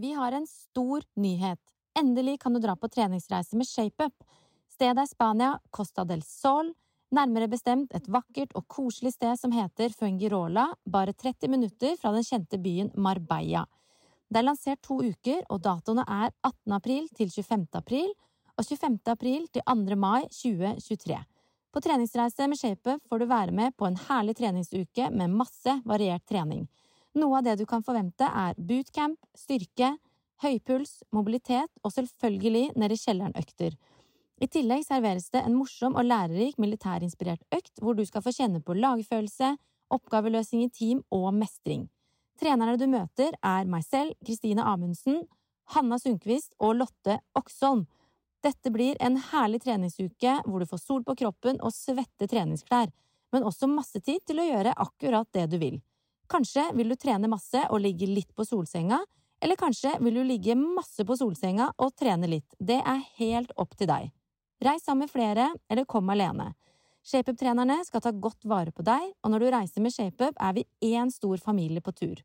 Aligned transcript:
Vi 0.00 0.12
har 0.12 0.32
en 0.32 0.46
stor 0.46 1.02
nyhet. 1.14 1.58
Endelig 1.98 2.40
kan 2.40 2.54
du 2.54 2.60
dra 2.60 2.72
på 2.76 2.88
treningsreise 2.88 3.56
med 3.56 3.66
ShapeUp. 3.68 4.14
Stedet 4.72 5.02
er 5.02 5.08
Spania, 5.10 5.50
Costa 5.70 6.06
del 6.08 6.22
Sol. 6.24 6.70
Nærmere 7.12 7.50
bestemt 7.52 7.92
et 7.92 8.08
vakkert 8.08 8.54
og 8.56 8.64
koselig 8.70 9.12
sted 9.12 9.36
som 9.36 9.52
heter 9.52 9.92
Fungirola, 9.92 10.70
bare 10.88 11.12
30 11.12 11.52
minutter 11.52 11.98
fra 12.00 12.14
den 12.14 12.24
kjente 12.24 12.56
byen 12.62 12.88
Marbella. 12.96 13.66
Det 14.30 14.40
er 14.40 14.46
lansert 14.46 14.80
to 14.86 15.02
uker, 15.04 15.42
og 15.50 15.60
datoene 15.68 16.06
er 16.08 16.32
18. 16.48 16.78
april 16.78 17.12
til 17.18 17.28
25. 17.28 17.68
april 17.82 18.08
og 18.56 18.64
25. 18.64 19.00
april 19.12 19.48
til 19.52 19.66
2. 19.68 20.00
mai 20.00 20.22
2023. 20.30 21.20
På 21.70 21.84
treningsreise 21.84 22.48
med 22.48 22.56
ShapeUp 22.56 23.04
får 23.10 23.20
du 23.20 23.28
være 23.28 23.52
med 23.52 23.76
på 23.76 23.90
en 23.90 24.00
herlig 24.08 24.38
treningsuke 24.40 25.12
med 25.12 25.36
masse 25.42 25.76
variert 25.84 26.24
trening. 26.24 26.70
Noe 27.18 27.40
av 27.40 27.46
det 27.46 27.56
du 27.58 27.66
kan 27.66 27.82
forvente, 27.82 28.26
er 28.26 28.54
bootcamp, 28.54 29.18
styrke, 29.34 29.96
høypuls, 30.44 31.00
mobilitet 31.12 31.70
og 31.82 31.92
selvfølgelig 31.94 32.70
nede 32.78 32.94
i 32.94 33.00
kjelleren-økter. 33.00 33.74
I 34.40 34.48
tillegg 34.48 34.86
serveres 34.86 35.28
det 35.34 35.42
en 35.44 35.56
morsom 35.58 35.98
og 35.98 36.06
lærerik 36.06 36.56
militærinspirert 36.62 37.42
økt 37.52 37.82
hvor 37.82 37.98
du 37.98 38.06
skal 38.08 38.22
få 38.24 38.32
kjenne 38.32 38.62
på 38.64 38.76
lagfølelse, 38.78 39.56
oppgaveløsning 39.90 40.64
i 40.64 40.70
team 40.72 41.02
og 41.12 41.32
mestring. 41.36 41.88
Trenerne 42.40 42.78
du 42.80 42.86
møter, 42.88 43.34
er 43.44 43.66
meg 43.68 43.84
selv, 43.84 44.14
Kristine 44.24 44.64
Amundsen, 44.64 45.26
Hanna 45.74 45.98
Sundquist 46.00 46.54
og 46.58 46.78
Lotte 46.78 47.18
Oksholm. 47.36 47.84
Dette 48.40 48.72
blir 48.72 48.96
en 49.04 49.18
herlig 49.30 49.60
treningsuke 49.66 50.38
hvor 50.46 50.62
du 50.62 50.70
får 50.70 50.80
sol 50.86 51.04
på 51.04 51.18
kroppen 51.20 51.60
og 51.60 51.74
svette 51.76 52.30
treningsklær, 52.30 52.88
men 53.34 53.44
også 53.44 53.68
masse 53.68 54.00
tid 54.00 54.24
til 54.24 54.40
å 54.40 54.48
gjøre 54.48 54.78
akkurat 54.86 55.28
det 55.36 55.50
du 55.52 55.58
vil. 55.60 55.80
Kanskje 56.30 56.68
vil 56.78 56.92
du 56.92 56.94
trene 56.94 57.30
masse 57.30 57.64
og 57.70 57.82
ligge 57.82 58.06
litt 58.06 58.30
på 58.38 58.46
solsenga, 58.46 59.00
eller 59.42 59.58
kanskje 59.58 59.96
vil 60.04 60.20
du 60.20 60.22
ligge 60.24 60.54
masse 60.54 61.04
på 61.06 61.16
solsenga 61.18 61.72
og 61.80 61.94
trene 61.98 62.28
litt. 62.30 62.54
Det 62.58 62.78
er 62.78 63.04
helt 63.18 63.52
opp 63.58 63.74
til 63.76 63.88
deg. 63.90 64.10
Reis 64.62 64.84
sammen 64.84 65.08
med 65.08 65.10
flere, 65.10 65.48
eller 65.72 65.88
kom 65.88 66.10
alene. 66.12 66.52
ShapeUp-trenerne 67.02 67.78
skal 67.86 68.02
ta 68.04 68.12
godt 68.12 68.44
vare 68.44 68.74
på 68.76 68.84
deg, 68.84 69.06
og 69.24 69.32
når 69.32 69.42
du 69.42 69.50
reiser 69.54 69.82
med 69.82 69.94
ShapeUp, 69.94 70.36
er 70.36 70.58
vi 70.58 70.66
én 70.92 71.10
stor 71.10 71.40
familie 71.40 71.80
på 71.80 71.94
tur. 71.96 72.20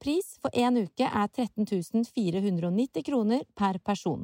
Pris 0.00 0.36
for 0.40 0.54
én 0.56 0.78
uke 0.80 1.04
er 1.04 1.28
13 1.28 1.66
490 2.14 3.04
kroner 3.04 3.42
per 3.58 3.80
person. 3.84 4.22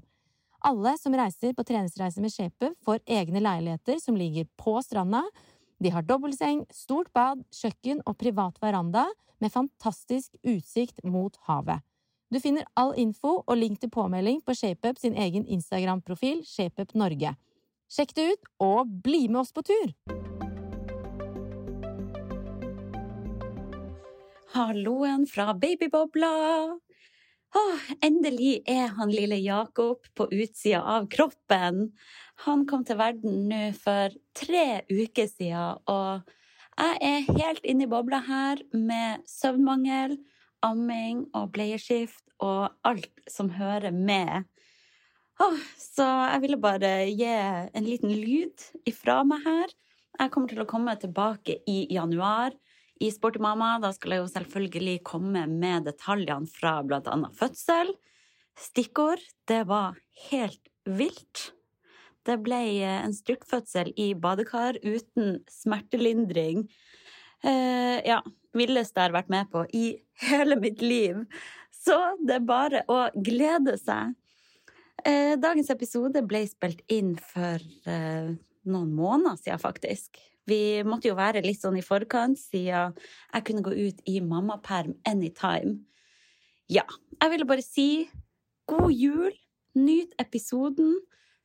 Alle 0.65 0.95
som 0.99 1.15
reiser 1.15 1.53
på 1.53 1.67
treningsreise 1.67 2.23
med 2.23 2.33
ShapeUp, 2.33 2.79
får 2.87 3.03
egne 3.05 3.43
leiligheter 3.43 3.99
som 4.01 4.17
ligger 4.17 4.47
på 4.57 4.79
stranda. 4.83 5.27
De 5.83 5.91
har 5.93 6.07
dobbeltseng, 6.09 6.65
stort 6.73 7.13
bad, 7.13 7.43
kjøkken 7.53 8.01
og 8.07 8.17
privat 8.21 8.57
veranda 8.63 9.05
med 9.43 9.53
fantastisk 9.53 10.37
utsikt 10.41 11.05
mot 11.05 11.37
havet. 11.49 11.85
Du 12.33 12.41
finner 12.43 12.67
all 12.75 12.95
info 12.99 13.43
og 13.47 13.59
link 13.61 13.79
til 13.81 13.93
påmelding 13.93 14.41
på 14.43 14.55
ShapeUp 14.57 14.99
sin 14.99 15.15
egen 15.15 15.45
Instagram-profil 15.47 16.43
ShapeUp 16.49 16.97
Norge. 16.99 17.37
Sjekk 17.87 18.17
det 18.17 18.25
ut, 18.33 18.49
og 18.59 18.89
bli 19.05 19.27
med 19.29 19.45
oss 19.45 19.53
på 19.55 19.63
tur! 19.63 19.93
Halloen 24.57 25.29
fra 25.31 25.53
babybobla! 25.55 26.33
Åh, 27.57 27.85
endelig 28.05 28.59
er 28.69 28.91
han 28.99 29.13
lille 29.13 29.39
Jakob 29.41 30.05
på 30.19 30.27
utsida 30.29 30.83
av 30.97 31.07
kroppen. 31.13 31.93
Han 32.45 32.67
kom 32.69 32.83
til 32.85 32.99
verden 32.99 33.47
nå 33.49 33.61
for 33.81 34.13
tre 34.37 34.83
uker 34.91 35.31
siden, 35.31 35.79
og 35.89 36.27
jeg 36.77 36.99
er 37.09 37.39
helt 37.39 37.65
inne 37.65 37.87
i 37.87 37.89
bobla 37.89 38.21
her 38.27 38.61
med 38.77 39.25
søvnmangel, 39.31 40.19
amming 40.67 41.25
og 41.37 41.55
bleieskift 41.55 42.27
og 42.45 42.75
alt 42.85 43.25
som 43.31 43.49
hører 43.57 43.95
med. 43.95 44.45
Oh, 45.41 45.57
så 45.81 46.05
jeg 46.35 46.43
ville 46.45 46.61
bare 46.61 46.93
gi 47.09 47.31
en 47.31 47.89
liten 47.89 48.13
lyd 48.13 48.69
ifra 48.89 49.23
meg 49.25 49.45
her. 49.47 49.73
Jeg 50.17 50.33
kommer 50.33 50.53
til 50.53 50.61
å 50.65 50.69
komme 50.69 50.97
tilbake 51.01 51.61
i 51.69 51.87
januar 51.93 52.53
i 53.01 53.11
Sporty 53.13 53.41
mamma. 53.43 53.77
Da 53.83 53.93
skal 53.95 54.17
jeg 54.17 54.25
jo 54.25 54.31
selvfølgelig 54.33 54.97
komme 55.07 55.45
med 55.51 55.89
detaljene 55.89 56.49
fra 56.51 56.79
annet 56.81 57.37
fødsel. 57.37 57.93
Stikkord 58.57 59.23
det 59.49 59.67
var 59.69 59.99
helt 60.31 60.73
vilt. 60.87 61.51
Det 62.27 62.39
ble 62.43 62.59
en 62.89 63.15
styrtfødsel 63.15 63.93
i 64.01 64.13
badekar 64.19 64.79
uten 64.83 65.41
smertelindring. 65.51 66.65
Eh, 67.45 68.01
ja, 68.07 68.23
villeste 68.57 68.99
jeg 68.99 69.11
har 69.11 69.15
vært 69.15 69.31
med 69.31 69.51
på 69.53 69.67
i 69.77 69.87
hele 70.31 70.59
mitt 70.59 70.83
liv. 70.83 71.23
Så 71.71 71.99
det 72.27 72.41
er 72.41 72.49
bare 72.49 72.83
å 72.91 73.07
glede 73.15 73.77
seg. 73.79 74.17
Eh, 75.07 75.37
dagens 75.39 75.71
episode 75.71 76.23
ble 76.27 76.43
spilt 76.51 76.83
inn 76.91 77.15
for 77.21 77.63
eh, 77.87 78.33
noen 78.67 78.95
måneder 78.97 79.39
siden, 79.39 79.63
faktisk. 79.63 80.19
Vi 80.47 80.83
måtte 80.87 81.11
jo 81.11 81.17
være 81.19 81.43
litt 81.45 81.61
sånn 81.63 81.79
i 81.81 81.85
forkant, 81.85 82.39
siden 82.39 82.95
jeg 82.95 83.47
kunne 83.49 83.65
gå 83.67 83.75
ut 83.75 84.03
i 84.07 84.21
mammaperm 84.23 84.95
anytime. 85.09 85.81
Ja, 86.71 86.87
jeg 87.21 87.33
ville 87.33 87.49
bare 87.49 87.65
si 87.65 88.07
god 88.71 88.93
jul, 88.95 89.35
nyt 89.79 90.15
episoden. 90.23 90.97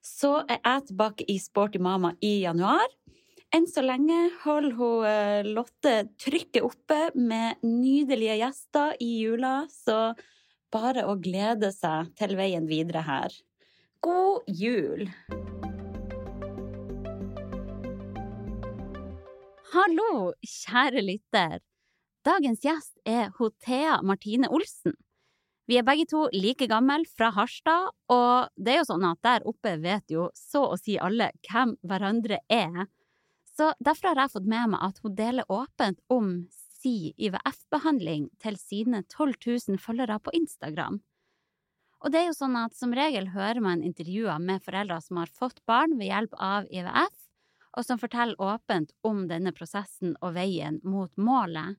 Så 0.02 0.40
er 0.50 0.58
jeg 0.58 0.88
tilbake 0.90 1.26
i 1.30 1.38
Sporty 1.42 1.82
mama 1.82 2.16
i 2.26 2.40
januar. 2.42 2.88
Enn 3.52 3.68
så 3.68 3.84
lenge 3.84 4.18
holder 4.46 4.78
hun 4.78 5.06
eh, 5.06 5.42
Lotte 5.46 5.96
trykket 6.22 6.64
oppe 6.64 7.10
med 7.20 7.60
nydelige 7.66 8.40
gjester 8.40 8.96
i 9.04 9.10
jula, 9.26 9.66
så 9.68 10.14
bare 10.72 11.04
å 11.04 11.18
glede 11.20 11.74
seg 11.76 12.14
til 12.18 12.38
veien 12.40 12.70
videre 12.70 13.04
her. 13.04 13.36
God 14.02 14.48
jul! 14.48 15.10
Hallo, 19.72 20.34
kjære 20.44 21.00
lytter. 21.00 21.62
Dagens 22.28 22.60
gjest 22.60 22.98
er 23.08 23.30
Thea 23.64 24.02
Martine 24.04 24.50
Olsen. 24.52 24.98
Vi 25.64 25.78
er 25.80 25.86
begge 25.88 26.04
to 26.12 26.26
like 26.34 26.68
gamle 26.68 27.06
fra 27.08 27.30
Harstad, 27.32 27.94
og 28.12 28.50
det 28.60 28.74
er 28.74 28.82
jo 28.82 28.90
sånn 28.90 29.06
at 29.08 29.22
der 29.24 29.48
oppe 29.48 29.78
vet 29.80 30.12
jo 30.12 30.26
så 30.36 30.66
å 30.74 30.76
si 30.76 30.98
alle 31.00 31.30
hvem 31.48 31.78
hverandre 31.88 32.42
er. 32.52 32.90
Så 33.56 33.72
derfor 33.80 34.12
har 34.12 34.26
jeg 34.26 34.34
fått 34.36 34.52
med 34.58 34.74
meg 34.74 34.84
at 34.90 35.00
hun 35.06 35.16
deler 35.16 35.48
åpent 35.48 36.04
om 36.12 36.36
si 36.52 37.14
IVF-behandling 37.16 38.28
til 38.44 38.60
sine 38.60 39.06
12 39.08 39.40
000 39.72 39.80
følgere 39.80 40.20
på 40.20 40.36
Instagram. 40.36 41.00
Og 42.04 42.12
det 42.12 42.26
er 42.26 42.32
jo 42.34 42.40
sånn 42.42 42.60
at 42.60 42.76
som 42.76 42.92
regel 42.92 43.32
hører 43.32 43.64
man 43.64 43.88
intervjuer 43.88 44.36
med 44.44 44.68
foreldre 44.68 45.00
som 45.00 45.24
har 45.24 45.32
fått 45.32 45.64
barn 45.64 45.96
ved 45.96 46.12
hjelp 46.12 46.36
av 46.44 46.68
IVF, 46.68 47.21
og 47.78 47.86
som 47.86 48.00
forteller 48.00 48.42
åpent 48.42 48.92
om 49.08 49.26
denne 49.30 49.54
prosessen 49.56 50.16
og 50.20 50.36
veien 50.36 50.80
mot 50.84 51.12
målet. 51.18 51.78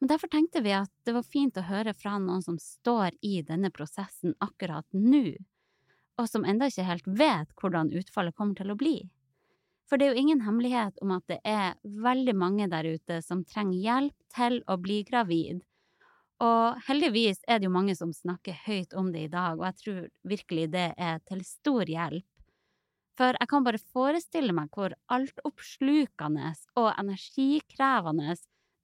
Men 0.00 0.10
derfor 0.12 0.30
tenkte 0.30 0.62
vi 0.62 0.74
at 0.76 0.92
det 1.08 1.14
var 1.16 1.26
fint 1.26 1.56
å 1.56 1.66
høre 1.66 1.94
fra 1.96 2.18
noen 2.20 2.44
som 2.44 2.58
står 2.60 3.16
i 3.24 3.40
denne 3.46 3.72
prosessen 3.74 4.36
akkurat 4.44 4.86
nå, 4.92 5.36
og 6.20 6.28
som 6.28 6.44
enda 6.48 6.68
ikke 6.70 6.88
helt 6.88 7.08
vet 7.08 7.54
hvordan 7.60 7.92
utfallet 7.96 8.36
kommer 8.36 8.58
til 8.58 8.72
å 8.72 8.78
bli. 8.78 8.96
For 9.86 9.98
det 9.98 10.08
er 10.08 10.14
jo 10.14 10.22
ingen 10.24 10.42
hemmelighet 10.42 10.98
om 11.02 11.14
at 11.14 11.24
det 11.30 11.38
er 11.46 11.76
veldig 11.82 12.34
mange 12.36 12.66
der 12.70 12.88
ute 12.96 13.20
som 13.22 13.44
trenger 13.46 13.78
hjelp 13.78 14.16
til 14.34 14.60
å 14.66 14.76
bli 14.82 15.02
gravid. 15.06 15.62
Og 16.42 16.80
heldigvis 16.88 17.38
er 17.48 17.60
det 17.60 17.68
jo 17.68 17.76
mange 17.76 17.94
som 17.96 18.12
snakker 18.12 18.58
høyt 18.66 18.96
om 18.98 19.12
det 19.14 19.28
i 19.28 19.32
dag, 19.32 19.56
og 19.56 19.64
jeg 19.70 19.78
tror 19.82 20.00
virkelig 20.34 20.66
det 20.74 20.88
er 20.98 21.22
til 21.28 21.44
stor 21.46 21.88
hjelp. 21.88 22.26
For 23.16 23.36
jeg 23.40 23.48
kan 23.48 23.64
bare 23.64 23.80
forestille 23.80 24.52
meg 24.56 24.68
hvor 24.76 24.92
altoppslukende 25.12 26.52
og 26.76 26.90
energikrevende 26.92 28.36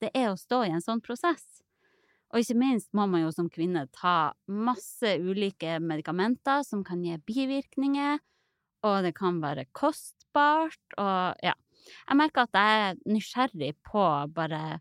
det 0.03 0.11
er 0.17 0.31
å 0.31 0.39
stå 0.41 0.65
i 0.67 0.73
en 0.73 0.85
sånn 0.85 1.03
prosess. 1.05 1.63
Og 2.33 2.41
ikke 2.41 2.57
minst 2.57 2.89
må 2.97 3.05
man 3.11 3.27
jo 3.27 3.33
som 3.35 3.51
kvinne 3.53 3.85
ta 3.93 4.33
masse 4.49 5.19
ulike 5.21 5.77
medikamenter 5.85 6.65
som 6.65 6.81
kan 6.87 7.03
gi 7.05 7.19
bivirkninger, 7.29 8.23
og 8.89 8.97
det 9.05 9.13
kan 9.15 9.43
være 9.43 9.69
kostbart, 9.77 10.81
og 10.97 11.45
ja. 11.45 11.55
Jeg 12.07 12.15
merker 12.15 12.47
at 12.47 12.55
jeg 12.55 12.81
er 12.81 12.99
nysgjerrig 13.11 13.73
på 13.85 14.03
bare 14.33 14.79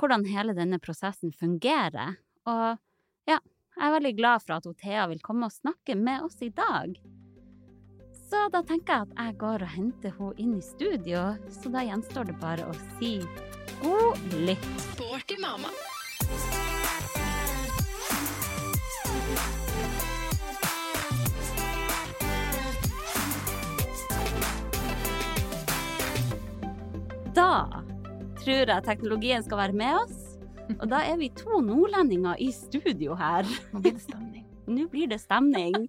hvordan 0.00 0.24
hele 0.26 0.56
denne 0.56 0.80
prosessen 0.82 1.30
fungerer. 1.38 2.16
Og 2.50 2.80
ja, 3.30 3.38
jeg 3.38 3.84
er 3.86 3.94
veldig 3.94 4.14
glad 4.18 4.42
for 4.42 4.58
at 4.58 4.66
Thea 4.82 5.06
vil 5.12 5.22
komme 5.22 5.46
og 5.46 5.54
snakke 5.54 5.94
med 5.94 6.26
oss 6.26 6.42
i 6.42 6.50
dag. 6.50 6.98
Så 8.32 8.38
da 8.48 8.62
tenker 8.64 8.94
jeg 8.94 9.04
at 9.04 9.18
jeg 9.20 9.34
går 9.42 9.62
og 9.66 9.68
henter 9.68 10.12
henne 10.16 10.40
inn 10.40 10.52
i 10.56 10.62
studio, 10.64 11.22
så 11.52 11.68
da 11.68 11.82
gjenstår 11.84 12.30
det 12.30 12.36
bare 12.40 12.64
å 12.64 12.72
si 12.96 13.18
god 13.82 14.22
lytt. 14.46 14.68
Sporty 14.86 15.36
mamma. 15.42 15.68
Da 27.36 27.50
tror 28.40 28.72
jeg 28.72 28.88
teknologien 28.88 29.44
skal 29.44 29.60
være 29.66 29.76
med 29.76 30.00
oss. 30.06 30.24
Og 30.78 30.88
da 30.88 31.04
er 31.04 31.20
vi 31.20 31.28
to 31.36 31.60
nordlendinger 31.60 32.40
i 32.40 32.48
studio 32.56 33.12
her. 33.20 33.44
Nå 33.76 33.84
blir 33.84 33.92
det 33.92 34.06
stemning. 34.08 34.48
Nå 34.80 34.88
blir 34.88 35.12
det 35.12 35.20
stemning. 35.20 35.82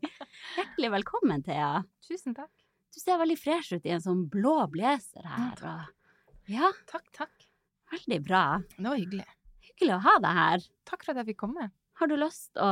Hjertelig 0.54 0.92
velkommen, 0.94 1.44
Thea. 1.44 1.84
Tusen 2.08 2.36
takk. 2.38 2.52
Du 2.94 3.00
ser 3.02 3.18
veldig 3.18 3.38
fresh 3.42 3.74
ut 3.74 3.86
i 3.88 3.94
en 3.96 4.04
sånn 4.04 4.26
blå 4.30 4.56
blazer 4.72 5.26
her. 5.26 5.62
Og 5.66 6.52
ja, 6.54 6.70
Takk, 6.90 7.08
takk. 7.16 7.46
veldig 7.94 8.20
bra. 8.26 8.42
Det 8.76 8.86
var 8.86 9.00
hyggelig. 9.00 9.26
Hyggelig 9.64 9.96
å 9.96 10.02
ha 10.04 10.14
deg 10.22 10.38
her. 10.40 10.66
Takk 10.90 11.06
for 11.06 11.14
at 11.14 11.22
jeg 11.24 11.32
fikk 11.32 11.40
komme. 11.46 11.70
Har 12.00 12.10
du 12.12 12.16
lyst 12.20 12.60
å 12.62 12.70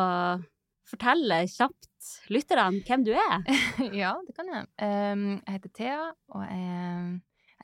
fortelle 0.91 1.39
kjapt 1.49 2.11
lytterne 2.33 2.81
hvem 2.85 3.05
du 3.07 3.13
er? 3.15 3.37
ja, 4.03 4.13
det 4.27 4.35
kan 4.37 4.51
jeg. 4.51 4.67
Jeg 4.81 5.55
heter 5.55 5.73
Thea, 5.79 6.03
og 6.35 6.45
jeg, 6.45 7.21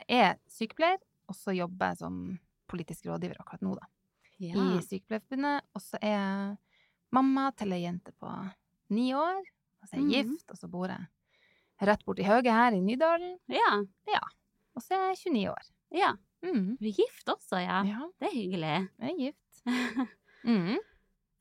er 0.07 0.37
sykepleier, 0.53 1.01
og 1.27 1.35
så 1.37 1.53
jobber 1.57 1.91
jeg 1.93 2.01
som 2.01 2.17
politisk 2.71 3.09
rådgiver 3.09 3.41
akkurat 3.41 3.65
nå, 3.65 3.75
da. 3.77 3.89
I 4.37 4.53
Sykepleierforbundet. 4.85 5.65
Og 5.75 5.81
så 5.81 5.97
er 6.01 6.13
jeg 6.13 6.57
mamma 7.17 7.49
til 7.57 7.73
ei 7.73 7.83
jente 7.83 8.13
på 8.21 8.31
ni 8.93 9.09
år. 9.17 9.41
Og 9.87 9.89
så 9.89 9.95
er 9.95 10.03
jeg 10.11 10.25
Mhm. 10.25 10.33
gift, 10.35 10.51
og 10.51 10.57
så 10.57 10.67
bor 10.69 10.87
jeg 10.91 11.07
rett 11.87 12.03
borti 12.05 12.23
Høge 12.25 12.51
her 12.51 12.73
i 12.75 12.81
Nydalen. 12.81 13.37
Ja. 13.47 14.19
Og 14.75 14.81
så 14.83 14.93
er 14.97 15.13
jeg 15.15 15.17
29 15.33 15.49
år. 15.51 15.71
ja. 15.95 16.13
Mm. 16.43 16.77
Du 16.77 16.85
er 16.85 16.93
gift 16.93 17.25
også, 17.27 17.57
ja. 17.63 17.81
Ja, 17.83 18.07
Det 18.19 18.27
er 18.27 18.35
hyggelig. 18.35 18.89
jeg 18.99 19.09
er 19.09 19.17
gift. 19.17 19.63
Mm. 20.45 20.77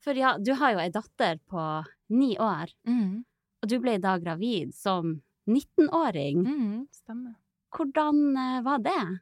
For 0.01 0.13
ja, 0.17 0.37
du 0.37 0.53
har 0.55 0.71
jo 0.73 0.79
ei 0.79 0.89
datter 0.89 1.37
på 1.47 1.85
ni 2.09 2.35
år, 2.37 2.73
Mm. 2.87 3.23
og 3.61 3.69
du 3.69 3.79
ble 3.79 3.97
da 3.99 4.17
gravid 4.17 4.73
som 4.73 5.21
19-åring. 5.47 6.43
Mm. 6.43 6.87
Stemmer. 6.91 7.35
Hvordan 7.71 8.35
eh, 8.37 8.61
var 8.63 8.79
det? 8.79 9.19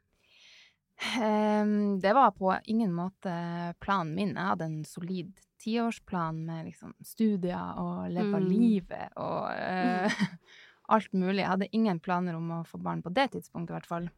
Ehm, 1.20 2.00
det 2.00 2.14
var 2.14 2.32
på 2.32 2.54
ingen 2.66 2.94
måte 2.94 3.76
planen 3.82 4.16
min. 4.16 4.34
Jeg 4.34 4.46
hadde 4.48 4.66
en 4.66 4.84
solid 4.86 5.34
tiårsplan 5.66 6.44
med 6.46 6.68
liksom 6.70 6.94
studier 7.04 7.80
og 7.82 8.06
leve 8.14 8.40
Mm. 8.40 8.50
livet 8.50 9.18
og 9.18 9.50
uh, 9.50 10.26
alt 10.96 11.12
mulig. 11.18 11.42
Jeg 11.42 11.50
hadde 11.52 11.70
ingen 11.74 12.00
planer 12.00 12.38
om 12.38 12.52
å 12.60 12.64
få 12.70 12.78
barn 12.82 13.02
på 13.02 13.10
det 13.14 13.32
tidspunktet, 13.34 13.74
i 13.74 13.78
hvert 13.80 13.90
fall. 13.90 14.10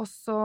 Og 0.00 0.06
så 0.08 0.36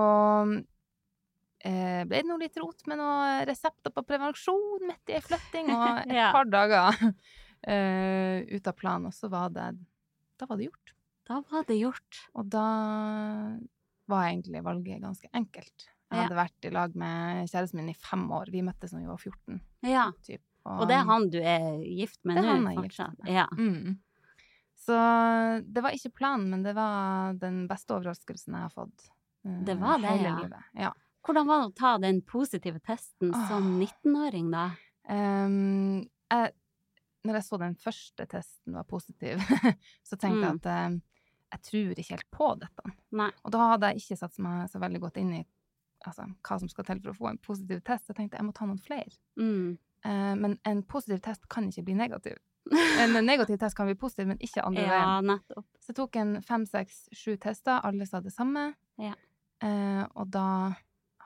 eh, 1.64 2.02
ble 2.08 2.20
det 2.22 2.28
noe 2.28 2.42
litt 2.42 2.58
rot 2.62 2.82
med 2.90 3.00
noen 3.02 3.46
resepter 3.50 3.94
på 3.94 4.04
prevensjon 4.08 4.86
midt 4.90 5.14
i 5.14 5.18
ei 5.20 5.24
flytting, 5.26 5.70
og 5.76 6.02
et 6.10 6.16
Ja. 6.18 6.32
par 6.36 6.50
dager 6.50 6.98
eh, 7.68 8.42
ut 8.52 8.68
av 8.72 8.76
planen, 8.80 9.10
og 9.12 9.16
så 9.16 9.30
var 9.32 9.54
det 9.56 9.70
Da 10.40 10.48
var 10.50 10.58
det 10.60 10.68
gjort. 10.68 10.92
Da 11.26 11.40
var 11.50 11.64
det 11.70 11.78
gjort. 11.80 12.18
Og 12.36 12.50
da 12.52 12.66
var 14.12 14.26
egentlig 14.28 14.62
valget 14.66 15.00
ganske 15.02 15.30
enkelt. 15.34 15.88
Jeg 16.12 16.22
hadde 16.22 16.38
vært 16.38 16.66
i 16.68 16.72
lag 16.76 16.96
med 16.96 17.48
kjæresten 17.50 17.80
min 17.82 17.90
i 17.90 17.96
fem 17.98 18.26
år. 18.32 18.52
Vi 18.54 18.62
møttes 18.62 18.92
da 18.94 19.00
vi 19.02 19.08
var 19.10 19.18
14. 19.18 19.62
Ja. 19.90 20.12
Typ. 20.24 20.42
Og 20.66 20.88
det 20.90 20.96
er 20.98 21.06
han 21.06 21.30
du 21.30 21.38
er 21.42 21.66
gift 21.84 22.20
med 22.26 22.40
nå? 22.42 22.74
fortsatt? 22.82 23.18
med. 23.24 23.32
Ja. 23.34 23.46
Mm. 23.58 23.98
Så 24.86 24.96
det 25.66 25.82
var 25.82 25.96
ikke 25.98 26.12
planen, 26.14 26.50
men 26.52 26.64
det 26.66 26.76
var 26.78 27.34
den 27.42 27.64
beste 27.70 27.96
overraskelsen 27.98 28.54
jeg 28.54 28.68
har 28.68 28.74
fått. 28.74 29.08
Uh, 29.46 29.60
Det 29.66 29.76
var 29.82 29.98
det, 30.02 30.14
ja. 30.22 30.36
livet. 30.42 30.70
Ja. 30.78 30.92
Hvordan 31.26 31.48
var 31.50 31.64
det 31.64 31.72
å 31.72 31.76
ta 31.78 31.96
den 32.02 32.22
positive 32.22 32.80
testen 32.86 33.34
Åh. 33.34 33.48
som 33.50 33.72
19-åring, 33.82 34.52
da? 34.54 34.68
Um, 35.10 36.04
jeg, 36.30 36.52
når 37.26 37.40
jeg 37.40 37.46
så 37.48 37.58
den 37.62 37.76
første 37.82 38.28
testen 38.30 38.78
var 38.78 38.86
positiv, 38.90 39.42
så 40.08 40.18
tenkte 40.18 40.42
jeg 40.42 40.54
Mm. 40.54 40.62
at 40.62 40.70
eh, 40.70 41.02
jeg 41.56 41.62
tror 41.70 42.00
ikke 42.02 42.14
helt 42.18 42.32
på 42.36 42.48
dette. 42.62 42.92
Nei. 43.16 43.30
Og 43.46 43.52
da 43.54 43.68
hadde 43.72 43.90
jeg 43.94 44.02
ikke 44.04 44.18
satt 44.20 44.38
meg 44.44 44.66
så 44.70 44.82
veldig 44.82 45.00
godt 45.02 45.18
inn 45.22 45.34
i 45.40 45.44
altså, 46.12 46.28
hva 46.46 46.60
som 46.62 46.72
skal 46.72 46.88
til 46.88 47.02
for 47.04 47.14
å 47.14 47.18
få 47.20 47.30
en 47.32 47.42
positiv 47.44 47.82
test. 47.88 48.10
Jeg 48.10 48.20
tenkte 48.20 48.40
jeg 48.40 48.48
må 48.48 48.56
ta 48.56 48.68
noen 48.68 48.82
flere. 48.82 49.14
Mm. 49.40 49.78
Eh, 50.06 50.34
men 50.42 50.58
en 50.68 50.84
positiv 50.88 51.22
test 51.26 51.48
kan 51.52 51.70
ikke 51.70 51.88
bli 51.90 51.98
negativ. 52.02 52.42
En 53.04 53.14
negativ 53.26 53.60
test 53.62 53.78
kan 53.78 53.86
bli 53.86 53.98
positiv, 54.00 54.30
men 54.32 54.42
ikke 54.42 54.64
andre 54.66 54.88
veien. 54.88 55.04
Ja, 55.06 55.20
nettopp. 55.22 55.68
Så 55.82 55.92
jeg 55.92 56.00
tok 56.00 56.18
en 56.22 56.34
fem, 56.46 56.66
seks, 56.70 57.04
sju 57.14 57.36
tester. 57.42 57.78
Alle 57.86 58.08
sa 58.10 58.24
det 58.26 58.34
samme. 58.34 58.72
Ja. 59.02 59.14
Eh, 59.62 60.04
og 60.16 60.32
da 60.34 60.48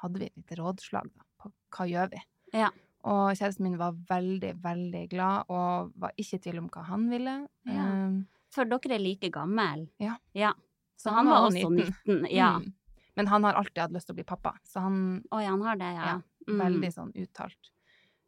hadde 0.01 0.19
vi 0.19 0.27
litt 0.27 0.53
rådslag 0.59 1.07
da, 1.13 1.27
på 1.39 1.51
hva 1.75 1.87
gjør 1.87 2.11
vi. 2.13 2.23
Ja. 2.59 2.71
Og 3.07 3.37
kjæresten 3.39 3.63
min 3.63 3.77
var 3.79 3.95
veldig, 4.09 4.57
veldig 4.63 5.05
glad, 5.13 5.51
og 5.53 5.93
var 5.99 6.15
ikke 6.19 6.39
i 6.39 6.43
tvil 6.43 6.59
om 6.63 6.67
hva 6.73 6.83
han 6.89 7.07
ville. 7.11 7.37
Ja. 7.69 7.85
Eh, 7.87 8.19
For 8.55 8.67
dere 8.67 8.97
er 8.97 9.03
like 9.03 9.31
gamle. 9.31 9.87
Ja. 10.03 10.17
ja. 10.35 10.51
Så 10.99 11.13
han 11.15 11.29
var 11.31 11.47
også 11.47 11.69
19. 11.69 12.27
Ja. 12.33 12.57
Mm. 12.59 12.73
Men 13.19 13.27
han 13.27 13.43
har 13.43 13.57
alltid 13.59 13.81
hatt 13.83 13.91
lyst 13.95 14.07
til 14.07 14.15
å 14.15 14.19
bli 14.21 14.25
pappa, 14.29 14.53
så 14.63 14.79
han 14.85 14.99
Oi, 15.35 15.43
han 15.43 15.61
har 15.67 15.75
det, 15.81 15.91
ja. 15.97 16.05
Ja, 16.13 16.19
Mm. 16.49 16.61
veldig 16.63 16.89
sånn 16.95 17.09
uttalt. 17.19 17.67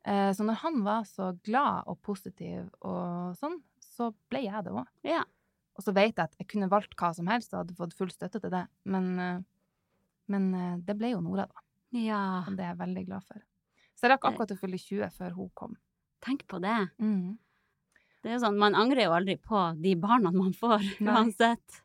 Eh, 0.05 0.29
så 0.35 0.43
når 0.45 0.57
han 0.61 0.81
var 0.85 1.05
så 1.09 1.31
glad 1.47 1.87
og 1.89 1.97
positiv 2.05 2.67
og 2.85 3.31
sånn, 3.39 3.55
så 3.81 4.11
ble 4.29 4.41
jeg 4.43 4.63
det 4.67 4.73
òg. 4.75 4.85
Ja. 5.07 5.23
Og 5.77 5.81
så 5.85 5.93
vet 5.95 6.11
jeg 6.19 6.25
at 6.27 6.35
jeg 6.37 6.47
kunne 6.51 6.67
valgt 6.69 6.93
hva 6.99 7.13
som 7.15 7.25
helst 7.31 7.53
og 7.55 7.61
hadde 7.63 7.77
fått 7.79 7.95
full 7.97 8.11
støtte 8.13 8.41
til 8.43 8.51
det, 8.53 8.65
men, 8.85 9.07
eh, 9.19 9.39
men 10.27 10.53
eh, 10.53 10.75
det 10.85 10.97
ble 10.99 11.13
jo 11.15 11.21
Nora, 11.21 11.47
da. 11.47 11.63
ja. 11.97 12.43
Og 12.45 12.57
det 12.57 12.65
er 12.67 12.75
jeg 12.75 12.81
veldig 12.83 13.05
glad 13.07 13.23
for. 13.23 13.41
Så 13.95 14.05
jeg 14.05 14.11
rakk 14.13 14.27
akkurat 14.29 14.51
å 14.53 14.59
fylle 14.59 14.77
20 14.77 15.09
før 15.17 15.31
hun 15.39 15.49
kom. 15.55 15.75
Tenk 16.21 16.45
på 16.51 16.59
det. 16.61 16.77
Mm. 16.99 17.37
Det 18.21 18.29
er 18.29 18.37
jo 18.37 18.43
sånn, 18.45 18.59
Man 18.59 18.75
angrer 18.77 19.05
jo 19.07 19.15
aldri 19.17 19.37
på 19.41 19.63
de 19.81 19.95
barna 19.95 20.31
man 20.31 20.53
får, 20.53 20.83
Nei. 21.01 21.13
uansett. 21.15 21.81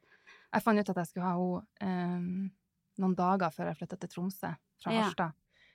Jeg 0.52 0.62
fant 0.62 0.78
ut 0.80 0.90
at 0.90 0.96
jeg 0.96 1.06
skulle 1.14 1.32
ha 1.32 1.62
henne 1.80 2.44
eh, 2.44 2.50
noen 2.98 3.14
dager 3.16 3.50
før 3.54 3.66
jeg 3.70 3.76
flytta 3.81 3.98
til 4.00 4.08
Tromsø 4.08 4.50
fra 4.82 4.93
Ja. 4.93 5.02
Harstad, 5.02 5.32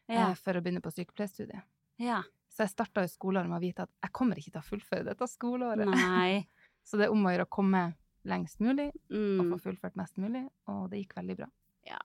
Ja. 0.09 0.29
eh, 0.29 0.33
for 0.35 0.53
å 0.53 0.61
begynne 0.61 0.81
på 0.81 0.91
sykepleierstudiet. 0.93 1.61
ja. 1.99 2.23
Så 2.51 2.65
jeg 2.65 2.69
starta 2.75 3.01
jo 3.01 3.07
skoleåret 3.07 3.47
med 3.47 3.61
å 3.61 3.63
vite 3.63 3.79
at 3.83 3.89
jeg 4.03 4.11
kommer 4.11 4.35
ikke 4.35 4.51
til 4.51 4.59
å 4.59 4.67
fullføre 4.67 5.05
dette 5.05 5.23
skoleåret. 5.23 5.87
Nei. 5.87 6.45
Så 6.83 6.97
det 6.97 7.05
er 7.07 7.11
om 7.13 7.23
å 7.23 7.29
gjøre 7.31 7.45
å 7.45 7.49
komme 7.49 7.93
lengst 8.25 8.59
mulig 8.59 8.89
og 9.09 9.45
Mm. 9.45 9.53
få 9.53 9.61
fullført 9.71 9.95
mest 9.95 10.17
mulig, 10.17 10.49
og 10.67 10.89
det 10.89 10.99
gikk 11.07 11.13
veldig 11.15 11.37
bra. 11.37 11.47
Ja. 11.87 11.97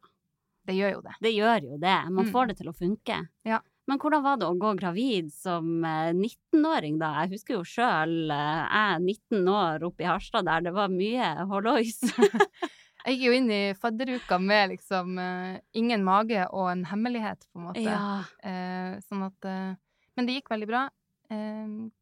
Det 0.64 0.74
gjør 0.76 0.92
jo 0.92 1.00
det. 1.02 1.14
Det 1.20 1.32
gjør 1.34 1.62
jo 1.62 1.76
det. 1.78 2.10
Man 2.12 2.26
Mm. 2.26 2.32
får 2.32 2.46
det 2.48 2.56
til 2.58 2.68
å 2.68 2.76
funke. 2.78 3.28
Ja. 3.44 3.58
Men 3.88 3.98
hvordan 3.98 4.22
var 4.22 4.36
det 4.36 4.46
å 4.46 4.58
gå 4.58 4.78
gravid 4.78 5.32
som 5.32 5.84
eh, 5.84 6.12
19-åring, 6.12 6.98
da? 6.98 7.24
Jeg 7.26 7.30
husker 7.38 7.54
jo 7.54 7.62
sjøl, 7.64 8.28
jeg 8.28 9.00
19 9.02 9.48
år 9.48 9.82
oppe 9.82 10.00
i 10.02 10.06
Harstad 10.06 10.44
der, 10.44 10.60
det 10.60 10.72
var 10.74 10.88
mye 10.88 11.36
hollois. 11.50 12.00
Jeg 13.06 13.14
gikk 13.16 13.26
jo 13.28 13.34
inn 13.38 13.50
i 13.54 13.60
fadderuka 13.78 14.38
med 14.42 14.72
liksom 14.72 15.16
uh, 15.18 15.58
ingen 15.78 16.02
mage 16.04 16.42
og 16.50 16.70
en 16.72 16.84
hemmelighet, 16.90 17.46
på 17.52 17.60
en 17.60 17.66
måte. 17.68 17.84
ja. 17.86 18.24
Uh, 18.42 18.96
sånn 19.06 19.22
at 19.28 19.46
uh, 19.46 19.76
Men 20.16 20.26
det 20.26 20.38
gikk 20.40 20.50
veldig 20.50 20.66
bra. 20.70 20.86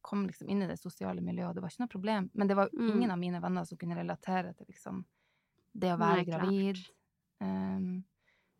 Kom 0.05 0.27
liksom 0.29 0.49
inn 0.53 0.63
i 0.63 0.67
det 0.69 0.77
sosiale 0.77 1.23
miljøet, 1.25 1.49
og 1.49 1.55
det 1.57 1.63
var 1.65 1.73
ikke 1.73 1.83
noe 1.83 1.93
problem. 1.93 2.27
Men 2.35 2.49
det 2.51 2.57
var 2.57 2.69
Mm. 2.73 2.91
ingen 2.93 3.11
av 3.11 3.19
mine 3.19 3.41
venner 3.41 3.65
som 3.65 3.79
kunne 3.81 3.97
relatere 3.97 4.53
til 4.55 4.67
liksom 4.69 5.05
det 5.75 5.93
å 5.95 5.97
være 5.99 6.21
Nei, 6.21 6.25
gravid. 6.29 6.79
Um, 7.41 8.05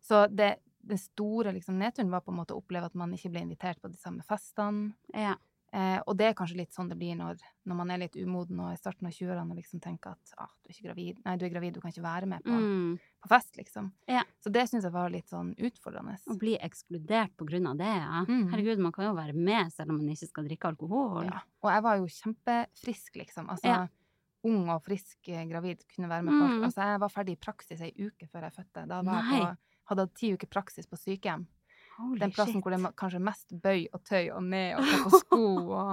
så 0.01 0.25
det, 0.27 0.55
den 0.81 0.97
store 0.97 1.53
liksom, 1.53 1.77
nedturen 1.79 2.09
var 2.11 2.21
på 2.25 2.31
en 2.33 2.39
måte 2.41 2.53
å 2.53 2.59
oppleve 2.59 2.85
at 2.89 2.95
man 2.95 3.13
ikke 3.13 3.29
ble 3.31 3.45
invitert 3.45 3.79
på 3.81 3.87
de 3.93 3.97
samme 3.97 4.25
festene. 4.27 4.93
ja. 5.13 5.35
Eh, 5.75 5.97
og 6.07 6.15
det 6.15 6.29
er 6.29 6.35
kanskje 6.37 6.55
litt 6.61 6.71
sånn 6.71 6.87
det 6.87 6.95
blir 6.95 7.17
når, 7.19 7.41
når 7.67 7.75
man 7.75 7.89
er 7.91 7.99
litt 8.05 8.13
umoden 8.15 8.61
og 8.63 8.69
i 8.71 8.77
starten 8.79 9.09
av 9.09 9.11
20-årene 9.11 9.51
og 9.51 9.57
liksom 9.59 9.81
tenker 9.83 10.13
at 10.13 10.35
ah, 10.39 10.51
du 10.63 10.71
er. 10.87 10.95
Nei, 11.25 11.33
du 11.35 11.43
er 11.43 11.51
gravid, 11.51 11.73
du 11.75 11.81
kan 11.83 11.91
ikke 11.91 12.05
være 12.05 12.29
med 12.31 12.45
på, 12.45 12.55
Mm. 12.55 12.93
på 13.25 13.31
fest, 13.33 13.57
liksom. 13.59 13.89
Ja. 14.07 14.21
Så 14.39 14.53
det 14.55 14.63
syns 14.69 14.87
jeg 14.87 14.93
var 14.95 15.11
litt 15.11 15.27
sånn 15.27 15.51
utfordrende. 15.57 16.15
Å 16.31 16.37
bli 16.39 16.53
ekskludert 16.63 17.35
på 17.35 17.47
grunn 17.49 17.67
av 17.67 17.75
det, 17.81 17.91
ja. 17.91 18.21
Mm. 18.23 18.45
Herregud, 18.53 18.79
man 18.85 18.95
kan 18.95 19.09
jo 19.09 19.17
være 19.17 19.35
med 19.35 19.73
selv 19.73 19.91
om 19.91 19.99
man 19.99 20.13
ikke 20.15 20.29
skal 20.31 20.47
drikke 20.47 20.71
alkohol. 20.71 21.25
Ja. 21.27 21.41
Og 21.65 21.71
jeg 21.73 21.83
var 21.89 21.99
jo 21.99 22.07
kjempefrisk, 22.21 23.15
liksom. 23.19 23.49
Altså, 23.49 23.67
Ja. 23.67 23.87
ung 24.45 24.69
og 24.69 24.83
frisk 24.85 25.27
eh, 25.27 25.43
gravid 25.49 25.83
kunne 25.93 26.07
være 26.07 26.23
med 26.23 26.39
på. 26.39 26.47
Mm. 26.55 26.63
Altså, 26.63 26.81
jeg 26.87 26.99
var 27.01 27.09
ferdig 27.09 27.33
i 27.35 27.41
praksis 27.41 27.81
ei 27.81 27.91
uke 27.97 28.29
før 28.31 28.43
jeg 28.47 28.53
fødte. 28.61 28.87
Da 28.87 29.01
var 29.01 29.23
jeg 29.23 29.41
på, 29.41 29.57
hadde 29.91 30.07
hatt 30.07 30.15
ti 30.15 30.31
uker 30.37 30.47
praksis 30.47 30.87
på 30.87 30.95
sykehjem. 30.95 31.47
Holy 31.97 32.19
Den 32.19 32.31
plassen 32.35 32.53
shit. 32.59 32.63
hvor 32.65 32.71
det 32.75 32.79
er 32.83 32.91
kanskje 32.99 33.21
mest 33.23 33.53
bøy 33.63 33.85
og 33.93 34.03
tøy 34.03 34.29
og 34.35 34.43
ned 34.43 34.75
og 34.79 34.83
ta 34.89 34.97
på 35.05 35.09
sko 35.23 35.41
og 35.79 35.91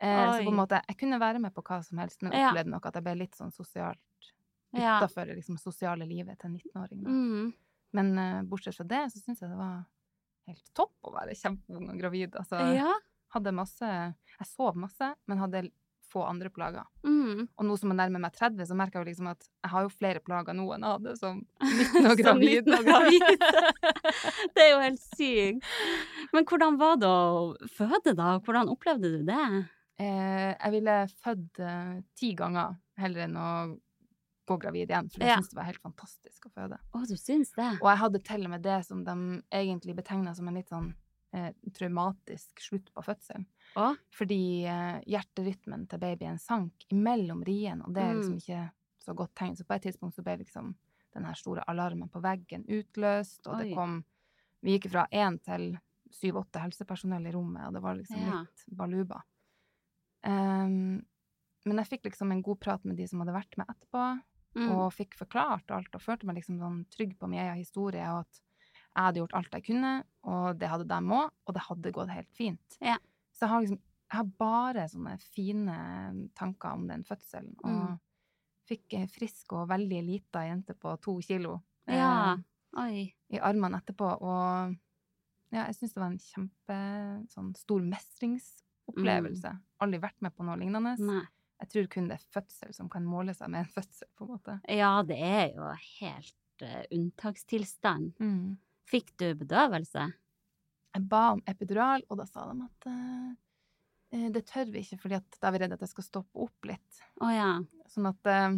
eh, 0.00 0.32
Så 0.32 0.44
på 0.44 0.50
en 0.52 0.58
måte, 0.58 0.80
jeg 0.88 0.96
kunne 0.98 1.20
være 1.22 1.38
med 1.42 1.54
på 1.54 1.62
hva 1.62 1.78
som 1.86 1.98
helst, 2.02 2.22
men 2.22 2.32
opplevde 2.34 2.70
nok 2.74 2.86
at 2.90 2.94
jeg 2.98 3.06
ble 3.06 3.14
litt 3.22 3.38
sånn 3.38 3.52
sosialt 3.54 4.00
utafor 4.72 5.26
det 5.30 5.38
liksom, 5.38 5.56
sosiale 5.58 6.04
livet 6.06 6.38
til 6.38 6.50
en 6.50 6.56
19-åring. 6.58 7.04
Mm. 7.06 7.52
Men 7.96 8.18
eh, 8.18 8.42
bortsett 8.44 8.76
fra 8.76 8.84
det, 8.84 9.04
så 9.14 9.22
syns 9.22 9.40
jeg 9.40 9.48
det 9.50 9.56
var 9.58 9.78
helt 10.48 10.66
topp 10.76 11.08
å 11.08 11.14
være 11.14 11.36
kjempeung 11.38 11.86
og 11.92 12.00
gravid. 12.02 12.34
Altså, 12.36 12.60
Ja. 12.76 12.92
hadde 13.34 13.52
masse 13.56 13.88
Jeg 13.88 14.46
sov 14.48 14.76
masse, 14.76 15.14
men 15.26 15.38
hadde 15.40 15.70
få 16.08 16.22
andre 16.24 16.50
plager. 16.50 16.84
Mm. 17.04 17.46
Og 17.58 17.64
nå 17.68 17.76
som 17.78 17.90
jeg 17.92 17.98
nærmer 18.00 18.22
meg 18.24 18.32
30, 18.36 18.64
så 18.70 18.76
merker 18.78 18.98
jeg 18.98 19.04
jo 19.04 19.08
liksom 19.10 19.30
at 19.32 19.42
jeg 19.44 19.70
har 19.74 19.86
jo 19.86 19.90
flere 19.92 20.22
plager 20.24 20.56
nå 20.56 20.66
enn 20.74 20.86
jeg 20.86 20.94
hadde 20.96 21.16
som 21.20 21.40
19 21.62 22.30
og 22.32 22.44
19 22.44 22.76
og 22.78 22.86
gravid. 22.88 23.42
det 24.54 24.62
er 24.64 24.70
jo 24.72 24.78
helt 24.84 25.02
sykt. 25.16 25.66
Men 26.34 26.46
hvordan 26.48 26.78
var 26.80 26.96
det 27.02 27.10
å 27.10 27.68
føde, 27.74 28.14
da? 28.18 28.34
Hvordan 28.44 28.72
opplevde 28.72 29.10
du 29.18 29.20
det? 29.28 29.42
Eh, 29.98 30.52
jeg 30.54 30.74
ville 30.76 30.96
født 31.24 31.60
eh, 31.64 31.94
ti 32.18 32.32
ganger 32.38 32.76
heller 33.00 33.24
enn 33.26 33.36
å 33.38 33.50
gå 34.48 34.56
gravid 34.62 34.88
igjen, 34.88 35.08
for 35.12 35.20
jeg 35.20 35.28
Ja. 35.28 35.36
syntes 35.36 35.50
det 35.52 35.58
var 35.58 35.66
helt 35.68 35.82
fantastisk 35.84 36.46
å 36.48 36.52
føde. 36.54 36.78
Å, 36.96 37.02
du 37.04 37.16
syns 37.20 37.50
det? 37.58 37.66
Og 37.82 37.88
jeg 37.90 38.00
hadde 38.00 38.20
til 38.24 38.46
og 38.46 38.52
med 38.54 38.62
det 38.64 38.78
som 38.86 39.02
de 39.04 39.16
egentlig 39.52 39.96
betegna 39.98 40.32
som 40.34 40.48
en 40.48 40.56
litt 40.56 40.70
sånn 40.72 40.86
eh, 41.36 41.50
traumatisk 41.76 42.62
slutt 42.64 42.88
på 42.96 43.04
fødselen. 43.04 43.44
Å? 43.78 43.92
Fordi 44.10 44.38
eh, 44.66 44.98
hjerterytmen 45.06 45.84
til 45.88 46.00
babyen 46.02 46.38
sank 46.42 46.86
imellom 46.90 47.44
riene, 47.46 47.84
og 47.86 47.94
det 47.94 48.02
er 48.02 48.14
liksom 48.18 48.34
Mm. 48.34 48.42
ikke 48.42 48.70
så 49.04 49.14
godt 49.14 49.34
tegn. 49.38 49.56
Så 49.56 49.64
på 49.68 49.74
et 49.76 49.82
tidspunkt 49.86 50.14
så 50.16 50.22
ble 50.26 50.38
liksom 50.42 50.74
den 51.14 51.24
her 51.24 51.34
store 51.38 51.62
alarmen 51.70 52.10
på 52.10 52.20
veggen 52.20 52.64
utløst, 52.68 53.46
og 53.46 53.54
Oi. 53.60 53.64
det 53.68 53.74
kom 53.76 54.04
Vi 54.60 54.72
gikk 54.78 54.90
fra 54.90 55.06
én 55.12 55.36
til 55.40 55.78
syv-åtte 56.10 56.58
helsepersonell 56.58 57.26
i 57.28 57.30
rommet, 57.30 57.62
og 57.68 57.74
det 57.74 57.82
var 57.82 57.94
liksom 57.94 58.18
Ja. 58.26 58.40
litt 58.42 58.64
baluba. 58.76 59.22
Um, 60.26 61.04
men 61.64 61.76
jeg 61.82 61.86
fikk 61.92 62.08
liksom 62.10 62.32
en 62.32 62.42
god 62.42 62.58
prat 62.60 62.84
med 62.84 62.96
de 62.98 63.06
som 63.06 63.20
hadde 63.22 63.36
vært 63.36 63.56
med 63.60 63.68
etterpå, 63.70 64.20
Mm. 64.56 64.70
og 64.72 64.92
fikk 64.92 65.14
forklart 65.14 65.70
alt, 65.70 65.94
og 65.94 66.00
følte 66.00 66.24
meg 66.26 66.36
liksom 66.36 66.58
sånn 66.58 66.86
trygg 66.90 67.16
på 67.18 67.28
min 67.28 67.38
egen 67.38 67.58
historie, 67.60 68.02
og 68.10 68.20
at 68.24 68.40
jeg 68.96 69.04
hadde 69.04 69.20
gjort 69.20 69.34
alt 69.34 69.50
jeg 69.52 69.64
kunne, 69.64 70.04
og 70.24 70.58
det 70.58 70.68
hadde 70.68 70.88
dem 70.88 71.08
òg, 71.10 71.30
og 71.46 71.54
det 71.54 71.62
hadde 71.62 71.92
gått 71.92 72.08
helt 72.10 72.32
fint. 72.34 72.78
Ja. 72.80 72.96
Så 73.38 73.46
jeg 73.46 73.52
har 73.54 73.62
liksom 73.62 73.80
jeg 74.08 74.16
har 74.22 74.28
bare 74.40 74.86
sånne 74.88 75.18
fine 75.20 75.74
tanker 76.34 76.70
om 76.78 76.86
den 76.88 77.02
fødselen, 77.04 77.50
og 77.62 77.70
Mm. 77.90 77.98
fikk 78.66 78.94
ei 78.96 79.06
frisk 79.06 79.52
og 79.52 79.68
veldig 79.68 79.98
lita 80.06 80.40
jente 80.48 80.72
på 80.74 80.94
to 81.00 81.18
kilo 81.20 81.58
Ja. 81.86 82.36
eh, 82.78 83.12
i 83.30 83.38
armene 83.38 83.76
etterpå, 83.82 84.08
og 84.22 84.74
ja, 85.52 85.66
jeg 85.66 85.74
syns 85.76 85.92
det 85.94 86.00
var 86.00 86.10
en 86.10 86.18
kjempe 86.18 87.28
sånn 87.28 87.54
stor 87.56 87.80
mestringsopplevelse. 87.84 89.52
Aldri 89.80 90.00
vært 90.00 90.20
med 90.24 90.34
på 90.36 90.44
noe 90.44 90.56
lignende. 90.56 90.96
Mm. 90.98 91.06
Nei. 91.06 91.24
Jeg 91.60 91.68
tror 91.72 91.88
kun 91.90 92.08
det 92.08 92.18
er 92.20 92.40
fødsel 92.40 92.74
som 92.74 92.88
kan 92.88 93.04
måle 93.04 93.34
seg 93.34 93.50
med 93.50 93.64
en 93.66 93.72
fødsel, 93.72 94.06
på 94.16 94.24
en 94.24 94.32
måte. 94.36 94.60
Ja, 94.70 95.02
det 95.02 95.18
er 95.18 95.48
jo 95.54 95.68
helt 96.00 96.62
uh, 96.62 96.82
unntakstilstand. 96.94 98.14
Fikk 98.88 99.16
du 99.18 99.34
bedøvelse? 99.34 100.12
Jeg 100.96 101.04
ba 101.10 101.24
om 101.36 101.42
epidural, 101.50 102.04
og 102.08 102.20
da 102.20 102.26
sa 102.28 102.46
de 102.48 102.64
at 102.64 102.88
eh, 102.90 104.28
det 104.32 104.46
tør 104.48 104.70
vi 104.72 104.82
ikke, 104.84 105.00
fordi 105.02 105.20
da 105.36 105.50
er 105.50 105.54
vi 105.54 105.62
redde 105.62 105.76
at 105.76 105.84
det 105.84 105.90
skal 105.90 106.06
stoppe 106.06 106.46
opp 106.46 106.68
litt. 106.68 107.02
Å 107.20 107.32
ja. 107.32 107.50
Sånn 107.92 108.08
at 108.08 108.30
uh, 108.30 108.56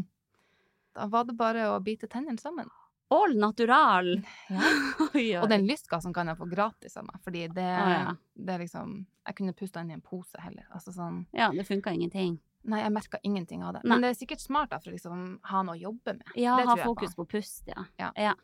da 0.95 1.09
var 1.11 1.27
det 1.27 1.35
bare 1.39 1.71
å 1.73 1.81
bite 1.83 2.09
tennene 2.11 2.39
sammen. 2.39 2.71
All 3.11 3.35
natural! 3.39 4.13
Ja. 4.49 4.61
Oi, 5.15 5.25
oi. 5.35 5.41
Og 5.41 5.49
den 5.51 5.65
lystgassen 5.67 6.15
kan 6.15 6.31
jeg 6.31 6.39
få 6.39 6.47
gratis 6.47 6.95
av 7.01 7.09
meg, 7.09 7.19
fordi 7.25 7.49
det, 7.51 7.67
oh, 7.67 7.91
ja. 7.91 8.13
det 8.39 8.53
er 8.55 8.63
liksom 8.63 8.93
Jeg 9.27 9.37
kunne 9.41 9.55
pusta 9.59 9.83
inn 9.83 9.91
i 9.91 9.97
en 9.97 10.05
pose 10.05 10.39
heller. 10.39 10.69
Altså 10.71 10.95
sånn 10.95 11.25
Ja, 11.35 11.49
det 11.51 11.67
funka 11.67 11.91
ingenting. 11.97 12.37
Nei, 12.71 12.85
jeg 12.85 12.93
merka 12.95 13.19
ingenting 13.27 13.65
av 13.67 13.75
det. 13.75 13.83
Nei. 13.83 13.97
Men 13.97 14.05
det 14.05 14.13
er 14.13 14.21
sikkert 14.21 14.45
smart 14.45 14.71
da, 14.71 14.79
for 14.79 14.93
å 14.93 14.95
liksom 14.95 15.25
ha 15.51 15.63
noe 15.67 15.75
å 15.75 15.83
jobbe 15.89 16.15
med. 16.21 16.31
Ja, 16.39 16.55
det 16.61 16.69
ha 16.69 16.77
jeg 16.79 16.87
fokus 16.87 17.17
på 17.19 17.27
pust, 17.35 17.65
ja. 17.67 17.87
Ja. 17.99 18.13
ja. 18.15 18.37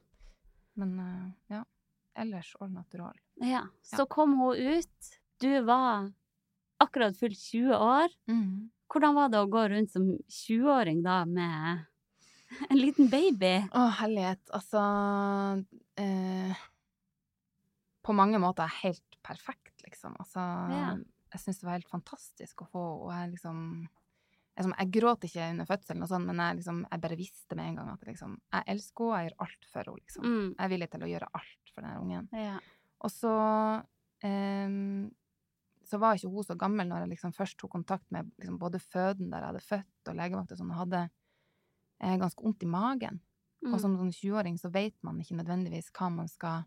Men 0.80 0.98
uh, 0.98 1.30
ja. 1.52 1.62
Ellers 2.16 2.54
all 2.60 2.70
natural. 2.72 3.16
Ja, 3.44 3.66
så 3.84 4.06
kom 4.08 4.38
hun 4.40 4.56
ut. 4.56 5.10
Du 5.40 5.50
var 5.68 6.08
akkurat 6.80 7.18
fullt 7.18 7.38
20 7.38 7.76
år. 7.76 8.14
Hvordan 8.92 9.16
var 9.18 9.32
det 9.32 9.42
å 9.42 9.50
gå 9.50 9.66
rundt 9.72 9.92
som 9.92 10.06
20-åring 10.30 11.02
da 11.04 11.18
med 11.28 11.84
en 12.70 12.78
liten 12.78 13.10
baby? 13.12 13.58
Å, 13.74 13.88
herlighet. 14.00 14.42
Altså 14.54 14.82
eh, 16.00 16.64
På 18.06 18.14
mange 18.16 18.40
måter 18.42 18.70
helt 18.82 19.20
perfekt, 19.26 19.82
liksom. 19.84 20.16
Altså 20.22 20.46
Ja. 20.72 20.96
Jeg 21.34 21.42
syns 21.42 21.58
det 21.60 21.66
var 21.66 21.74
helt 21.74 21.90
fantastisk 21.90 22.62
å 22.62 22.68
få, 22.70 22.82
og 23.04 23.08
jeg 23.12 23.32
liksom 23.34 23.58
jeg, 24.56 24.70
jeg 24.70 24.92
gråt 24.94 25.24
ikke 25.26 25.48
under 25.52 25.68
fødselen, 25.68 26.04
og 26.06 26.08
sånn, 26.08 26.24
men 26.24 26.38
jeg, 26.40 26.58
liksom, 26.62 26.78
jeg 26.86 27.02
bare 27.02 27.18
visste 27.18 27.58
med 27.58 27.68
en 27.68 27.80
gang 27.80 27.90
at 27.92 28.06
liksom, 28.08 28.38
jeg 28.54 28.68
elsker 28.72 29.10
henne, 29.10 29.18
jeg 29.18 29.28
gjør 29.28 29.42
alt 29.44 29.66
for 29.72 29.90
henne. 29.90 30.00
Liksom. 30.00 30.24
Mm. 30.24 30.46
Jeg 30.54 30.64
er 30.64 30.72
villig 30.72 30.88
til 30.94 31.04
å 31.04 31.10
gjøre 31.10 31.28
alt 31.40 31.65
for 31.76 31.84
den 31.86 32.00
ungen. 32.00 32.28
Ja. 32.34 32.56
Og 33.04 33.12
så 33.12 33.32
um, 34.24 35.10
så 35.86 36.00
var 36.02 36.16
ikke 36.18 36.32
hun 36.32 36.42
så 36.46 36.56
gammel 36.58 36.88
når 36.90 37.04
jeg 37.04 37.12
liksom 37.14 37.34
først 37.36 37.58
tok 37.60 37.70
kontakt 37.76 38.08
med 38.10 38.32
liksom 38.40 38.56
både 38.58 38.80
føden 38.82 39.28
der 39.30 39.44
jeg 39.44 39.50
hadde 39.52 39.66
født, 39.68 40.08
og 40.10 40.16
legevakt 40.18 40.54
og 40.56 40.58
sånn, 40.58 40.72
og 40.74 40.80
hadde 40.80 41.02
eh, 42.02 42.16
ganske 42.18 42.42
vondt 42.42 42.64
i 42.66 42.70
magen. 42.70 43.20
Mm. 43.62 43.70
Og 43.74 43.80
som 43.84 43.94
sånn 44.00 44.10
20-åring 44.10 44.58
så 44.58 44.70
vet 44.74 44.96
man 45.06 45.20
ikke 45.22 45.38
nødvendigvis 45.38 45.92
hva 45.94 46.08
man 46.10 46.26
skal 46.32 46.64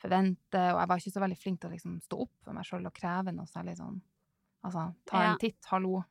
forvente, 0.00 0.60
og 0.74 0.78
jeg 0.82 0.90
var 0.92 1.00
ikke 1.00 1.14
så 1.16 1.22
veldig 1.24 1.38
flink 1.40 1.60
til 1.62 1.70
å 1.70 1.72
liksom 1.74 1.96
stå 2.04 2.20
opp 2.26 2.34
for 2.44 2.56
meg 2.56 2.68
sjøl 2.68 2.86
og 2.88 2.94
kreve 2.96 3.32
noe 3.36 3.48
særlig 3.50 3.78
sånn 3.80 4.00
Altså, 4.60 4.82
ta 5.08 5.22
Ja. 5.22 5.28
en 5.32 5.38
titt, 5.40 5.64
hallo, 5.70 6.02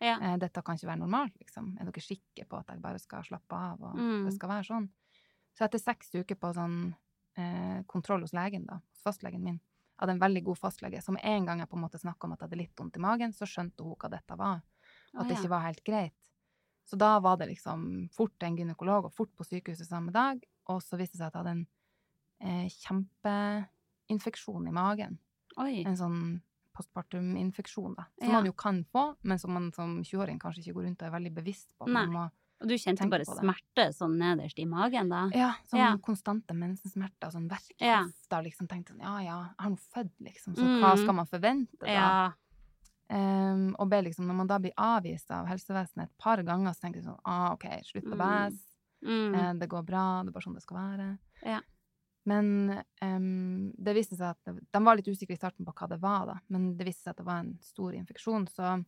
Ja. 0.00 0.12
eh, 0.22 0.36
dette 0.38 0.62
kan 0.62 0.76
ikke 0.76 0.86
være 0.92 1.00
normalt, 1.00 1.32
liksom. 1.42 1.72
Er 1.80 1.88
dere 1.88 2.00
sikre 2.04 2.44
på 2.46 2.56
at 2.60 2.68
jeg 2.70 2.80
bare 2.80 3.00
skal 3.02 3.24
slappe 3.26 3.50
av, 3.52 3.82
og 3.82 3.96
Mm. 3.96 4.24
det 4.26 4.34
skal 4.36 4.48
være 4.48 4.62
sånn? 4.68 4.88
Så 5.58 5.64
etter 5.64 5.78
seks 5.82 6.14
uker 6.14 6.36
på 6.36 6.52
sånn 6.54 6.94
eh, 7.36 7.82
kontroll 7.86 8.22
hos 8.26 8.32
legen, 8.36 8.66
da, 8.66 8.80
hos 8.92 9.02
fastlegen 9.06 9.42
min, 9.44 9.58
jeg 9.96 10.02
hadde 10.04 10.12
en 10.18 10.20
veldig 10.20 10.42
god 10.44 10.58
fastlege, 10.60 11.00
som 11.02 11.16
en 11.22 11.46
gang 11.48 11.60
jeg 11.62 11.68
på 11.70 11.76
en 11.78 11.82
måte 11.86 11.98
snakka 12.00 12.26
om 12.26 12.32
at 12.34 12.40
jeg 12.42 12.48
hadde 12.50 12.58
litt 12.60 12.76
vondt 12.80 12.96
i 12.98 13.00
magen, 13.00 13.32
så 13.32 13.46
skjønte 13.48 13.84
hun 13.84 13.96
hva 13.96 14.10
dette 14.12 14.36
var, 14.36 14.60
at 15.16 15.28
det 15.28 15.38
ikke 15.38 15.52
var 15.54 15.64
helt 15.64 15.84
greit. 15.84 16.12
Så 16.86 16.96
da 17.00 17.18
var 17.18 17.36
det 17.40 17.48
liksom 17.48 18.08
fort 18.14 18.42
en 18.46 18.56
gynekolog, 18.56 19.08
og 19.08 19.14
fort 19.16 19.32
på 19.34 19.44
sykehuset 19.48 19.88
samme 19.88 20.12
dag, 20.12 20.42
og 20.68 20.82
så 20.84 20.98
viste 21.00 21.16
det 21.16 21.22
seg 21.22 21.30
at 21.30 21.34
jeg 21.34 21.42
hadde 21.42 21.54
en 21.56 21.66
eh, 22.40 22.68
kjempeinfeksjon 24.08 24.68
i 24.68 24.74
magen. 24.76 25.18
Oi. 25.56 25.80
En 25.86 25.96
sånn 25.96 26.20
postpartum-infeksjon, 26.76 27.94
da. 27.96 28.04
Som 28.20 28.28
Ja. 28.28 28.34
man 28.34 28.44
jo 28.46 28.52
kan 28.52 28.84
få, 28.84 29.16
men 29.22 29.38
som 29.38 29.52
man 29.52 29.72
som 29.72 30.02
20-åring 30.04 30.38
kanskje 30.38 30.60
ikke 30.60 30.74
går 30.74 30.84
rundt 30.84 31.02
og 31.02 31.06
er 31.08 31.18
veldig 31.18 31.34
bevisst 31.34 31.72
på. 31.78 31.88
Man 31.88 32.12
må, 32.12 32.30
Og 32.62 32.68
du 32.70 32.74
kjente 32.80 33.02
tenk 33.02 33.10
bare 33.12 33.24
smerte 33.28 33.84
sånn 33.92 34.14
nederst 34.16 34.58
i 34.58 34.64
magen 34.64 35.10
da? 35.12 35.26
ja, 35.34 35.50
sånn 35.68 35.78
Ja. 35.80 35.90
konstante 35.98 36.54
mensensmerter, 36.56 37.28
sånn 37.30 37.48
verk 37.50 37.74
Ja. 37.80 38.06
Da 38.30 38.40
liksom 38.40 38.66
tenkte 38.66 38.94
sånn, 38.94 39.00
ja 39.02 39.18
ja, 39.20 39.38
jeg 39.50 39.54
har 39.58 39.70
nå 39.70 39.76
født, 39.92 40.12
liksom, 40.20 40.54
så 40.56 40.62
Mm. 40.64 40.80
hva 40.80 40.96
skal 40.96 41.14
man 41.14 41.26
forvente 41.26 41.78
da? 41.80 41.86
Ja. 41.86 42.32
Um, 43.08 43.76
og 43.78 43.88
ble 43.90 44.02
liksom, 44.02 44.26
når 44.26 44.34
man 44.34 44.46
da 44.48 44.58
blir 44.58 44.72
avvist 44.76 45.30
av 45.30 45.46
helsevesenet 45.46 46.08
et 46.08 46.18
par 46.18 46.38
ganger, 46.42 46.72
så 46.74 46.80
tenker 46.80 46.96
jeg 46.96 47.04
sånn, 47.04 47.20
ah, 47.24 47.52
ok, 47.52 47.64
slutt 47.84 48.04
å 48.10 48.16
bæsje. 48.18 48.58
Mm. 49.04 49.34
Uh, 49.34 49.52
det 49.60 49.68
går 49.68 49.84
bra, 49.86 50.22
det 50.24 50.28
er 50.30 50.32
bare 50.32 50.42
sånn 50.42 50.54
det 50.54 50.62
skal 50.62 50.76
være. 50.78 51.18
Ja. 51.44 51.60
Men 52.24 52.82
um, 53.02 53.72
det 53.78 53.94
viste 53.94 54.16
seg 54.16 54.30
at 54.30 54.38
det, 54.44 54.64
de 54.72 54.80
var 54.82 54.96
litt 54.96 55.06
usikre 55.06 55.34
i 55.34 55.36
starten 55.36 55.64
på 55.64 55.72
hva 55.72 55.88
det 55.88 56.00
var, 56.00 56.26
da. 56.26 56.40
Men 56.48 56.76
det 56.76 56.86
viste 56.88 57.04
seg 57.04 57.10
at 57.10 57.16
det 57.18 57.26
var 57.26 57.38
en 57.44 57.58
stor 57.62 57.92
infeksjon, 57.92 58.48
så 58.48 58.84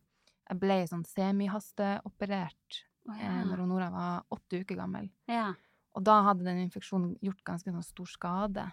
jeg 0.49 0.59
ble 0.59 0.81
sånn 0.89 1.05
semihasteoperert 1.05 2.83
Eh, 3.15 3.23
ja. 3.25 3.43
når 3.47 3.65
Nora 3.67 3.89
var 3.93 4.23
åtte 4.35 4.61
uker 4.63 4.75
gammel. 4.79 5.09
ja. 5.27 5.53
Og 5.97 6.03
da 6.05 6.19
hadde 6.21 6.45
den 6.45 6.59
infeksjonen 6.61 7.15
gjort 7.25 7.41
ganske 7.43 7.71
sånn 7.73 7.83
stor 7.83 8.05
skade 8.07 8.63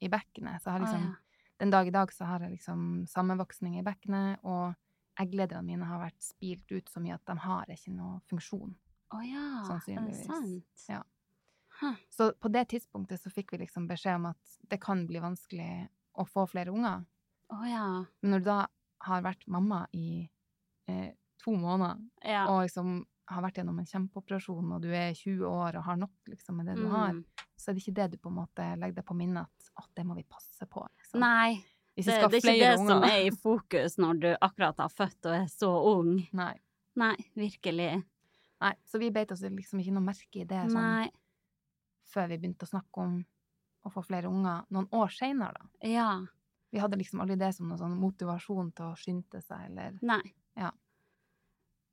i 0.00 0.08
bekkenet. 0.08 0.62
Så 0.62 0.70
liksom, 0.78 1.02
ja. 1.10 1.48
den 1.58 1.72
dag 1.74 1.88
i 1.90 1.92
dag 1.92 2.12
så 2.14 2.24
har 2.24 2.44
jeg 2.46 2.52
liksom 2.54 3.02
sammenvoksning 3.10 3.80
i 3.80 3.82
bekkenet, 3.82 4.38
og 4.46 4.72
egglederne 5.20 5.66
mine 5.66 5.88
har 5.90 5.98
vært 6.00 6.22
spilt 6.22 6.70
ut 6.70 6.88
så 6.88 7.02
mye 7.02 7.18
at 7.18 7.26
de 7.26 7.36
har 7.44 7.74
ikke 7.74 7.92
noe 7.92 8.20
funksjon. 8.30 8.72
Å 9.12 9.20
ja, 9.26 9.48
er 9.74 10.06
det 10.06 10.16
sant? 10.22 10.86
Ja. 10.88 11.02
Huh. 11.82 11.98
Så 12.14 12.30
på 12.40 12.48
det 12.54 12.68
tidspunktet 12.70 13.20
så 13.20 13.30
fikk 13.34 13.52
vi 13.52 13.64
liksom 13.66 13.90
beskjed 13.90 14.22
om 14.22 14.30
at 14.30 14.58
det 14.70 14.78
kan 14.80 15.02
bli 15.10 15.20
vanskelig 15.20 15.88
å 16.14 16.24
få 16.30 16.46
flere 16.48 16.72
unger. 16.72 17.02
Oh, 17.52 17.66
ja. 17.68 18.04
Men 18.22 18.36
når 18.36 18.44
du 18.44 18.50
da 18.52 18.60
har 19.10 19.24
vært 19.26 19.44
mamma 19.50 19.82
i 19.92 20.28
eh, 20.88 21.10
to 21.42 21.58
måneder, 21.58 21.98
Ja. 22.24 22.46
og 22.46 22.62
liksom 22.62 23.02
har 23.28 23.42
vært 23.42 23.54
gjennom 23.60 23.78
en 23.78 23.86
kjempeoperasjon, 23.86 24.72
og 24.74 24.82
du 24.82 24.88
er 24.92 25.12
20 25.14 25.44
år 25.46 25.76
og 25.78 25.84
har 25.84 25.96
nok 25.96 26.10
liksom 26.28 26.56
med 26.56 26.66
det 26.66 26.76
du 26.76 26.88
har, 26.90 27.12
Mm. 27.12 27.24
så 27.56 27.70
er 27.70 27.74
det 27.74 27.82
ikke 27.82 27.94
det 27.94 28.10
du 28.12 28.16
på 28.18 28.28
en 28.28 28.34
måte 28.40 28.66
legger 28.78 28.94
deg 28.96 29.04
på 29.06 29.14
minnet 29.16 29.42
at 29.46 29.68
at 29.78 29.88
det 29.96 30.04
må 30.04 30.14
vi 30.14 30.22
passe 30.28 30.66
på. 30.68 30.82
Liksom. 30.98 31.20
Nei, 31.20 31.54
det, 31.96 32.04
det 32.04 32.12
er 32.12 32.24
ikke 32.28 32.40
det 32.42 32.58
det 32.60 32.78
som 32.78 33.02
er 33.06 33.20
i 33.24 33.30
fokus 33.30 33.96
når 33.98 34.20
du 34.20 34.36
akkurat 34.40 34.76
har 34.78 34.88
født 34.92 35.26
og 35.30 35.32
er 35.34 35.46
så 35.48 35.70
ung. 35.96 36.28
Nei. 36.32 36.52
Nei, 36.96 37.16
virkelig. 37.34 38.02
Nei. 38.60 38.74
Så 38.84 38.98
vi 39.00 39.10
beit 39.10 39.32
oss 39.32 39.40
liksom 39.40 39.80
ikke 39.80 39.92
noe 39.96 40.04
merke 40.04 40.42
i 40.42 40.44
det 40.44 40.60
sånn, 40.70 41.08
før 42.12 42.28
vi 42.28 42.36
begynte 42.38 42.66
å 42.66 42.68
snakke 42.68 43.00
om 43.00 43.24
å 43.84 43.90
få 43.90 44.04
flere 44.04 44.28
unger 44.28 44.66
noen 44.70 44.88
år 44.92 45.08
seinere, 45.08 45.54
da. 45.56 45.88
Ja. 45.88 46.20
Vi 46.70 46.78
hadde 46.78 46.96
liksom 47.00 47.20
aldri 47.20 47.36
det 47.40 47.54
som 47.54 47.68
noen 47.68 47.78
sånn 47.80 47.96
motivasjon 47.98 48.74
til 48.76 48.84
å 48.92 48.96
skynde 48.96 49.40
seg, 49.42 49.70
eller 49.70 49.96
Nei. 50.02 50.34
Ja. 50.56 50.70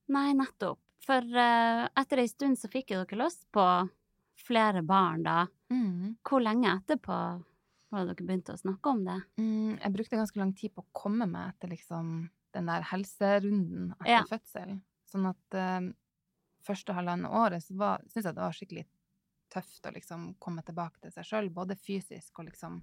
Nei, 0.10 0.34
nettopp. 0.34 0.80
For 1.06 1.24
uh, 1.24 1.86
etter 2.00 2.22
ei 2.24 2.28
stund 2.30 2.60
så 2.60 2.70
fikk 2.72 2.92
jo 2.94 3.04
dere 3.04 3.22
lyst 3.24 3.46
på 3.56 3.64
flere 4.46 4.82
barn, 4.86 5.24
da. 5.26 5.46
mm. 5.72 6.18
Hvor 6.24 6.42
lenge 6.44 6.72
etterpå 6.78 7.16
Var 7.90 8.06
det 8.06 8.14
dere 8.14 8.28
begynte 8.28 8.54
å 8.54 8.60
snakke 8.62 8.92
om 8.94 9.00
det? 9.08 9.18
Mm, 9.42 9.80
jeg 9.82 9.92
brukte 9.96 10.20
ganske 10.20 10.40
lang 10.40 10.52
tid 10.54 10.74
på 10.76 10.84
å 10.84 10.90
komme 10.94 11.26
meg 11.28 11.56
etter 11.56 11.72
liksom 11.74 12.12
den 12.54 12.70
der 12.70 12.86
helserunden 12.92 13.92
etter 14.00 14.12
Ja. 14.12 14.22
fødsel. 14.30 14.76
Sånn 15.10 15.26
at 15.30 15.58
uh, 15.58 15.90
første 16.66 16.94
halvannet 16.94 17.32
året 17.34 17.64
så 17.66 17.96
syns 18.06 18.26
jeg 18.30 18.36
det 18.36 18.44
var 18.44 18.54
skikkelig 18.54 18.86
tøft 19.50 19.88
å 19.90 19.94
liksom 19.96 20.28
komme 20.38 20.62
tilbake 20.62 21.02
til 21.02 21.12
seg 21.16 21.26
sjøl, 21.26 21.50
både 21.50 21.76
fysisk 21.82 22.38
og 22.44 22.52
liksom 22.52 22.82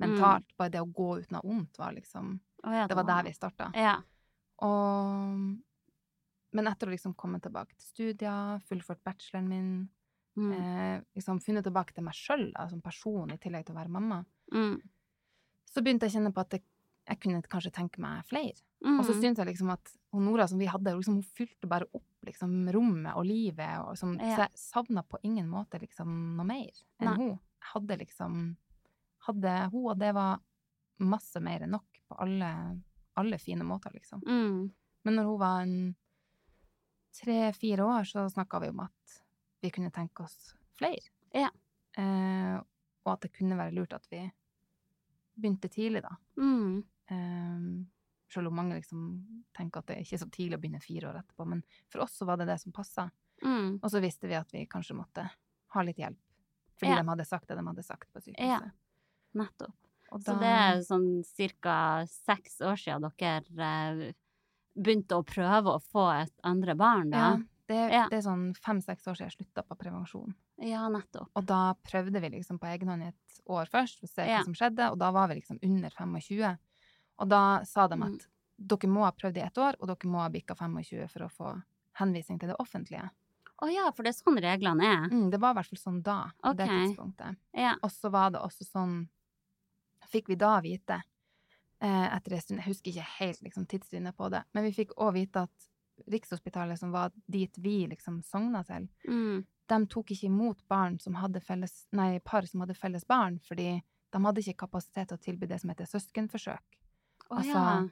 mentalt. 0.00 0.48
Bare 0.56 0.72
det 0.72 0.80
å 0.80 0.88
gå 0.88 1.10
uten 1.20 1.36
å 1.36 1.42
ha 1.42 1.48
vondt 1.50 1.76
var 1.80 1.92
liksom 1.92 2.38
oh, 2.64 2.72
ja, 2.72 2.86
Det 2.88 2.96
var 2.96 3.04
der 3.10 3.26
vi 3.28 3.34
starta. 3.36 3.68
Ja. 3.76 3.98
Og 4.64 5.58
Men 6.52 6.66
etter 6.66 6.88
å 6.88 6.90
liksom 6.94 7.14
komme 7.16 7.40
tilbake 7.40 7.76
til 7.76 7.86
studier, 7.86 8.60
fullført 8.68 9.02
bacheloren 9.06 9.48
min, 9.48 9.88
Mm. 10.38 10.52
eh, 10.54 11.00
liksom 11.16 11.40
funnet 11.42 11.64
tilbake 11.66 11.92
til 11.92 12.04
meg 12.04 12.14
sjøl 12.14 12.52
som 12.70 12.80
person 12.80 13.30
i 13.32 13.36
tillegg 13.36 13.66
til 13.66 13.74
å 13.74 13.78
være 13.80 13.90
mamma, 13.90 14.24
Mm. 14.52 14.80
så 15.66 15.82
begynte 15.82 16.02
jeg 16.06 16.12
å 16.12 16.14
kjenne 16.20 16.32
på 16.32 16.40
at 16.40 16.50
jeg, 16.50 16.62
jeg 17.08 17.20
kunne 17.20 17.42
kanskje 17.42 17.72
tenke 17.72 17.98
meg 17.98 18.24
flere. 18.24 18.54
Mm. 18.84 19.00
Og 19.00 19.04
så 19.06 19.12
syntes 19.20 19.38
jeg 19.38 19.46
liksom 19.48 19.70
at 19.72 19.90
hun 20.12 20.24
Nora 20.24 20.46
som 20.48 20.58
vi 20.58 20.66
hadde, 20.66 20.94
liksom, 20.96 21.14
hun 21.14 21.22
fylte 21.22 21.68
bare 21.68 21.84
opp 21.92 22.04
liksom 22.24 22.70
rommet 22.72 23.16
og 23.16 23.26
livet, 23.26 23.78
og 23.80 23.98
som, 23.98 24.14
Ja. 24.18 24.36
så 24.36 24.38
jeg 24.46 24.50
savna 24.54 25.02
på 25.02 25.18
ingen 25.24 25.48
måte 25.50 25.80
liksom 25.80 26.36
noe 26.36 26.46
mer 26.46 26.70
enn 27.00 27.06
Nei. 27.08 27.16
hun. 27.16 27.28
Jeg 27.60 27.68
hadde 27.74 27.98
liksom 27.98 28.56
hadde 29.26 29.70
hun, 29.72 29.90
og 29.90 29.98
det 29.98 30.14
var 30.14 30.40
masse 31.00 31.40
mer 31.42 31.60
enn 31.62 31.70
nok 31.72 31.84
på 32.08 32.16
alle, 32.20 32.80
alle 33.16 33.36
fine 33.38 33.62
måter, 33.64 33.90
liksom. 33.92 34.22
mm. 34.22 34.70
Men 35.04 35.14
når 35.16 35.24
hun 35.24 35.38
var 35.38 35.60
en 35.62 35.96
tre-fire 37.14 37.84
år, 37.84 38.04
så 38.08 38.26
snakka 38.30 38.60
vi 38.60 38.68
om 38.72 38.80
at 38.84 39.16
vi 39.60 39.70
kunne 39.74 39.90
tenke 39.94 40.24
oss 40.24 40.54
flere. 40.78 41.02
Ja. 41.36 41.50
Eh, 41.98 42.56
og 43.04 43.12
at 43.14 43.24
det 43.26 43.32
kunne 43.36 43.58
være 43.58 43.74
lurt 43.76 43.92
at 43.96 44.06
vi 44.10 44.22
begynte 45.40 45.70
tidlig, 45.72 46.02
da. 46.04 46.14
Mm. 46.40 46.82
Eh, 47.10 47.66
selv 48.30 48.50
om 48.50 48.54
mange 48.60 48.76
liksom 48.78 49.04
tenker 49.56 49.80
at 49.82 49.86
det 49.90 49.96
er 49.96 50.04
ikke 50.04 50.20
så 50.22 50.28
tidlig 50.30 50.58
å 50.58 50.62
begynne 50.62 50.82
fire 50.84 51.10
år 51.10 51.20
etterpå. 51.22 51.46
Men 51.50 51.62
for 51.90 52.04
oss 52.04 52.14
så 52.20 52.28
var 52.28 52.38
det 52.38 52.46
det 52.50 52.60
som 52.62 52.72
passa. 52.72 53.08
Mm. 53.42 53.80
Og 53.82 53.88
så 53.90 54.02
visste 54.04 54.28
vi 54.30 54.36
at 54.38 54.52
vi 54.54 54.66
kanskje 54.70 54.94
måtte 54.98 55.24
ha 55.74 55.82
litt 55.86 55.98
hjelp. 55.98 56.20
Fordi 56.78 56.92
Ja. 56.92 57.02
de 57.02 57.08
hadde 57.08 57.26
sagt 57.26 57.48
det 57.48 57.56
de 57.56 57.66
hadde 57.66 57.82
sagt 57.82 58.12
på 58.12 58.20
Ja. 58.20 58.22
sykehuset. 58.22 58.72
Nettopp. 59.34 59.74
Da... 60.10 60.18
Så 60.18 60.38
det 60.40 60.50
er 60.50 60.80
sånn 60.82 61.24
ca. 61.62 62.04
seks 62.06 62.60
år 62.60 62.76
siden 62.76 63.12
dere 63.18 64.06
eh, 64.08 64.12
begynte 64.76 65.16
å 65.18 65.24
prøve 65.26 65.74
å 65.76 65.80
få 65.82 66.22
et 66.22 66.32
andre 66.44 66.74
barn, 66.74 67.10
ja, 67.12 67.36
det, 67.68 67.76
Ja. 67.92 68.08
det 68.08 68.18
er 68.18 68.22
sånn 68.30 68.54
fem-seks 68.56 69.06
år 69.06 69.14
siden 69.16 69.30
jeg 69.30 69.36
slutta 69.46 69.62
på 69.66 69.76
prevensjon. 69.78 70.34
Ja, 70.58 70.88
nettopp. 70.88 71.28
Og 71.36 71.46
da 71.46 71.74
prøvde 71.86 72.20
vi 72.20 72.28
liksom 72.30 72.58
på 72.60 72.66
egen 72.66 72.88
hånd 72.88 73.02
et 73.08 73.40
år 73.48 73.66
først, 73.70 73.98
for 74.00 74.06
å 74.06 74.10
se 74.10 74.26
Ja. 74.26 74.38
hva 74.40 74.44
som 74.44 74.54
skjedde, 74.54 74.90
og 74.92 74.98
da 74.98 75.10
var 75.10 75.28
vi 75.28 75.34
liksom 75.40 75.58
under 75.62 75.90
25. 75.90 76.58
Og 77.18 77.28
da 77.28 77.62
sa 77.64 77.86
de 77.86 77.96
Mm. 77.96 78.14
at 78.14 78.26
dere 78.58 78.88
må 78.90 79.04
ha 79.04 79.12
prøvd 79.12 79.36
i 79.36 79.46
ett 79.46 79.54
år, 79.58 79.74
og 79.80 79.86
dere 79.88 80.10
må 80.10 80.18
ha 80.20 80.28
bikka 80.28 80.54
25 80.56 81.08
for 81.10 81.20
å 81.20 81.30
få 81.30 81.62
henvisning 81.94 82.38
til 82.40 82.48
det 82.48 82.56
offentlige. 82.58 83.10
Å 83.62 83.72
ja, 83.72 83.90
for 83.90 84.02
det 84.02 84.14
er 84.16 84.22
sånn 84.24 84.40
reglene 84.40 84.82
er. 84.82 85.08
Mm, 85.10 85.30
det 85.30 85.38
var 85.40 85.50
i 85.52 85.54
hvert 85.60 85.66
fall 85.68 85.92
sånn 85.92 86.02
da, 86.02 86.30
på 86.42 86.56
det 86.56 86.66
tidspunktet. 86.68 87.36
Ja. 87.54 87.74
Og 87.82 87.90
så 87.90 88.10
var 88.10 88.30
det 88.30 88.40
også 88.40 88.64
sånn 88.64 89.08
Fikk 90.10 90.26
vi 90.28 90.34
da 90.34 90.60
vite, 90.60 91.02
etter 91.88 92.32
en 92.36 92.40
stund 92.44 92.60
Jeg 92.60 92.66
husker 92.74 92.90
ikke 92.92 93.06
helt 93.18 93.40
liksom, 93.42 93.66
tidslinja 93.66 94.12
på 94.12 94.28
det, 94.30 94.42
men 94.54 94.64
vi 94.64 94.72
fikk 94.76 94.90
òg 94.98 95.14
vite 95.14 95.46
at 95.48 95.68
Rikshospitalet, 96.08 96.78
som 96.80 96.92
var 96.94 97.10
dit 97.28 97.56
vi 97.60 97.86
liksom 97.86 98.22
sogna 98.24 98.62
til, 98.64 98.88
Mm. 99.08 99.44
de 99.68 99.86
tok 99.86 100.10
ikke 100.10 100.26
imot 100.30 100.62
barn 100.68 100.98
som 100.98 101.14
hadde 101.14 101.40
felles, 101.44 101.86
nei, 101.92 102.18
par 102.24 102.42
som 102.48 102.60
hadde 102.60 102.74
felles 102.74 103.04
barn, 103.06 103.38
fordi 103.38 103.82
de 104.12 104.18
hadde 104.24 104.40
ikke 104.40 104.66
kapasitet 104.66 105.08
til 105.08 105.18
å 105.18 105.20
tilby 105.20 105.46
det 105.46 105.60
som 105.60 105.70
heter 105.70 105.84
søskenforsøk. 105.86 106.78
Oh, 107.30 107.36
Altså, 107.38 107.52
ja. 107.52 107.88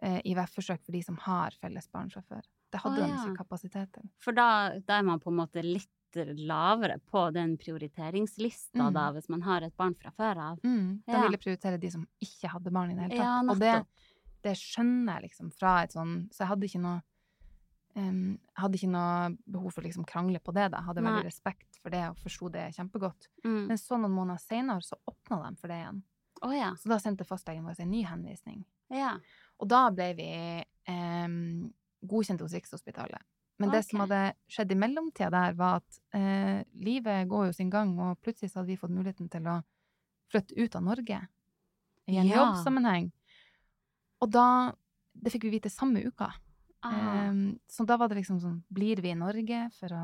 Eh, 0.00 0.20
IVF-forsøk 0.24 0.84
for 0.84 0.92
de 0.92 1.02
som 1.02 1.16
har 1.16 1.50
felles 1.60 1.88
barn 1.90 2.08
fra 2.10 2.22
før. 2.22 2.42
Det 2.70 2.80
hadde 2.80 3.02
de 3.02 3.08
ja. 3.08 3.16
ikke 3.24 3.36
kapasitet 3.42 3.92
til. 3.92 4.08
For 4.22 4.32
da, 4.32 4.78
da 4.78 4.98
er 4.98 5.02
man 5.02 5.18
på 5.20 5.30
en 5.32 5.36
måte 5.40 5.62
litt 5.64 5.90
lavere 6.16 6.98
på 7.10 7.32
den 7.32 7.56
prioriteringslista, 7.58 8.78
Mm. 8.88 8.92
da, 8.94 9.12
hvis 9.12 9.28
man 9.28 9.42
har 9.42 9.62
et 9.62 9.76
barn 9.76 9.94
fra 9.94 10.10
før 10.10 10.36
av. 10.36 10.58
Mm, 10.62 11.02
Da 11.06 11.12
Ja. 11.12 11.22
ville 11.22 11.36
prioritere 11.38 11.78
de 11.80 11.90
som 11.90 12.06
ikke 12.20 12.48
hadde 12.48 12.70
barn 12.72 12.90
i 12.90 12.94
det 12.94 13.02
hele 13.02 13.16
tatt. 13.16 13.46
Ja, 13.46 13.52
og 13.52 13.58
det, 13.58 13.86
det 14.42 14.56
skjønner 14.56 15.20
jeg 15.20 15.30
liksom 15.30 15.50
fra 15.52 15.82
et 15.82 15.90
sånn 15.92 16.28
Så 16.30 16.38
jeg 16.38 16.48
hadde 16.48 16.64
ikke 16.64 16.80
noe 16.80 17.02
um, 17.96 18.38
hadde 18.56 18.74
ikke 18.78 18.90
noe 18.90 19.36
behov 19.50 19.72
for 19.72 19.82
å 19.82 19.84
liksom 19.84 20.04
krangle 20.06 20.38
på 20.38 20.52
det. 20.54 20.70
da. 20.70 20.76
Jeg 20.78 20.86
hadde 20.86 21.02
Nei. 21.02 21.10
veldig 21.12 21.24
respekt 21.26 21.78
for 21.82 21.90
det 21.90 22.04
og 22.08 22.16
forsto 22.16 22.48
det 22.52 22.72
kjempegodt. 22.76 23.26
Mm. 23.44 23.66
Men 23.66 23.76
så 23.76 23.98
noen 23.98 24.12
måneder 24.14 24.38
senere 24.40 24.82
så 24.82 24.94
åpna 25.08 25.50
de 25.50 25.56
for 25.56 25.66
det 25.68 25.82
igjen. 25.84 26.02
Oh, 26.42 26.52
ja. 26.54 26.74
Så 26.74 26.84
da 26.88 26.98
sendte 26.98 27.24
fastlegen 27.26 27.64
vår 27.64 27.80
en 27.80 27.90
ny 27.90 28.04
henvisning. 28.04 28.64
Ja. 28.90 29.16
Og 29.58 29.66
da 29.68 29.90
ble 29.90 30.14
vi 30.14 30.64
um, 30.88 31.72
godkjent 32.06 32.40
hos 32.40 32.52
Rikshospitalet. 32.52 33.20
Men 33.58 33.70
det 33.74 33.80
som 33.88 34.00
hadde 34.04 34.20
skjedd 34.48 34.70
i 34.72 34.76
mellomtida 34.78 35.30
der, 35.34 35.54
var 35.58 35.80
at 35.80 35.98
eh, 36.14 36.60
livet 36.78 37.26
går 37.28 37.48
jo 37.48 37.52
sin 37.56 37.70
gang, 37.70 37.96
og 37.98 38.20
plutselig 38.22 38.52
så 38.52 38.60
hadde 38.60 38.70
vi 38.70 38.76
fått 38.78 38.94
muligheten 38.94 39.28
til 39.32 39.48
å 39.50 39.56
flytte 40.30 40.54
ut 40.60 40.76
av 40.78 40.82
Norge 40.86 41.18
i 42.08 42.16
en 42.20 42.26
Ja. 42.28 42.44
jobbsammenheng. 42.44 43.10
Og 44.22 44.30
da 44.30 44.72
Det 45.18 45.32
fikk 45.32 45.42
vi 45.48 45.56
vite 45.58 45.70
samme 45.70 45.98
uka. 46.06 46.28
Ah. 46.86 46.92
Eh, 47.26 47.32
så 47.66 47.84
da 47.84 47.96
var 47.98 48.06
det 48.08 48.20
liksom 48.20 48.38
sånn 48.38 48.60
Blir 48.70 49.00
vi 49.02 49.10
i 49.10 49.14
Norge 49.18 49.64
for 49.74 49.88
å 49.88 50.02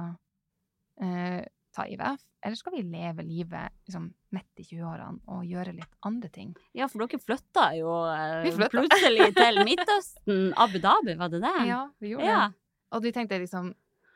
eh, 1.00 1.44
ta 1.74 1.84
IVF, 1.86 2.20
eller 2.42 2.56
skal 2.56 2.72
vi 2.72 2.82
leve 2.82 3.22
livet 3.22 3.72
liksom 3.86 4.08
midt 4.34 4.60
i 4.62 4.62
20-årene 4.62 5.20
og 5.28 5.44
gjøre 5.46 5.72
litt 5.74 5.94
andre 6.06 6.28
ting? 6.30 6.52
Ja, 6.74 6.86
for 6.88 7.02
dere 7.06 7.18
flytta 7.22 7.68
jo 7.78 7.94
eh, 8.10 8.68
plutselig 8.70 9.30
til 9.34 9.58
Midtøsten. 9.68 10.52
Abu 10.56 10.78
Dhabi, 10.78 11.14
var 11.18 11.28
det 11.32 11.40
det? 11.42 11.54
Ja, 11.68 11.80
vi 12.00 12.12
gjorde 12.14 12.24
Ja. 12.26 12.48
det. 12.48 12.54
Og 12.94 13.02
vi 13.04 13.12
tenkte 13.14 13.40
liksom 13.42 13.72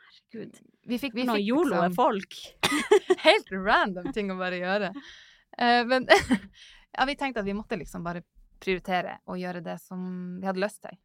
Herregud. 0.08 0.56
Vi 0.88 0.96
fikk, 0.98 1.14
vi 1.14 1.24
fikk 1.26 1.34
er 1.34 1.40
liksom 1.42 1.94
folk. 1.96 2.34
helt 3.26 3.50
random 3.52 4.12
ting 4.16 4.32
å 4.32 4.38
bare 4.38 4.60
gjøre. 4.60 4.88
Uh, 5.58 5.82
men 5.88 6.06
ja, 6.96 7.04
vi 7.08 7.16
tenkte 7.18 7.42
at 7.42 7.48
vi 7.48 7.56
måtte 7.56 7.76
liksom 7.80 8.06
bare 8.06 8.22
prioritere 8.62 9.18
og 9.28 9.38
gjøre 9.38 9.62
det 9.64 9.76
som 9.82 10.00
vi 10.40 10.48
hadde 10.48 10.62
lyst 10.64 10.82
til. 10.86 10.96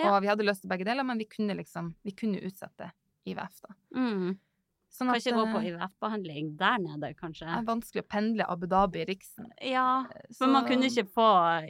Ja. 0.00 0.14
Og 0.14 0.22
vi 0.24 0.30
hadde 0.30 0.46
lyst 0.46 0.64
til 0.64 0.70
begge 0.72 0.86
deler, 0.88 1.06
men 1.06 1.20
vi 1.20 1.28
kunne 1.30 1.56
liksom 1.58 1.92
vi 2.06 2.14
kunne 2.16 2.40
utsette 2.42 2.90
IVF, 3.28 3.60
da. 3.62 3.74
Mm. 3.94 4.32
Sånn 4.92 5.08
Kan 5.08 5.20
ikke 5.20 5.36
gå 5.38 5.44
på 5.48 5.60
eh, 5.62 5.68
IVF-behandling 5.70 6.48
der 6.60 6.80
nede, 6.82 7.12
kanskje? 7.16 7.46
det 7.48 7.60
er 7.62 7.68
vanskelig 7.68 8.02
å 8.02 8.08
pendle 8.12 8.48
Abu 8.52 8.66
Dhabi-Riksen. 8.68 9.46
Ja, 9.64 10.04
Så- 10.28 10.44
men 10.44 10.52
man 10.52 10.66
kunne 10.68 10.90
ikke 10.90 11.06
få 11.08 11.28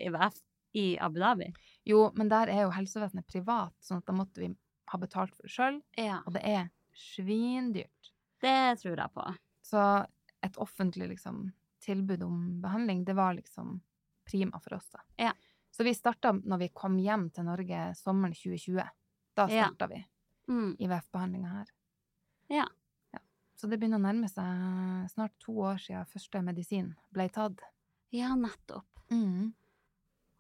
IVF 0.09 0.41
i 0.75 0.87
Abu 0.99 1.21
Dhabi. 1.21 1.53
Jo, 1.87 2.11
men 2.17 2.29
der 2.33 2.51
er 2.51 2.65
jo 2.65 2.73
helsevesenet 2.75 3.27
privat, 3.31 3.75
sånn 3.85 3.99
at 4.03 4.07
da 4.07 4.17
måtte 4.17 4.43
vi 4.43 4.51
ha 4.93 4.99
betalt 5.01 5.35
for 5.37 5.43
det 5.49 5.53
sjøl, 5.55 5.81
Ja, 5.99 6.21
og 6.27 6.35
det 6.37 6.43
er 6.45 6.71
svindyrt. 6.95 8.13
det 8.43 8.79
tror 8.83 8.97
jeg 8.99 9.13
på. 9.15 9.27
Så 9.63 10.07
et 10.43 10.57
offentlig 10.61 11.09
liksom, 11.15 11.53
tilbud 11.81 12.23
om 12.23 12.61
behandling, 12.63 13.05
det 13.05 13.15
var 13.17 13.35
liksom 13.35 13.81
prima 14.29 14.59
for 14.61 14.75
oss. 14.77 14.89
da. 14.91 15.01
Ja. 15.19 15.33
Så 15.71 15.85
vi 15.85 15.95
starta 15.95 16.33
når 16.37 16.59
vi 16.59 16.69
kom 16.69 16.99
hjem 16.99 17.31
til 17.33 17.45
Norge 17.49 17.95
sommeren 17.97 18.35
2020. 18.35 18.83
Da 19.35 19.47
Ja. 19.49 19.71
vi 19.89 20.05
Mm. 20.49 20.77
IVF-behandlinga 20.79 21.49
her. 21.49 21.67
Ja. 22.49 22.67
Ja. 23.13 23.19
Så 23.57 23.69
det 23.71 23.79
begynner 23.79 23.99
å 23.99 24.03
nærme 24.03 24.29
seg 24.29 25.09
snart 25.11 25.33
to 25.39 25.53
år 25.53 25.79
siden 25.79 26.05
første 26.07 26.43
medisin 26.43 26.95
ble 27.13 27.29
tatt. 27.31 27.61
Ja, 28.11 28.35
nettopp. 28.35 28.85
Mm. 29.11 29.55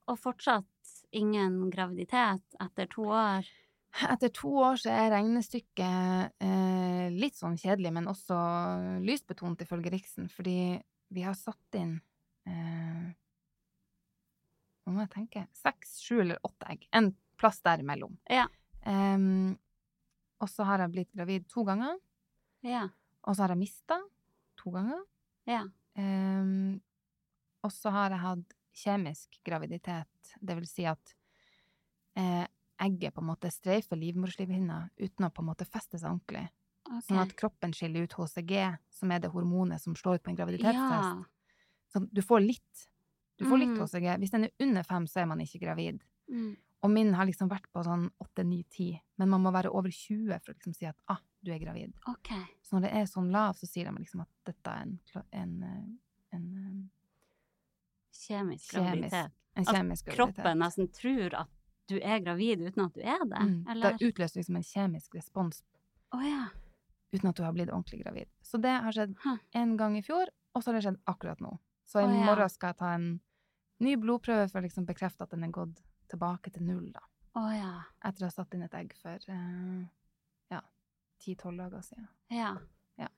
Og 0.09 0.19
fortsatt 0.19 0.65
ingen 1.13 1.71
graviditet 1.71 2.43
etter 2.61 2.87
to 2.91 3.03
år. 3.05 3.47
Etter 3.93 4.31
to 4.33 4.49
år 4.57 4.79
så 4.81 4.89
er 4.89 5.11
regnestykket 5.13 6.33
eh, 6.41 7.09
litt 7.13 7.37
sånn 7.37 7.59
kjedelig, 7.61 7.91
men 7.93 8.09
også 8.09 8.37
lysbetont 9.05 9.61
ifølge 9.67 9.93
Riksen, 9.93 10.31
fordi 10.33 10.55
vi 11.13 11.25
har 11.27 11.37
satt 11.37 11.77
inn 11.77 11.99
eh, 12.49 13.11
Hva 14.83 14.95
må 14.97 15.05
jeg 15.05 15.13
tenke? 15.13 15.43
Seks, 15.61 15.99
sju 16.03 16.23
eller 16.23 16.41
åtte 16.43 16.71
egg. 16.73 16.87
En 16.97 17.11
plass 17.39 17.61
derimellom. 17.63 18.17
Ja. 18.33 18.47
Em, 18.89 19.53
og 20.43 20.49
så 20.51 20.65
har 20.67 20.83
jeg 20.83 20.95
blitt 20.97 21.13
gravid 21.15 21.45
to 21.53 21.63
ganger, 21.69 22.01
Ja. 22.67 22.87
og 23.23 23.37
så 23.37 23.45
har 23.45 23.53
jeg 23.55 23.61
mista 23.61 24.01
to 24.59 24.73
ganger. 24.75 25.05
Ja. 25.47 25.61
Og 27.63 27.71
så 27.77 27.93
har 27.95 28.11
jeg 28.17 28.23
hatt 28.25 28.57
kjemisk 28.83 29.37
graviditet, 29.45 30.33
det 30.41 30.57
vil 30.57 30.67
si 30.67 30.87
at 30.89 31.13
eh, 32.17 32.47
egget 32.81 33.15
på 33.15 33.21
en 33.21 33.29
måte 33.29 33.51
streifer 33.53 33.97
livmorslimhinna 33.97 34.89
uten 34.99 35.27
å 35.27 35.31
på 35.31 35.43
en 35.43 35.51
måte 35.51 35.67
feste 35.69 35.99
seg 35.99 36.11
ordentlig. 36.11 36.47
Okay. 36.87 37.03
Sånn 37.07 37.21
at 37.23 37.35
kroppen 37.39 37.73
skiller 37.77 38.07
ut 38.09 38.13
HCG, 38.19 38.55
som 38.91 39.13
er 39.15 39.21
det 39.23 39.31
hormonet 39.33 39.81
som 39.81 39.95
slår 39.97 40.19
ut 40.19 40.25
på 40.25 40.33
en 40.33 40.39
graviditetstest. 40.41 41.23
Ja. 41.23 41.23
Så 41.93 42.07
du 42.11 42.23
får 42.25 42.41
litt. 42.43 42.89
Du 43.39 43.47
får 43.49 43.59
litt 43.59 43.73
Mm. 43.77 43.81
HCG. 43.85 44.19
Hvis 44.19 44.31
den 44.31 44.45
er 44.45 44.51
under 44.61 44.83
fem, 44.83 45.07
så 45.07 45.21
er 45.23 45.27
man 45.27 45.41
ikke 45.41 45.61
gravid. 45.63 46.03
Mm. 46.29 46.57
Og 46.83 46.91
min 46.91 47.13
har 47.15 47.27
liksom 47.27 47.49
vært 47.49 47.69
på 47.73 47.85
sånn 47.87 48.09
åtte, 48.19 48.45
ni, 48.45 48.65
ti. 48.65 49.01
Men 49.17 49.29
man 49.29 49.43
må 49.45 49.53
være 49.55 49.71
over 49.71 49.91
20 49.91 50.41
for 50.43 50.53
å 50.53 50.57
liksom 50.57 50.75
si 50.75 50.87
at 50.87 50.97
ah, 51.09 51.21
du 51.41 51.53
er 51.53 51.59
gravid. 51.63 51.93
Okay. 52.09 52.43
Så 52.63 52.75
når 52.77 52.89
det 52.89 52.93
er 52.99 53.07
sånn 53.07 53.31
lav, 53.31 53.55
så 53.55 53.67
sier 53.71 53.87
de 53.87 54.03
liksom 54.03 54.25
at 54.25 54.31
dette 54.49 54.71
er 54.71 54.83
en, 54.83 54.99
en, 55.31 55.53
en, 55.63 55.63
eh, 56.33 56.37
en 56.37 56.91
kjemisk 58.13 58.73
Kjemisk. 58.73 58.75
graviditet. 58.75 59.33
En 59.55 59.69
At 59.69 59.75
kjemisk 59.77 60.07
graviditet. 60.07 60.43
Kroppen 60.43 60.59
nesten 60.59 60.89
tror 60.97 61.35
at 61.45 61.51
du 61.89 61.97
er 62.01 62.21
gravid 62.23 62.61
uten 62.63 62.85
at 62.87 62.95
du 62.95 63.01
er 63.01 63.25
det, 63.25 63.41
Mm. 63.43 63.65
eller? 63.71 63.97
Det 63.99 64.13
utløser 64.13 64.41
liksom 64.41 64.57
en 64.57 64.63
kjemisk 64.63 65.15
respons 65.15 65.63
oh, 66.15 66.23
ja. 66.23 66.49
uten 67.13 67.29
at 67.29 67.37
du 67.37 67.43
har 67.43 67.53
blitt 67.53 67.71
ordentlig 67.71 68.03
gravid. 68.05 68.29
Så 68.43 68.61
det 68.63 68.71
har 68.83 68.93
skjedd 68.93 69.17
Huh. 69.25 69.39
en 69.53 69.77
gang 69.77 69.97
i 69.99 70.03
fjor, 70.03 70.29
og 70.55 70.63
så 70.63 70.71
har 70.71 70.79
det 70.81 70.85
skjedd 70.87 71.01
akkurat 71.07 71.41
nå. 71.41 71.59
Så 71.87 72.01
i 72.01 72.05
oh, 72.05 72.13
ja. 72.15 72.25
morgen 72.25 72.49
skal 72.49 72.69
jeg 72.73 72.77
ta 72.79 72.95
en 72.95 73.21
ny 73.83 73.97
blodprøve 73.97 74.49
for 74.51 74.61
å 74.61 74.63
liksom 74.63 74.87
bekrefte 74.87 75.23
at 75.27 75.31
den 75.35 75.45
er 75.45 75.51
gått 75.51 75.83
tilbake 76.09 76.53
til 76.53 76.63
null, 76.63 76.93
da. 76.93 77.01
Oh, 77.35 77.49
ja. 77.51 77.83
Etter 78.05 78.25
å 78.25 78.29
ha 78.29 78.31
satt 78.31 78.55
inn 78.55 78.63
et 78.63 78.75
egg 78.77 78.93
for 79.01 79.17
eh, 79.33 79.85
ja, 80.53 80.61
ti-tolv 81.19 81.59
dager 81.59 81.81
siden. 81.83 82.09
Ja. 82.31 82.57
Ja. 83.01 83.09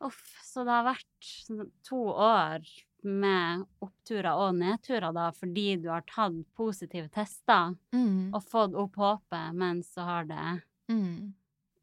Uff, 0.00 0.22
så 0.46 0.64
det 0.64 0.70
har 0.72 0.84
vært 0.86 1.28
sånn 1.46 1.70
to 1.86 1.98
år 2.14 2.62
med 3.04 3.64
oppturer 3.82 4.32
og 4.36 4.54
nedturer, 4.54 5.12
da, 5.14 5.30
fordi 5.32 5.76
du 5.82 5.88
har 5.88 6.02
tatt 6.06 6.40
positive 6.54 7.08
tester 7.10 7.76
Mm. 7.92 8.32
og 8.34 8.42
fått 8.44 8.74
opp 8.74 8.94
håpet, 8.96 9.54
men 9.54 9.82
så 9.82 10.04
har 10.04 10.24
det 10.24 10.62
Mm. 10.88 11.34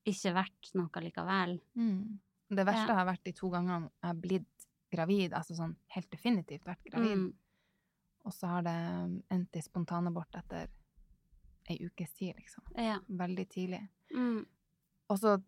ikke 0.05 0.33
vært 0.33 0.73
noe 0.75 0.89
likevel. 1.01 1.59
Mm. 1.75 2.19
Det 2.49 2.65
verste 2.65 2.87
Ja. 2.87 2.95
har 2.95 3.05
vært 3.05 3.23
de 3.23 3.31
to 3.33 3.49
gangene 3.49 3.89
jeg 4.01 4.07
har 4.07 4.13
blitt 4.15 4.65
gravid, 4.91 5.31
altså 5.33 5.55
sånn 5.55 5.75
helt 5.89 6.09
definitivt 6.09 6.63
vært 6.65 6.83
gravid. 6.91 7.17
Mm. 7.17 7.33
Og 8.25 8.31
så 8.33 8.47
har 8.47 8.61
det 8.63 9.21
endt 9.31 9.55
i 9.55 9.61
spontanabort 9.61 10.33
etter 10.35 10.67
ei 11.69 11.77
ukes 11.85 12.11
tid, 12.13 12.35
liksom. 12.35 12.63
Ja. 12.75 12.99
Veldig 13.09 13.47
tidlig. 13.49 13.87
Mm. 14.15 14.45
Og 15.09 15.17
så 15.19 15.41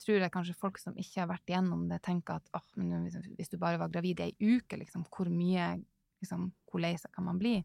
tror 0.00 0.18
jeg 0.22 0.32
kanskje 0.32 0.54
folk 0.58 0.78
som 0.78 0.96
ikke 0.96 1.20
har 1.22 1.28
vært 1.30 1.50
igjennom 1.50 1.86
det, 1.88 2.00
tenker 2.02 2.40
at 2.40 2.48
oh, 2.56 2.64
men 2.76 3.04
hvis, 3.06 3.16
hvis 3.38 3.52
du 3.52 3.58
bare 3.60 3.78
var 3.80 3.92
gravid 3.92 4.20
i 4.20 4.30
ei 4.30 4.54
uke, 4.56 4.78
liksom, 4.80 5.04
hvor 5.10 5.30
mye 5.30 5.74
liksom, 6.22 6.52
Hvor 6.70 6.80
lei 6.80 6.94
seg 6.98 7.12
kan 7.12 7.26
man 7.26 7.38
bli? 7.38 7.58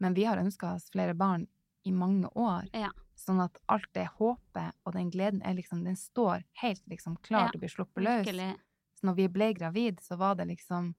Men 0.00 0.14
vi 0.14 0.24
har 0.24 0.38
ønska 0.38 0.74
oss 0.76 0.86
flere 0.90 1.14
barn 1.14 1.46
i 1.84 1.90
mange 1.92 2.28
år. 2.38 2.68
Ja. 2.72 2.88
Sånn 3.18 3.40
at 3.42 3.58
alt 3.66 3.88
det 3.92 4.06
håpet 4.18 4.72
og 4.86 4.94
den 4.94 5.10
gleden 5.10 5.42
er 5.42 5.54
liksom, 5.58 5.82
den 5.84 5.96
står 5.98 6.44
helt 6.62 6.84
liksom 6.86 7.16
klar 7.26 7.48
Ja, 7.48 7.50
til 7.50 7.58
å 7.58 7.64
bli 7.64 7.68
sluppet 7.72 8.04
løs. 8.04 8.26
Virkelig. 8.26 8.54
Så 8.94 9.06
når 9.06 9.14
vi 9.18 9.28
ble 9.28 9.52
gravid, 9.58 10.00
så 10.00 10.16
var 10.16 10.38
det 10.38 10.46
liksom 10.48 10.94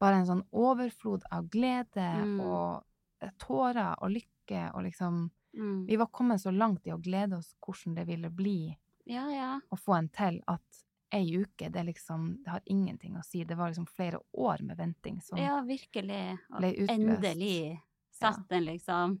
bare 0.00 0.20
en 0.20 0.26
sånn 0.28 0.44
overflod 0.52 1.24
av 1.30 1.48
glede 1.48 2.08
Mm. 2.22 2.40
og 2.40 2.84
eh, 3.22 3.30
tårer 3.38 3.94
og 4.02 4.10
lykke 4.10 4.70
og 4.74 4.84
liksom 4.84 5.30
Mm. 5.54 5.86
Vi 5.86 5.96
var 5.96 6.06
kommet 6.06 6.40
så 6.40 6.50
langt 6.50 6.86
i 6.86 6.92
å 6.94 6.96
glede 6.96 7.36
oss 7.36 7.54
hvordan 7.60 7.94
det 7.94 8.06
ville 8.08 8.30
bli 8.30 8.72
Ja, 9.10 9.26
ja. 9.32 9.50
å 9.70 9.76
få 9.78 9.96
en 9.98 10.08
til 10.14 10.40
at 10.50 10.82
ei 11.12 11.26
uke, 11.36 11.68
det 11.68 11.82
liksom 11.84 12.38
Det 12.44 12.50
har 12.50 12.62
ingenting 12.72 13.16
å 13.18 13.24
si. 13.26 13.44
Det 13.44 13.56
var 13.58 13.68
liksom 13.68 13.86
flere 13.86 14.20
år 14.32 14.62
med 14.64 14.78
venting 14.78 15.20
som 15.20 15.38
Ja, 15.38 15.60
virkelig. 15.66 16.38
Og 16.50 16.62
ble 16.62 16.72
utløst. 16.72 16.90
endelig 16.90 17.82
satt 18.10 18.48
den, 18.48 18.64
liksom. 18.70 19.20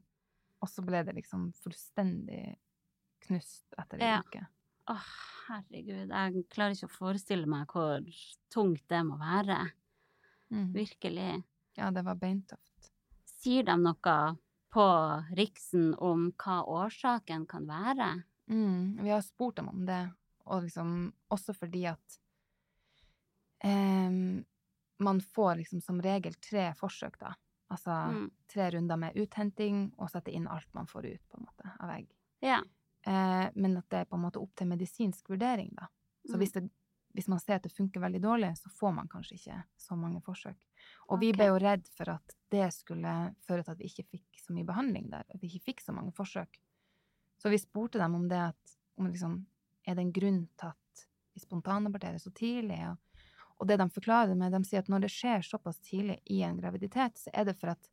Og 0.62 0.70
så 0.70 0.84
ble 0.86 1.02
det 1.04 1.16
liksom 1.18 1.50
fullstendig 1.60 2.56
knust 3.26 3.74
etter 3.78 4.00
ei 4.00 4.18
uke. 4.22 4.46
Å, 4.90 4.96
herregud. 5.48 6.10
Jeg 6.10 6.46
klarer 6.50 6.74
ikke 6.74 6.88
å 6.88 6.96
forestille 6.96 7.46
meg 7.50 7.70
hvor 7.70 8.02
tungt 8.50 8.82
det 8.88 9.02
må 9.06 9.18
være. 9.20 9.58
Mm. 10.52 10.72
Virkelig. 10.74 11.42
Ja, 11.78 11.90
det 11.90 12.04
var 12.04 12.18
beintøft. 12.20 12.90
Sier 13.24 13.66
de 13.66 13.76
noe 13.80 14.16
på 14.72 14.86
Riksen 15.36 15.92
om 15.98 16.30
hva 16.40 16.62
årsaken 16.64 17.46
kan 17.50 17.66
være? 17.68 18.10
Mm, 18.50 18.98
vi 19.04 19.10
har 19.10 19.20
spurt 19.22 19.56
dem 19.56 19.68
om 19.68 19.84
det, 19.86 20.00
og 20.44 20.62
liksom 20.62 21.12
også 21.30 21.54
fordi 21.54 21.84
at 21.86 22.18
um, 23.64 24.44
man 24.98 25.20
får 25.20 25.54
liksom 25.56 25.80
som 25.80 26.02
regel 26.02 26.34
tre 26.34 26.72
forsøk, 26.74 27.18
da. 27.20 27.34
Altså 27.72 27.90
Mm. 28.12 28.30
tre 28.48 28.70
runder 28.70 28.96
med 28.96 29.16
uthenting, 29.16 29.92
og 29.98 30.10
sette 30.10 30.30
inn 30.30 30.46
alt 30.48 30.68
man 30.74 30.86
får 30.86 31.06
ut, 31.14 31.28
på 31.30 31.38
en 31.38 31.46
måte, 31.46 31.70
av 31.80 31.90
egg. 31.90 32.10
Ja. 32.40 32.58
Eh, 33.06 33.50
men 33.54 33.76
at 33.76 33.88
det 33.88 33.98
er 34.00 34.04
på 34.04 34.14
en 34.16 34.22
måte 34.22 34.40
opp 34.42 34.54
til 34.54 34.66
medisinsk 34.68 35.28
vurdering, 35.30 35.70
da. 35.74 35.86
Så 36.26 36.34
Mm. 36.34 36.38
hvis, 36.38 36.52
det, 36.52 36.70
hvis 37.14 37.28
man 37.28 37.40
ser 37.40 37.54
at 37.54 37.62
det 37.62 37.72
funker 37.72 38.00
veldig 38.00 38.20
dårlig, 38.20 38.52
så 38.58 38.68
får 38.70 38.94
man 38.94 39.08
kanskje 39.08 39.34
ikke 39.38 39.64
så 39.78 39.96
mange 39.96 40.20
forsøk. 40.22 40.56
Og 41.08 41.18
vi 41.20 41.32
ble 41.32 41.46
jo 41.46 41.58
redd 41.58 41.88
for 41.88 42.10
at 42.10 42.36
det 42.50 42.72
skulle 42.74 43.34
føre 43.40 43.64
til 43.64 43.72
at 43.72 43.78
vi 43.78 43.84
ikke 43.88 44.06
fikk 44.10 44.40
så 44.40 44.52
mye 44.52 44.64
behandling 44.66 45.10
der, 45.10 45.24
at 45.34 45.40
vi 45.40 45.48
ikke 45.48 45.64
fikk 45.64 45.80
så 45.80 45.92
mange 45.92 46.12
forsøk. 46.12 46.58
Så 47.42 47.50
vi 47.50 47.58
spurte 47.58 47.98
dem 47.98 48.14
om 48.14 48.28
det 48.30 48.38
at 48.52 48.74
om 49.00 49.08
liksom, 49.10 49.40
er 49.86 49.96
det 49.98 50.04
en 50.04 50.12
grunn 50.14 50.42
til 50.60 50.68
at 50.70 51.06
vi 51.34 51.40
spontanaborterer 51.42 52.20
så 52.22 52.30
tidlig? 52.36 52.78
Og, 52.86 53.24
og 53.58 53.66
det 53.70 53.78
de 53.80 53.88
forklarer 53.90 54.30
det 54.30 54.36
med, 54.38 54.52
de 54.54 54.60
sier 54.68 54.84
at 54.84 54.90
når 54.92 55.02
det 55.06 55.10
skjer 55.10 55.42
såpass 55.46 55.80
tidlig 55.82 56.20
i 56.30 56.42
en 56.46 56.60
graviditet, 56.60 57.18
så 57.18 57.32
er 57.34 57.48
det 57.48 57.56
for 57.58 57.72
at 57.74 57.88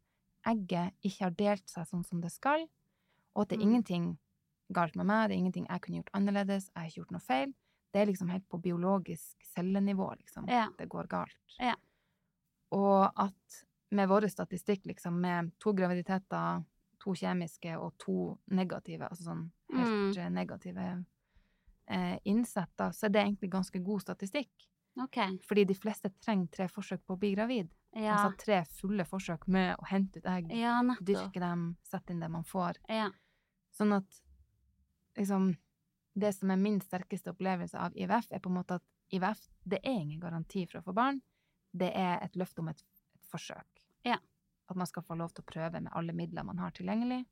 egget 0.49 0.93
ikke 1.05 1.23
har 1.25 1.33
delt 1.39 1.69
seg 1.71 1.87
sånn 1.89 2.05
som 2.05 2.21
det 2.21 2.29
skal, 2.31 2.67
og 3.35 3.41
at 3.43 3.49
det 3.49 3.57
er 3.57 3.63
Mm. 3.65 3.67
ingenting 3.69 4.05
galt 4.71 4.95
med 4.95 5.05
meg, 5.09 5.29
det 5.29 5.35
er 5.35 5.39
ingenting 5.41 5.65
jeg 5.67 5.81
kunne 5.81 5.97
gjort 6.03 6.13
annerledes, 6.13 6.69
jeg 6.69 6.77
har 6.77 6.87
ikke 6.87 7.01
gjort 7.01 7.11
noe 7.11 7.25
feil. 7.25 7.53
Det 7.91 8.01
er 8.01 8.05
liksom 8.05 8.29
helt 8.29 8.47
på 8.49 8.61
biologisk 8.61 9.37
cellenivå, 9.55 10.11
liksom, 10.19 10.47
Ja. 10.47 10.67
det 10.77 10.89
går 10.89 11.07
galt. 11.09 11.57
Ja. 11.59 11.73
Og 12.71 13.11
at 13.17 13.63
med 13.91 14.07
vår 14.09 14.27
statistikk, 14.29 14.85
liksom, 14.85 15.19
med 15.19 15.51
to 15.59 15.73
graviditeter, 15.73 16.63
to 16.99 17.13
kjemiske 17.15 17.77
og 17.79 17.93
to 18.01 18.17
negative, 18.55 19.07
altså 19.07 19.29
sånn 19.29 19.45
helt 19.73 20.17
mm. 20.17 20.33
negative 20.35 20.87
eh, 21.89 22.17
innsett, 22.29 22.71
da, 22.79 22.91
så 22.93 23.07
er 23.07 23.13
det 23.15 23.23
egentlig 23.23 23.51
ganske 23.53 23.81
god 23.83 24.03
statistikk. 24.03 24.67
Okay. 25.03 25.37
Fordi 25.47 25.63
de 25.69 25.75
fleste 25.77 26.11
trenger 26.19 26.49
tre 26.51 26.67
forsøk 26.71 27.05
på 27.07 27.15
å 27.15 27.19
bli 27.21 27.31
gravid. 27.35 27.69
Ja. 27.95 28.17
Altså 28.17 28.43
tre 28.43 28.59
fulle 28.77 29.05
forsøk 29.07 29.47
med 29.49 29.73
å 29.79 29.87
hente 29.89 30.21
ut 30.21 30.27
egg, 30.29 30.51
Ja, 30.53 30.75
dyrke 31.01 31.41
dem, 31.41 31.71
sette 31.87 32.13
inn 32.13 32.21
det 32.21 32.29
man 32.29 32.45
får. 32.45 32.81
Ja. 32.91 33.09
Sånn 33.75 33.95
at 33.97 34.21
liksom 35.17 35.55
Det 36.19 36.31
som 36.35 36.51
er 36.51 36.57
min 36.59 36.79
sterkeste 36.81 37.31
opplevelse 37.31 37.77
av 37.79 37.93
IVF, 37.95 38.31
er 38.33 38.41
på 38.43 38.49
en 38.49 38.55
måte 38.57 38.79
at 38.79 38.83
IVF 39.13 39.45
det 39.63 39.77
er 39.85 40.01
ingen 40.01 40.19
garanti 40.19 40.65
for 40.67 40.81
å 40.81 40.83
få 40.83 40.93
barn. 40.97 41.21
Det 41.71 41.91
er 41.95 42.17
et 42.25 42.35
løfte 42.35 42.59
om 42.59 42.67
et, 42.67 42.81
et 43.15 43.29
forsøk. 43.29 43.79
Ja. 44.03 44.17
At 44.69 44.77
man 44.77 44.87
skal 44.87 45.03
få 45.03 45.17
lov 45.17 45.31
til 45.33 45.43
å 45.43 45.49
prøve 45.49 45.81
med 45.81 45.93
alle 45.97 46.13
midler 46.13 46.45
man 46.45 46.59
har 46.61 46.71
tilgjengelig, 46.77 47.23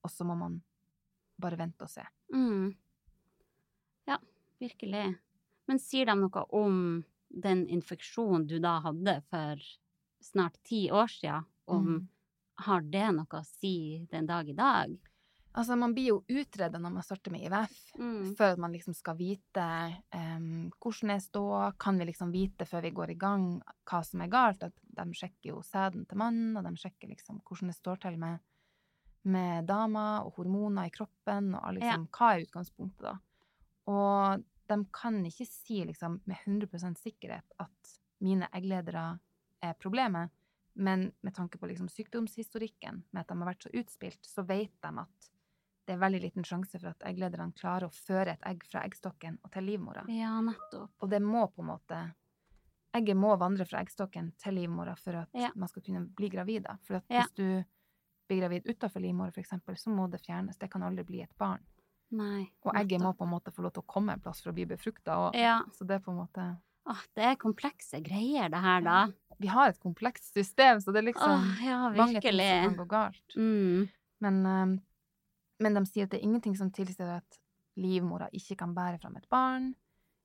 og 0.00 0.10
så 0.10 0.24
må 0.24 0.36
man 0.40 0.62
bare 1.40 1.58
vente 1.60 1.84
og 1.84 1.90
se. 1.92 2.04
Mm. 2.32 2.72
Ja, 4.08 4.16
virkelig. 4.60 5.04
Men 5.68 5.78
sier 5.82 6.08
de 6.08 6.16
noe 6.16 6.44
om 6.56 7.04
den 7.30 7.66
infeksjonen 7.70 8.46
du 8.48 8.58
da 8.58 8.78
hadde 8.84 9.20
for 9.30 9.60
snart 10.24 10.56
ti 10.66 10.86
år 10.90 11.08
siden? 11.12 11.44
Om 11.70 11.86
Mm. 11.86 12.08
har 12.64 12.80
det 12.80 13.06
noe 13.14 13.38
å 13.40 13.44
si 13.46 14.06
den 14.10 14.26
dag 14.26 14.48
i 14.48 14.56
dag? 14.56 14.96
Altså, 15.52 15.74
man 15.76 15.90
blir 15.96 16.12
jo 16.12 16.18
utreda 16.30 16.78
når 16.78 16.92
man 16.94 17.02
starter 17.02 17.32
med 17.34 17.42
IVF, 17.48 17.78
Mm. 17.98 18.34
før 18.38 18.52
at 18.52 18.58
man 18.62 18.72
liksom 18.72 18.94
skal 18.94 19.16
vite 19.18 19.64
um, 20.14 20.70
hvordan 20.78 21.10
er 21.10 21.18
ståa, 21.24 21.72
kan 21.78 21.98
vi 21.98 22.04
liksom 22.06 22.30
vite 22.30 22.64
før 22.68 22.82
vi 22.82 22.90
går 22.94 23.10
i 23.10 23.18
gang 23.18 23.48
hva 23.90 24.02
som 24.06 24.20
er 24.22 24.30
galt, 24.30 24.62
at 24.62 24.72
de 24.94 25.06
sjekker 25.12 25.50
jo 25.50 25.62
sæden 25.66 26.06
til 26.06 26.18
mannen, 26.22 26.56
og 26.56 26.62
de 26.64 26.76
sjekker 26.78 27.10
liksom 27.10 27.40
hvordan 27.42 27.72
det 27.72 27.76
står 27.80 27.98
til 28.04 28.18
med, 28.22 28.38
med 29.24 29.66
dama 29.66 30.22
og 30.22 30.36
hormoner 30.38 30.86
i 30.86 30.94
kroppen, 30.94 31.54
og 31.58 31.74
liksom, 31.80 32.06
hva 32.14 32.30
er 32.36 32.46
utgangspunktet 32.46 33.08
da. 33.08 33.16
Og 33.90 34.44
de 34.70 34.78
kan 34.94 35.18
ikke 35.26 35.48
si 35.50 35.82
liksom 35.84 36.20
med 36.30 36.36
100% 36.46 36.94
sikkerhet 37.02 37.58
at 37.58 37.96
mine 38.22 38.46
eggledere 38.54 39.18
er 39.60 39.74
problemet, 39.74 40.30
men 40.74 41.10
med 41.22 41.34
tanke 41.34 41.58
på 41.58 41.66
liksom 41.66 41.88
sykdomshistorikken, 41.90 43.02
med 43.10 43.20
at 43.20 43.28
de 43.28 43.38
har 43.42 43.50
vært 43.50 43.66
så 43.66 43.74
utspilt, 43.74 44.22
så 44.22 44.46
vet 44.46 44.70
de 44.80 44.94
at 45.02 45.29
det 45.90 45.96
er 45.96 46.02
veldig 46.04 46.20
liten 46.22 46.44
sjanse 46.46 46.78
for 46.78 46.92
at 46.92 47.02
egglederne 47.10 47.50
klarer 47.58 47.88
å 47.88 47.94
føre 47.94 48.36
et 48.36 48.44
egg 48.46 48.62
fra 48.70 48.84
eggstokken 48.86 49.40
og 49.42 49.50
til 49.50 49.64
livmora. 49.66 50.04
Ja, 50.14 50.36
nettopp. 50.40 50.92
Og 51.02 51.10
det 51.10 51.18
må 51.24 51.48
på 51.50 51.64
en 51.64 51.72
måte 51.74 51.98
Egget 52.94 53.14
må 53.18 53.36
vandre 53.38 53.62
fra 53.70 53.78
eggstokken 53.84 54.32
til 54.42 54.56
livmora 54.56 54.96
for 54.98 55.14
at 55.20 55.28
Ja. 55.34 55.50
man 55.54 55.68
skal 55.70 55.82
kunne 55.86 56.00
bli 56.16 56.28
gravid. 56.28 56.66
For 56.82 56.96
at 56.96 57.04
Ja. 57.08 57.20
hvis 57.22 57.34
du 57.36 57.64
blir 58.28 58.40
gravid 58.40 58.64
utafor 58.66 59.00
livmora, 59.00 59.30
eksempel, 59.36 59.76
så 59.78 59.90
må 59.94 60.08
det 60.10 60.20
fjernes. 60.26 60.58
Det 60.58 60.68
kan 60.72 60.82
aldri 60.82 61.04
bli 61.06 61.20
et 61.22 61.36
barn. 61.38 61.60
Nei. 62.10 62.50
Og 62.64 62.74
egget 62.74 63.00
må 63.00 63.12
på 63.16 63.22
en 63.22 63.30
måte 63.30 63.52
få 63.54 63.62
lov 63.62 63.72
til 63.74 63.82
å 63.84 63.86
komme 63.86 64.12
en 64.12 64.20
plass 64.20 64.40
for 64.42 64.50
å 64.50 64.54
bli 64.54 64.64
befrukta. 64.66 65.30
Ja. 65.34 65.60
Så 65.72 65.86
det 65.86 66.00
er 66.00 66.04
på 66.04 66.10
en 66.10 66.18
måte 66.26 66.58
Åh, 66.86 67.02
det 67.14 67.22
er 67.24 67.36
komplekse 67.36 68.02
greier, 68.02 68.48
det 68.50 68.58
her, 68.60 68.80
da. 68.80 69.06
Vi 69.38 69.46
har 69.46 69.68
et 69.68 69.78
komplekst 69.78 70.32
system, 70.34 70.78
så 70.80 70.92
det 70.92 71.04
er 71.04 71.12
liksom 71.12 71.30
Åh, 71.30 71.64
ja, 71.64 71.90
mange 71.90 72.20
ting 72.20 72.32
som 72.40 72.74
kan 72.74 72.76
gå 72.76 72.88
galt. 72.88 73.36
Mm. 73.36 73.88
Men, 74.20 74.46
eh, 74.46 74.80
men 75.60 75.74
de 75.76 75.84
sier 75.86 76.04
at 76.04 76.10
det 76.14 76.20
er 76.20 76.26
ingenting 76.28 76.56
som 76.56 76.70
tilsier 76.74 77.16
at 77.18 77.38
livmora 77.80 78.28
ikke 78.36 78.56
kan 78.58 78.74
bære 78.74 79.00
fram 79.00 79.16
et 79.16 79.28
barn, 79.30 79.74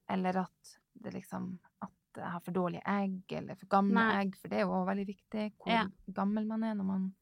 eller 0.10 0.38
at 0.46 0.78
det 0.94 1.14
liksom 1.14 1.60
at 1.84 1.92
jeg 2.16 2.32
har 2.32 2.40
for 2.40 2.56
dårlige 2.56 2.82
egg, 2.88 3.24
eller 3.36 3.56
for 3.60 3.68
gamle 3.68 3.94
Nei. 4.00 4.22
egg, 4.24 4.36
for 4.40 4.48
det 4.48 4.58
er 4.60 4.62
jo 4.64 4.72
også 4.72 4.88
veldig 4.88 5.06
viktig 5.08 5.46
hvor 5.60 5.72
Ja. 5.74 5.86
gammel 6.16 6.46
man 6.48 6.64
er 6.64 6.74
når 6.76 6.86
man 6.88 7.16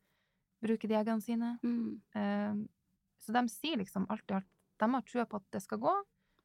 bruker 0.62 0.88
de 0.88 0.94
eggene 0.96 1.22
sine. 1.22 1.60
Mm. 1.64 2.02
Eh, 2.16 2.54
så 3.20 3.34
de 3.34 3.42
sier 3.50 3.78
liksom 3.78 4.06
alt 4.10 4.30
i 4.32 4.34
alt 4.36 4.46
De 4.80 4.90
har 4.94 5.02
trua 5.02 5.26
på 5.26 5.36
at 5.38 5.44
det 5.52 5.62
skal 5.64 5.78
gå, 5.80 5.94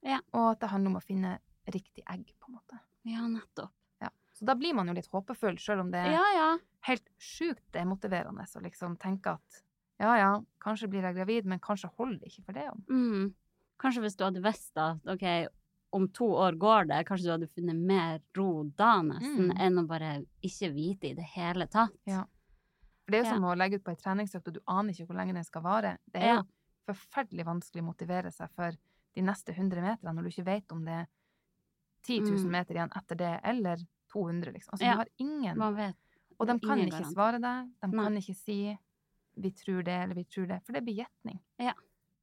Ja. 0.03 0.21
og 0.33 0.51
at 0.53 0.61
det 0.61 0.69
handler 0.71 0.91
om 0.91 0.97
å 0.97 1.03
finne 1.03 1.39
riktig 1.67 2.03
egg, 2.09 2.33
på 2.41 2.49
en 2.49 2.55
måte. 2.55 2.79
Ja, 3.05 3.27
nettopp. 3.27 3.73
Ja. 4.01 4.09
Så 4.33 4.45
da 4.47 4.55
blir 4.55 4.75
man 4.75 4.87
jo 4.87 4.95
litt 4.95 5.09
håpefull, 5.09 5.57
sjøl 5.59 5.81
om 5.81 5.91
det 5.91 5.99
er 6.07 6.13
Ja, 6.13 6.25
ja. 6.35 6.59
helt 6.83 7.09
sjukt 7.19 7.65
demotiverende 7.73 8.45
å 8.47 8.63
liksom 8.63 8.97
tenke 8.99 9.33
at 9.35 9.63
ja, 10.01 10.17
ja, 10.17 10.41
kanskje 10.61 10.89
blir 10.89 11.03
jeg 11.03 11.15
gravid, 11.17 11.45
men 11.47 11.59
kanskje 11.61 11.91
holder 11.97 12.19
det 12.21 12.29
ikke 12.33 12.45
for 12.45 12.53
det. 12.53 12.69
om. 12.71 12.85
Mm. 12.91 13.35
Kanskje 13.81 14.03
hvis 14.03 14.17
du 14.17 14.25
hadde 14.25 14.43
visst 14.43 14.77
at 14.77 14.99
ok, 15.07 15.49
om 15.93 16.09
to 16.09 16.27
år 16.37 16.53
går 16.59 16.89
det, 16.89 17.07
kanskje 17.07 17.25
du 17.25 17.31
hadde 17.31 17.49
funnet 17.55 17.77
mer 17.77 18.21
ro 18.37 18.65
da 18.77 19.01
nesten, 19.03 19.51
Mm. 19.51 19.59
enn 19.61 19.79
å 19.79 19.87
bare 19.87 20.25
ikke 20.45 20.73
vite 20.75 21.11
i 21.11 21.15
det 21.15 21.25
hele 21.35 21.67
tatt. 21.67 21.93
Ja. 22.07 22.25
For 23.05 23.13
det 23.13 23.15
er 23.21 23.25
jo 23.25 23.29
Ja. 23.31 23.35
som 23.35 23.45
å 23.45 23.57
legge 23.57 23.75
ut 23.77 23.85
på 23.85 23.91
ei 23.91 23.97
treningsøkt, 23.97 24.47
og 24.49 24.55
du 24.55 24.61
aner 24.69 24.93
ikke 24.93 25.07
hvor 25.07 25.17
lenge 25.17 25.33
den 25.35 25.45
skal 25.45 25.63
vare. 25.63 25.99
Det 26.13 26.23
er 26.23 26.27
Ja. 26.35 26.43
jo 26.43 26.93
forferdelig 26.95 27.45
vanskelig 27.47 27.83
å 27.83 27.95
motivere 27.95 28.31
seg 28.33 28.51
for 28.51 28.73
de 29.15 29.23
neste 29.23 29.55
100 29.55 29.81
meterne 29.81 30.15
når 30.15 30.23
du 30.25 30.29
ikke 30.29 30.45
vet 30.45 30.73
om 30.73 30.85
det 30.85 30.93
er 30.93 31.07
10 32.03 32.21
000 32.21 32.45
Mm. 32.45 32.51
meter 32.51 32.75
igjen 32.75 32.91
etter 32.97 33.17
det, 33.17 33.41
eller 33.45 33.77
200, 34.13 34.53
liksom. 34.53 34.73
Altså, 34.73 34.83
Ja. 34.85 34.93
du 34.93 34.97
har 34.99 35.09
ingen 35.19 35.57
Man 35.59 35.75
vet. 35.75 35.97
Og 36.41 36.47
de 36.47 36.59
kan 36.61 36.79
ikke 36.79 36.91
garant. 36.91 37.15
svare 37.15 37.41
deg. 37.41 37.71
De 37.81 37.89
Nei. 37.97 38.05
kan 38.05 38.15
ikke 38.17 38.35
si 38.37 38.79
'vi 39.39 39.51
tror 39.51 39.83
det', 39.83 40.03
eller 40.03 40.15
'vi 40.15 40.25
tror 40.25 40.47
det', 40.47 40.63
for 40.65 40.73
det 40.73 40.83
blir 40.85 40.95
gjetning. 40.95 41.41
Ja. 41.59 41.73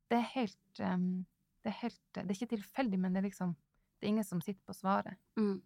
Det 0.09 0.17
er 0.17 0.31
helt 0.35 0.79
um, 0.79 1.25
Det 1.63 1.71
er 1.71 1.79
helt 1.81 2.01
Det 2.13 2.29
er 2.29 2.35
ikke 2.35 2.55
tilfeldig, 2.55 2.99
men 2.99 3.13
det 3.13 3.17
er 3.23 3.29
liksom 3.29 3.55
Det 3.99 4.07
er 4.07 4.07
ingen 4.07 4.23
som 4.23 4.41
sitter 4.41 4.61
på 4.67 4.73
svaret. 4.73 5.15
Mm. 5.37 5.61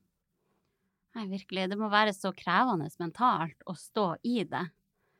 Nei, 1.16 1.28
virkelig. 1.28 1.70
Det 1.70 1.78
må 1.78 1.90
være 1.90 2.14
så 2.14 2.32
krevende 2.32 2.90
mentalt 3.00 3.64
å 3.66 3.74
stå 3.74 4.16
i 4.24 4.44
det. 4.44 4.70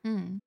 Mm. 0.06 0.40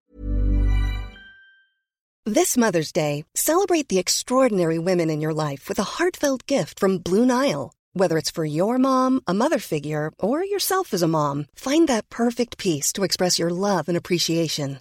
This 2.25 2.57
Mother's 2.57 2.93
Day, 2.93 3.25
celebrate 3.35 3.89
the 3.89 3.99
extraordinary 3.99 4.79
women 4.79 5.11
in 5.11 5.21
your 5.21 5.35
life 5.35 5.69
with 5.69 5.81
a 5.81 5.99
heartfelt 5.99 6.47
gift 6.47 6.79
from 6.79 6.99
Blue 6.99 7.27
Nile. 7.27 7.73
Whether 7.95 8.17
it's 8.17 8.31
for 8.31 8.45
your 8.45 8.79
mom, 8.79 9.21
a 9.27 9.35
mother 9.35 9.59
figure, 9.59 10.13
or 10.21 10.45
yourself 10.45 10.95
as 10.95 11.03
a 11.03 11.09
mom, 11.09 11.47
find 11.57 11.89
that 11.89 12.09
perfect 12.09 12.59
piece 12.59 12.93
to 12.93 13.03
express 13.03 13.41
your 13.41 13.51
love 13.51 13.89
and 13.89 13.97
appreciation. 13.97 14.81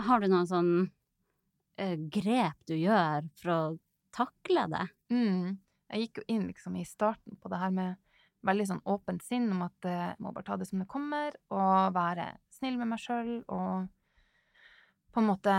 Har 0.00 0.20
du 0.22 0.28
noen 0.28 0.48
sånn 0.48 0.72
uh, 1.80 1.96
grep 2.12 2.58
du 2.68 2.76
gjør 2.78 3.26
for 3.40 3.52
å 3.52 3.60
takle 4.14 4.66
det? 4.72 4.86
Mm. 5.12 5.58
Jeg 5.92 6.06
gikk 6.06 6.22
jo 6.22 6.24
inn 6.32 6.46
liksom 6.48 6.76
i 6.80 6.86
starten 6.88 7.36
på 7.40 7.50
det 7.52 7.60
her 7.60 7.72
med 7.74 7.98
veldig 8.42 8.64
sånn 8.66 8.84
åpent 8.90 9.22
sinn 9.22 9.50
om 9.54 9.60
at 9.66 9.86
jeg 9.86 10.16
må 10.18 10.32
bare 10.34 10.46
ta 10.48 10.56
det 10.58 10.66
som 10.66 10.80
det 10.82 10.88
kommer, 10.90 11.36
og 11.54 11.92
være 11.94 12.32
snill 12.50 12.78
med 12.80 12.90
meg 12.90 13.02
sjøl, 13.02 13.34
og 13.52 13.86
på 15.12 15.20
en 15.22 15.28
måte 15.28 15.54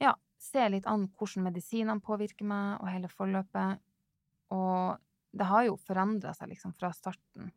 ja, 0.00 0.14
se 0.40 0.62
litt 0.72 0.86
an 0.88 1.08
hvordan 1.12 1.48
medisinene 1.50 2.00
påvirker 2.04 2.48
meg, 2.48 2.78
og 2.80 2.88
hele 2.88 3.10
forløpet. 3.12 3.82
Og 4.54 4.96
det 5.36 5.48
har 5.50 5.66
jo 5.66 5.76
forandra 5.82 6.32
seg 6.38 6.54
liksom 6.54 6.72
fra 6.78 6.92
starten, 6.96 7.50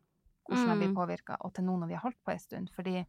hvordan 0.44 0.74
jeg 0.74 0.80
blir 0.82 0.90
Mm. 0.90 0.98
påvirka, 0.98 1.36
og 1.40 1.54
til 1.54 1.64
nå 1.64 1.78
når 1.78 1.88
vi 1.88 1.94
har 1.94 2.04
holdt 2.04 2.20
på 2.26 2.32
en 2.34 2.42
stund. 2.42 2.70
Fordi 2.74 3.06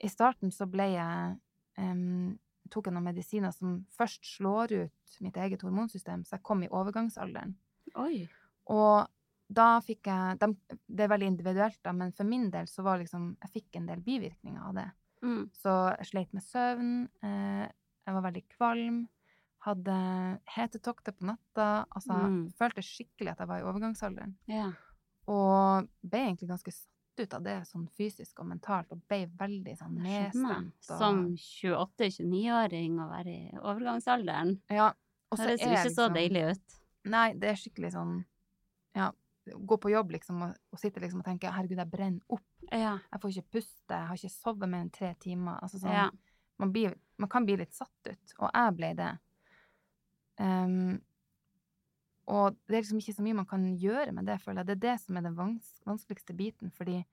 i 0.00 0.08
starten 0.08 0.54
så 0.54 0.70
ble 0.70 0.86
jeg 0.94 1.36
em, 1.78 2.38
tok 2.70 2.86
jeg 2.86 2.94
noen 2.94 3.04
medisiner 3.04 3.52
som 3.52 3.84
først 3.96 4.24
slår 4.36 4.72
ut 4.84 5.18
mitt 5.20 5.36
eget 5.36 5.62
hormonsystem, 5.62 6.24
så 6.24 6.36
jeg 6.38 6.42
kom 6.42 6.62
i 6.64 6.68
overgangsalderen. 6.68 7.54
Oi. 7.96 8.28
Og 8.72 9.06
da 9.54 9.78
fikk 9.84 10.06
jeg 10.08 10.38
de, 10.40 10.48
Det 10.88 11.04
er 11.04 11.08
veldig 11.12 11.26
individuelt, 11.28 11.78
da, 11.84 11.92
men 11.92 12.12
for 12.16 12.24
min 12.24 12.48
del 12.50 12.64
så 12.66 12.82
var 12.82 12.98
liksom 12.98 13.36
Jeg 13.42 13.50
fikk 13.52 13.76
en 13.76 13.86
del 13.86 14.00
bivirkninger 14.00 14.62
av 14.62 14.74
det. 14.74 14.86
Mm. 15.22 15.50
Så 15.52 15.74
jeg 15.98 16.06
sleit 16.06 16.32
med 16.32 16.42
søvn, 16.42 17.08
eh, 17.22 17.68
jeg 18.06 18.14
var 18.14 18.22
veldig 18.22 18.44
kvalm, 18.56 19.08
hadde 19.64 19.94
hetetokter 20.56 21.12
på 21.12 21.24
natta. 21.24 21.86
Altså, 21.94 22.12
Mm. 22.12 22.52
følte 22.58 22.82
skikkelig 22.82 23.30
at 23.32 23.38
jeg 23.38 23.48
var 23.48 23.58
i 23.60 23.62
overgangsalderen. 23.64 24.34
Ja. 24.46 24.72
Og 25.26 25.88
ble 26.04 26.18
egentlig 26.18 26.48
ganske 26.48 26.72
ut 27.20 27.34
av 27.34 27.42
det 27.42 27.56
sånn 27.68 27.88
fysisk 27.98 28.40
og 28.40 28.46
mentalt, 28.46 28.90
og 28.92 29.00
ble 29.08 29.26
veldig 29.26 29.76
sånn 29.78 29.98
nedstemt. 30.02 30.72
og- 30.90 30.98
Som 30.98 31.36
28-29-åring 31.36 32.96
å 33.00 33.08
være 33.10 33.26
i 33.28 33.50
overgangsalderen. 33.58 34.60
Ja. 34.70 34.92
og 35.32 35.38
så 35.38 35.44
er 35.48 35.56
det 35.56 35.60
ikke 35.66 35.90
så 35.90 36.08
liksom- 36.08 36.14
deilig 36.14 36.50
ut. 36.52 36.74
Nei, 37.04 37.32
det 37.32 37.48
er 37.50 37.54
skikkelig 37.54 37.92
sånn 37.92 38.24
Ja, 38.94 39.10
gå 39.48 39.76
på 39.80 39.90
jobb 39.90 40.10
liksom 40.12 40.40
og, 40.42 40.56
og 40.72 40.78
sitte 40.78 41.00
liksom 41.00 41.18
og 41.18 41.24
tenke 41.24 41.50
herregud, 41.50 41.76
jeg 41.76 41.90
brenner 41.90 42.20
opp. 42.30 42.40
Ja. 42.72 42.98
Jeg 43.12 43.20
får 43.20 43.30
ikke 43.30 43.50
puste, 43.50 43.88
jeg 43.90 44.06
har 44.06 44.14
ikke 44.14 44.30
sovet 44.30 44.68
mer 44.68 44.80
enn 44.82 44.90
tre 44.92 45.14
timer. 45.18 45.58
Altså 45.60 45.80
sånn, 45.80 45.90
Ja. 45.92 46.10
man, 46.58 46.70
blir, 46.72 46.94
man 47.18 47.28
kan 47.28 47.44
bli 47.44 47.56
litt 47.56 47.72
satt 47.74 47.90
ut, 48.06 48.32
og 48.38 48.50
jeg 48.54 48.76
ble 48.76 48.94
det. 48.94 49.18
Ehm, 50.38 51.00
og 52.26 52.56
det 52.66 52.76
er 52.76 52.82
liksom 52.82 52.98
ikke 53.02 53.14
så 53.16 53.22
mye 53.26 53.36
man 53.40 53.46
kan 53.46 53.64
gjøre 53.78 54.12
med 54.16 54.26
det, 54.26 54.38
føler 54.42 54.62
jeg. 54.62 54.66
Det 54.66 54.76
er 54.76 54.84
det 54.86 55.00
som 55.02 55.16
er 55.16 55.22
den 55.26 55.34
vans 55.36 55.72
vanskeligste 55.84 56.36
biten, 56.36 56.70
fordi 56.72 57.04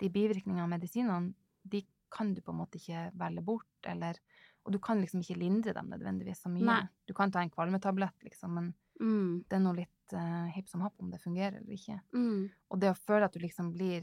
de 0.00 0.08
bivirkningene 0.08 0.62
av 0.64 0.70
medisinene, 0.70 1.34
de 1.64 1.82
kan 2.10 2.32
du 2.34 2.40
på 2.42 2.50
en 2.52 2.58
måte 2.62 2.78
ikke 2.80 3.10
velge 3.18 3.42
bort, 3.44 3.68
eller 3.84 4.18
Og 4.66 4.72
du 4.74 4.78
kan 4.78 5.00
liksom 5.00 5.22
ikke 5.22 5.38
lindre 5.40 5.72
dem 5.72 5.86
nødvendigvis 5.88 6.42
så 6.42 6.50
mye. 6.52 6.62
Nei. 6.68 6.82
Du 7.08 7.14
kan 7.16 7.30
ta 7.32 7.40
en 7.40 7.48
kvalmetablett, 7.50 8.22
liksom, 8.22 8.50
men 8.54 8.74
Mm. 9.00 9.44
det 9.48 9.56
er 9.56 9.60
noe 9.64 9.72
litt 9.78 10.12
uh, 10.12 10.46
hipp 10.52 10.68
som 10.68 10.82
happ 10.82 10.92
om 11.00 11.08
det 11.10 11.22
fungerer 11.22 11.56
eller 11.56 11.72
ikke. 11.72 11.96
Mm. 12.12 12.50
Og 12.68 12.78
det 12.80 12.90
å 12.90 12.94
føle 12.98 13.24
at 13.24 13.32
du 13.32 13.38
liksom 13.40 13.72
blir 13.72 14.02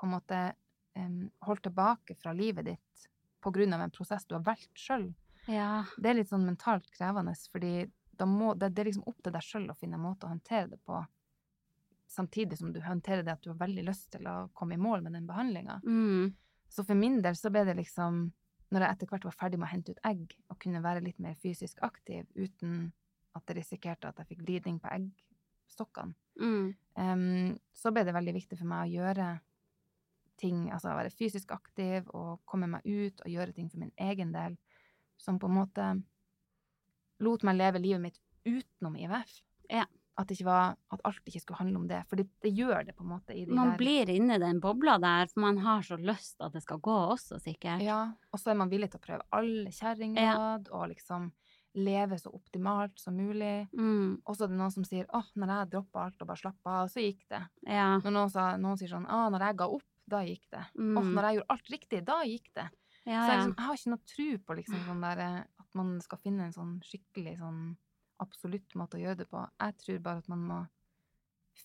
på 0.00 0.06
en 0.06 0.14
måte 0.14 0.54
um, 0.96 1.30
holdt 1.44 1.62
tilbake 1.68 2.16
fra 2.16 2.32
livet 2.32 2.64
ditt 2.64 3.08
på 3.44 3.52
grunn 3.52 3.74
av 3.76 3.82
en 3.84 3.90
prosess 3.92 4.24
du 4.24 4.34
har 4.34 4.42
valgt 4.46 4.72
sjøl, 4.74 5.12
Ja. 5.46 5.84
det 6.00 6.08
er 6.10 6.14
litt 6.14 6.30
sånn 6.32 6.46
mentalt 6.48 6.88
krevende, 6.96 7.34
fordi 7.52 7.90
må, 8.24 8.54
det, 8.54 8.70
det 8.72 8.80
er 8.80 8.88
liksom 8.88 9.04
opp 9.10 9.20
til 9.22 9.34
deg 9.34 9.44
sjøl 9.44 9.68
å 9.70 9.76
finne 9.76 9.98
en 9.98 10.06
måte 10.06 10.24
å 10.24 10.32
håndtere 10.32 10.70
det 10.72 10.80
på, 10.86 11.02
samtidig 12.08 12.56
som 12.58 12.72
du 12.72 12.80
håndterer 12.80 13.22
det 13.26 13.34
at 13.34 13.42
du 13.44 13.50
har 13.50 13.60
veldig 13.60 13.84
lyst 13.84 14.08
til 14.14 14.26
å 14.30 14.48
komme 14.56 14.78
i 14.78 14.80
mål 14.80 15.02
med 15.04 15.12
den 15.18 15.26
behandlinga. 15.26 15.80
Mm. 15.84 16.32
Så 16.68 16.84
for 16.86 16.98
min 16.98 17.20
del 17.22 17.36
så 17.36 17.50
ble 17.52 17.64
det 17.66 17.76
liksom, 17.76 18.30
når 18.72 18.86
jeg 18.86 18.96
etter 18.96 19.10
hvert 19.10 19.26
var 19.28 19.36
ferdig 19.36 19.58
med 19.60 19.68
å 19.68 19.72
hente 19.74 19.92
ut 19.92 20.04
egg, 20.06 20.36
og 20.48 20.60
kunne 20.62 20.82
være 20.84 21.04
litt 21.04 21.18
mer 21.22 21.34
fysisk 21.42 21.82
aktiv 21.86 22.24
uten 22.34 22.92
at 23.36 23.44
jeg 23.50 23.58
risikerte 23.58 24.08
at 24.08 24.22
jeg 24.22 24.30
fikk 24.30 24.46
vridning 24.46 24.80
på 24.80 24.92
eggstokkene, 24.96 26.14
Mm. 26.36 26.74
um, 27.00 27.58
så 27.72 27.88
ble 27.96 28.02
det 28.04 28.12
veldig 28.12 28.34
viktig 28.36 28.58
for 28.58 28.68
meg 28.68 28.82
å 28.84 28.92
gjøre 28.92 29.28
ting, 30.36 30.66
altså 30.68 30.92
være 30.92 31.12
fysisk 31.16 31.54
aktiv 31.54 32.10
og 32.12 32.42
komme 32.44 32.68
meg 32.68 32.84
ut 32.84 33.22
og 33.24 33.30
gjøre 33.32 33.54
ting 33.56 33.70
for 33.72 33.80
min 33.80 33.92
egen 33.96 34.34
del, 34.34 34.58
som 35.16 35.38
på 35.40 35.48
en 35.48 35.56
måte 35.56 35.86
lot 37.24 37.44
meg 37.46 37.58
leve 37.58 37.82
livet 37.82 38.02
mitt 38.02 38.18
utenom 38.46 38.96
IVF. 38.98 39.38
Ja. 39.72 39.86
At, 40.16 40.30
ikke 40.32 40.46
var, 40.46 40.76
at 40.94 41.02
alt 41.04 41.26
ikke 41.28 41.42
skulle 41.42 41.58
handle 41.60 41.82
om 41.82 41.88
det, 41.90 41.98
for 42.08 42.16
det, 42.16 42.24
det 42.40 42.54
gjør 42.56 42.86
det 42.88 42.94
på 42.96 43.04
en 43.04 43.10
måte 43.10 43.34
i 43.36 43.42
de 43.44 43.52
Man 43.52 43.74
der 43.74 43.80
blir 43.82 44.12
inni 44.14 44.38
den 44.40 44.62
bobla 44.64 44.94
der, 45.02 45.28
for 45.28 45.42
man 45.44 45.58
har 45.60 45.84
så 45.84 45.98
lyst 46.00 46.40
at 46.40 46.54
det 46.56 46.62
skal 46.64 46.80
gå 46.80 46.94
også, 47.12 47.36
sikkert. 47.42 47.84
Ja, 47.84 47.98
og 48.32 48.40
så 48.40 48.54
er 48.54 48.56
man 48.62 48.72
villig 48.72 48.88
til 48.94 49.02
å 49.02 49.04
prøve 49.04 49.26
alle 49.36 49.74
kjerringråd 49.76 50.70
og 50.72 50.86
liksom 50.94 51.28
leve 51.76 52.16
så 52.18 52.32
optimalt 52.32 52.96
som 53.00 53.16
mulig. 53.16 53.66
Mm. 53.76 54.22
Og 54.24 54.36
så 54.36 54.46
er 54.46 54.54
det 54.54 54.58
noen 54.62 54.72
som 54.72 54.86
sier 54.88 55.04
åh, 55.12 55.28
når 55.36 55.52
jeg 55.52 55.70
droppa 55.74 56.06
alt 56.06 56.24
og 56.24 56.30
bare 56.30 56.40
slappa 56.40 56.78
av, 56.80 56.88
så 56.92 57.04
gikk 57.04 57.26
det. 57.32 57.42
Ja. 57.68 57.90
Når 58.00 58.16
noen, 58.16 58.32
sa, 58.32 58.48
noen 58.60 58.80
sier 58.80 58.92
sånn 58.94 59.04
ah, 59.12 59.28
når 59.32 59.50
jeg 59.50 59.58
ga 59.60 59.68
opp, 59.76 59.86
da 60.06 60.22
gikk 60.24 60.48
det. 60.54 60.64
Mm. 60.78 60.96
Åh, 60.96 61.12
når 61.18 61.28
jeg 61.28 61.38
gjorde 61.38 61.54
alt 61.56 61.72
riktig, 61.74 62.02
da 62.06 62.18
gikk 62.24 62.50
det. 62.56 62.66
Ja, 63.06 63.20
Så 63.20 63.30
jeg, 63.30 63.38
liksom, 63.38 63.52
jeg 63.52 63.66
har 63.66 63.80
ikke 63.80 63.92
noe 63.92 64.12
tro 64.12 64.28
på 64.46 64.58
liksom, 64.60 64.78
sånn 64.88 65.04
der, 65.04 65.22
eh, 65.26 65.55
man 65.76 65.96
skal 66.04 66.18
finne 66.22 66.46
en 66.48 66.54
sånn 66.56 66.74
skikkelig 66.84 67.36
sånn 67.40 67.60
absolutt 68.22 68.74
måte 68.80 68.96
å 68.98 69.02
gjøre 69.02 69.20
det 69.22 69.28
på. 69.30 69.42
Jeg 69.60 69.76
tror 69.82 69.98
bare 70.04 70.22
at 70.24 70.28
man 70.32 70.44
må 70.48 70.60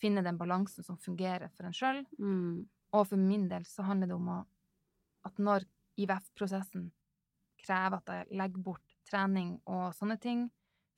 finne 0.02 0.24
den 0.24 0.38
balansen 0.40 0.84
som 0.88 0.98
fungerer 1.00 1.52
for 1.56 1.68
en 1.68 1.76
sjøl. 1.76 2.02
Mm. 2.20 2.66
Og 2.96 3.06
for 3.08 3.20
min 3.20 3.48
del 3.52 3.64
så 3.68 3.86
handler 3.88 4.12
det 4.12 4.18
om 4.18 4.28
å, 4.34 4.40
at 5.28 5.38
når 5.40 5.66
IVF-prosessen 6.02 6.90
krever 7.62 8.00
at 8.02 8.12
jeg 8.12 8.38
legger 8.40 8.64
bort 8.66 8.96
trening 9.08 9.54
og 9.70 9.92
sånne 9.96 10.18
ting, 10.20 10.48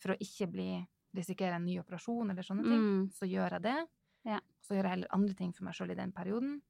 for 0.01 0.13
å 0.13 0.19
ikke 0.21 0.47
bli 0.51 0.69
risikere 1.15 1.57
en 1.59 1.65
ny 1.67 1.77
operasjon 1.81 2.31
eller 2.33 2.43
sånne 2.43 2.63
ting, 2.65 2.81
Mm. 2.83 3.09
så 3.13 3.25
gjør 3.29 3.51
jeg 3.57 3.61
det. 3.61 3.87
Ja. 4.25 4.39
Så 4.61 4.73
gjør 4.73 4.83
jeg 4.87 4.93
heller 4.95 5.13
andre 5.13 5.33
ting 5.35 5.53
for 5.53 5.63
meg 5.65 5.73
sjøl 5.75 5.91
i 5.91 5.95
den 5.99 6.11
perioden. 6.11 6.61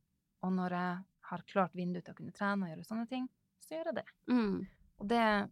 Og 0.43 0.51
når 0.51 0.69
jeg 0.75 1.03
har 1.29 1.43
klart 1.47 1.73
vindu 1.73 2.01
til 2.01 2.13
å 2.13 2.17
kunne 2.17 2.33
trene 2.35 2.65
og 2.65 2.69
gjøre 2.73 2.85
sånne 2.85 3.07
ting, 3.09 3.29
så 3.61 3.75
gjør 3.77 3.85
jeg 3.91 3.95
det. 3.95 4.05
Mm. 4.27 4.67
Og 4.99 5.07
det 5.07 5.51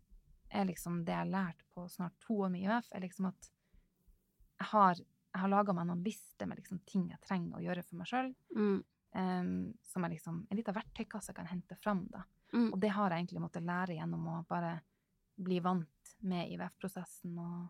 er 0.53 0.65
liksom 0.67 1.03
det 1.05 1.13
jeg 1.13 1.23
har 1.25 1.31
lært 1.31 1.61
på 1.73 1.87
snart 1.89 2.13
to 2.19 2.33
år 2.45 2.51
med 2.51 2.61
IF, 2.67 2.89
er 2.91 3.01
liksom 3.05 3.27
at 3.29 3.49
jeg 4.59 4.67
har, 4.71 4.95
jeg 4.99 5.41
har 5.41 5.49
laga 5.49 5.73
meg 5.73 5.87
noen 5.87 6.03
lister 6.05 6.45
med 6.47 6.59
liksom 6.59 6.79
ting 6.85 7.07
jeg 7.09 7.21
trenger 7.21 7.57
å 7.57 7.63
gjøre 7.63 7.83
for 7.87 7.95
meg 8.01 8.07
sjøl, 8.11 8.33
Mm. 8.55 8.83
som 9.83 10.05
er 10.05 10.09
liksom 10.13 10.47
en 10.49 10.57
liten 10.57 10.73
verktøykasse 10.75 11.31
jeg 11.31 11.35
kan 11.35 11.47
hente 11.49 11.75
fram, 11.81 12.05
da. 12.11 12.21
Mm. 12.53 12.69
Og 12.73 12.79
det 12.79 12.89
har 12.95 13.09
jeg 13.11 13.25
egentlig 13.25 13.41
måttet 13.41 13.63
lære 13.67 13.95
gjennom 13.97 14.27
å 14.27 14.45
bare 14.47 14.81
bli 15.37 15.59
vant 15.59 16.13
med 16.21 16.49
IVF-prosessen 16.53 17.37
og 17.39 17.69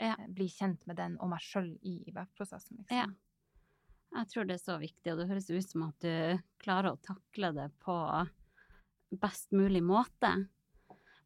Ja. 0.00 0.14
eh, 0.20 0.26
bli 0.28 0.46
kjent 0.48 0.86
med 0.86 0.96
den 0.96 1.16
og 1.18 1.30
meg 1.30 1.40
sjøl 1.40 1.72
i 1.82 2.04
IVF-prosessen, 2.06 2.76
liksom. 2.78 2.96
Ja. 2.96 3.06
Jeg 4.14 4.28
tror 4.28 4.46
det 4.46 4.54
er 4.54 4.72
så 4.72 4.78
viktig, 4.80 5.12
og 5.12 5.18
det 5.18 5.28
høres 5.28 5.50
ut 5.50 5.68
som 5.70 5.82
at 5.88 5.98
du 6.00 6.38
klarer 6.60 6.92
å 6.92 7.00
takle 7.02 7.52
det 7.54 7.72
på 7.80 8.28
best 9.20 9.50
mulig 9.52 9.82
måte. 9.82 10.48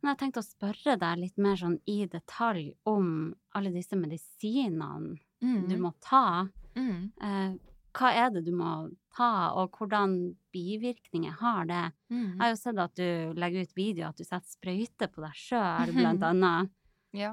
Men 0.02 0.12
jeg 0.12 0.18
tenkte 0.18 0.42
å 0.42 0.46
spørre 0.46 0.96
deg 0.98 1.18
litt 1.20 1.36
mer 1.38 1.56
sånn 1.60 1.76
i 1.86 2.00
detalj 2.10 2.72
om 2.90 3.34
alle 3.54 3.70
disse 3.74 3.96
medisinene 3.98 5.18
Mm. 5.42 5.68
du 5.68 5.76
må 5.78 5.92
ta. 6.00 6.46
Mm. 6.76 7.12
Eh, 7.20 7.54
hva 7.92 8.10
er 8.14 8.30
det 8.30 8.44
du 8.46 8.52
må 8.54 8.90
ta, 9.14 9.50
og 9.58 9.72
hvordan 9.76 10.36
bivirkninger 10.54 11.32
har 11.40 11.64
det? 11.66 11.92
Mm. 12.10 12.28
Jeg 12.32 12.38
har 12.40 12.48
jo 12.52 12.60
sett 12.60 12.78
at 12.78 12.94
du 12.94 13.34
legger 13.34 13.62
ut 13.66 13.74
videoer 13.76 14.08
at 14.08 14.16
du 14.16 14.24
setter 14.24 14.46
sprøyte 14.48 15.08
på 15.12 15.20
deg 15.24 15.34
sjøl, 15.34 15.92
blant 15.92 16.22
annet. 16.30 16.70
Ja. 17.12 17.32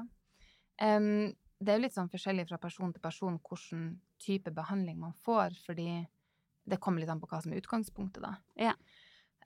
Um, 0.82 1.32
det 1.60 1.68
er 1.68 1.78
jo 1.78 1.84
litt 1.84 1.94
sånn 1.94 2.10
forskjellig 2.10 2.48
fra 2.48 2.58
person 2.58 2.92
til 2.92 3.00
person 3.04 3.38
hvilken 3.38 4.00
type 4.20 4.50
behandling 4.52 4.98
man 4.98 5.14
får, 5.24 5.54
fordi 5.66 6.06
det 6.66 6.78
kommer 6.80 7.00
litt 7.00 7.10
an 7.10 7.20
på 7.20 7.28
hva 7.30 7.40
som 7.42 7.52
er 7.52 7.60
utgangspunktet, 7.62 8.20
da. 8.22 8.34
Ja. 8.56 8.74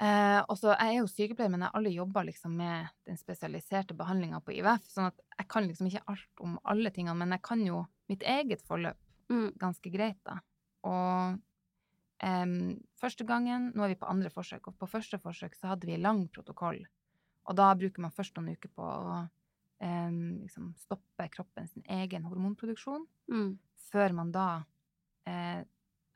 Eh, 0.01 0.41
og 0.49 0.57
så, 0.59 0.73
Jeg 0.75 0.97
er 0.97 0.99
jo 0.99 1.07
sykepleier, 1.07 1.51
men 1.51 1.61
jeg 1.63 1.71
har 1.71 1.79
aldri 1.79 1.93
jobba 1.95 2.25
liksom 2.27 2.57
med 2.59 2.89
den 3.07 3.17
spesialiserte 3.17 3.95
behandlinga 3.95 4.41
på 4.43 4.51
IVF, 4.57 4.89
sånn 4.91 5.07
at 5.07 5.21
jeg 5.39 5.49
kan 5.49 5.69
liksom 5.69 5.87
ikke 5.87 6.03
alt 6.11 6.41
om 6.43 6.57
alle 6.65 6.91
tingene, 6.91 7.15
men 7.21 7.31
jeg 7.31 7.43
kan 7.47 7.63
jo 7.67 7.85
mitt 8.11 8.23
eget 8.23 8.63
forløp 8.67 8.97
Mm. 9.31 9.53
ganske 9.57 9.91
greit, 9.91 10.19
da. 10.25 10.41
Og 10.85 11.39
eh, 12.21 12.77
første 13.01 13.25
gangen 13.25 13.73
Nå 13.75 13.85
er 13.85 13.89
vi 13.95 14.01
på 14.01 14.11
andre 14.11 14.29
forsøk, 14.31 14.69
og 14.69 14.77
på 14.79 14.87
første 14.91 15.19
forsøk 15.19 15.55
så 15.57 15.69
hadde 15.73 15.87
vi 15.87 15.97
lang 15.97 16.29
protokoll. 16.29 16.85
Og 17.47 17.57
da 17.57 17.75
bruker 17.75 18.01
man 18.01 18.11
først 18.13 18.37
noen 18.37 18.53
uker 18.57 18.69
på 18.75 18.83
å 18.83 19.31
eh, 19.81 20.11
liksom 20.11 20.75
stoppe 20.77 21.29
kroppen 21.31 21.69
sin 21.69 21.83
egen 21.89 22.25
hormonproduksjon, 22.25 23.07
Mm. 23.31 23.59
før 23.93 24.13
man 24.15 24.33
da 24.33 24.65
eh, 25.27 25.63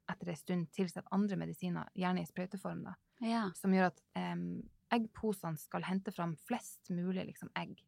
etter 0.08 0.28
en 0.28 0.36
stund 0.36 0.70
tilsetter 0.72 1.08
andre 1.12 1.36
medisiner, 1.36 1.88
gjerne 1.94 2.20
i 2.22 2.26
sprøyteform, 2.26 2.82
da, 2.84 2.94
Ja. 3.20 3.50
som 3.54 3.72
gjør 3.74 3.90
at 3.92 4.00
um, 4.16 4.62
eggposene 4.94 5.58
skal 5.60 5.82
hente 5.88 6.12
fram 6.14 6.36
flest 6.48 6.90
mulig 6.90 7.24
liksom, 7.26 7.50
egg. 7.58 7.80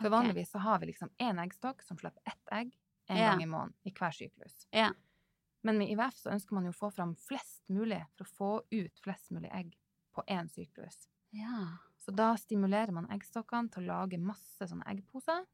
For 0.00 0.12
vanligvis 0.12 0.50
så 0.52 0.60
har 0.60 0.78
vi 0.82 0.90
liksom 0.92 1.10
én 1.18 1.38
eggstokk 1.42 1.82
som 1.82 1.96
slipper 1.98 2.22
ett 2.28 2.52
egg 2.52 2.74
en 3.08 3.16
Ja. 3.16 3.30
gang 3.30 3.42
i 3.42 3.46
måneden 3.46 3.74
i 3.84 3.90
hver 3.96 4.12
syklus. 4.12 4.66
Ja. 4.70 4.92
Men 5.62 5.78
med 5.78 5.90
IVF 5.90 6.14
så 6.20 6.30
ønsker 6.30 6.54
man 6.54 6.64
jo 6.64 6.70
å 6.70 6.76
få 6.78 6.90
fram 6.94 7.14
flest 7.16 7.62
mulig 7.68 8.02
for 8.16 8.24
å 8.26 8.34
få 8.36 8.50
ut 8.70 8.98
flest 9.02 9.30
mulig 9.30 9.50
egg 9.54 9.76
på 10.14 10.22
én 10.28 10.48
syklus. 10.52 11.08
ja. 11.32 11.78
Så 11.98 12.12
da 12.14 12.36
stimulerer 12.38 12.92
man 12.94 13.08
eggstokkene 13.10 13.70
til 13.72 13.82
å 13.82 13.86
lage 13.86 14.18
masse 14.22 14.62
sånne 14.68 14.84
eggposer, 14.86 15.44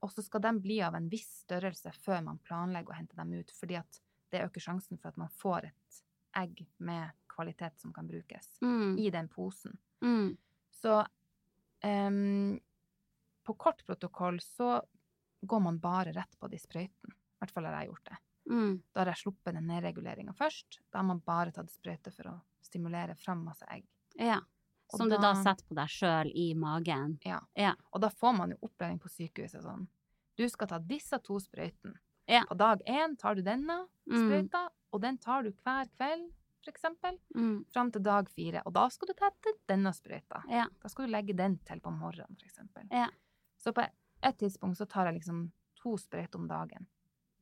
og 0.00 0.10
så 0.12 0.22
skal 0.24 0.40
de 0.40 0.52
bli 0.60 0.78
av 0.80 0.94
en 0.94 1.08
viss 1.12 1.42
størrelse 1.42 1.92
før 2.00 2.22
man 2.24 2.38
planlegger 2.38 2.94
å 2.94 2.96
hente 2.96 3.16
dem 3.18 3.32
ut, 3.34 3.50
fordi 3.52 3.76
at 3.76 4.00
det 4.32 4.40
øker 4.46 4.60
sjansen 4.60 4.96
for 4.96 5.08
at 5.10 5.18
man 5.20 5.28
får 5.28 5.66
et 5.68 5.98
egg 6.40 6.62
med 6.78 7.10
kvalitet 7.36 7.78
som 7.80 7.92
kan 7.92 8.08
brukes 8.08 8.56
Mm. 8.64 8.96
i 8.98 9.10
den 9.10 9.28
posen. 9.28 9.76
Mm. 10.02 10.36
Så 10.80 11.04
um, 11.84 12.60
på 13.44 13.54
kort 13.54 13.84
protokoll 13.86 14.40
så 14.40 14.80
går 15.46 15.60
man 15.62 15.78
bare 15.78 16.12
rett 16.16 16.38
på 16.40 16.48
de 16.50 16.58
sprøytene. 16.58 17.12
I 17.14 17.38
hvert 17.44 17.52
fall 17.54 17.64
har 17.68 17.76
jeg 17.82 17.90
gjort 17.92 18.08
det. 18.10 18.16
Mm. 18.50 18.74
Da 18.94 19.00
har 19.02 19.10
jeg 19.12 19.20
sluppet 19.24 19.54
den 19.54 19.66
nedreguleringa 19.68 20.32
først. 20.38 20.80
Da 20.90 20.98
har 21.02 21.06
man 21.06 21.20
bare 21.26 21.52
tatt 21.54 21.70
sprøyte 21.70 22.12
for 22.14 22.30
å 22.30 22.36
stimulere 22.64 23.14
fram 23.18 23.44
masse 23.44 23.66
egg. 23.70 23.84
Ja. 24.18 24.40
Som 24.90 24.98
Som 24.98 25.08
du 25.10 25.16
da 25.16 25.32
da- 25.32 25.42
setter 25.42 25.66
på 25.66 25.74
deg 25.74 25.88
sjøl 25.90 26.30
i 26.34 26.54
magen. 26.54 27.18
Ja. 27.26 27.40
Ja. 27.56 27.74
Og 27.92 28.00
da 28.00 28.08
får 28.08 28.36
man 28.38 28.50
jo 28.54 28.56
opplæring 28.68 29.00
på 29.02 29.08
sykehuset 29.10 29.62
sånn. 29.62 29.86
Du 30.36 30.48
skal 30.48 30.68
ta 30.68 30.78
disse 30.78 31.18
to 31.22 31.38
sprøytene. 31.40 31.96
Ja. 32.28 32.44
På 32.48 32.56
dag 32.56 32.82
én 32.86 33.16
tar 33.18 33.34
du 33.34 33.42
denne 33.42 33.86
Mm. 34.08 34.48
og 34.92 35.00
den 35.00 35.18
tar 35.18 35.42
du 35.42 35.50
hver 35.50 35.86
kveld, 35.98 36.30
eksempel, 36.72 37.18
Mm. 37.34 37.64
fram 37.72 37.90
til 37.92 38.02
dag 38.02 38.28
fire. 38.28 38.62
Og 38.66 38.72
da 38.72 38.88
skal 38.88 39.08
du 39.08 39.14
tette 39.14 39.52
denne 39.68 39.92
sprøyta. 39.92 40.42
Ja. 40.48 40.66
Da 40.82 40.88
skal 40.88 41.06
du 41.06 41.12
legge 41.12 41.34
den 41.36 41.58
til 41.64 41.80
på 41.80 41.90
morgenen, 41.90 42.36
eksempel. 42.44 42.88
Ja. 42.90 43.08
Så 43.58 43.72
på 43.72 43.86
et 44.22 44.38
tidspunkt 44.38 44.76
så 44.76 44.86
tar 44.88 45.06
jeg 45.06 45.20
liksom 45.20 45.50
to 45.76 45.96
sprøyter 45.96 46.36
om 46.36 46.46
dagen 46.48 46.86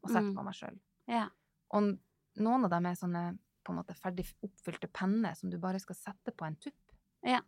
og 0.03 0.11
setter 0.11 0.31
Mm. 0.31 0.37
på 0.37 0.45
meg 0.45 0.55
sjøl. 0.55 0.79
Ja. 1.09 1.29
Og 1.71 1.99
noen 2.37 2.65
av 2.65 2.71
dem 2.71 2.87
er 2.87 2.95
sånne 2.95 3.39
på 3.65 3.71
en 3.73 3.77
måte 3.83 3.95
ferdig 3.97 4.27
oppfylte 4.43 4.89
penner 4.93 5.35
som 5.37 5.51
du 5.51 5.59
bare 5.59 5.79
skal 5.81 5.95
sette 5.97 6.33
på 6.37 6.47
en 6.47 6.57
tupp. 6.57 6.93
Ja. 7.23 7.41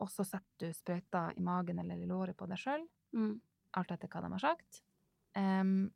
Og 0.00 0.08
så 0.08 0.24
setter 0.24 0.58
du 0.58 0.72
sprøyta 0.72 1.36
i 1.36 1.40
magen 1.40 1.78
eller 1.78 1.96
i 1.96 2.06
låret 2.06 2.36
på 2.36 2.48
deg 2.48 2.58
sjøl, 2.58 2.88
Mm. 3.12 3.40
alt 3.74 3.90
etter 3.90 4.08
hva 4.08 4.22
de 4.22 4.28
har 4.30 4.38
sagt. 4.38 4.82
Um, 5.36 5.92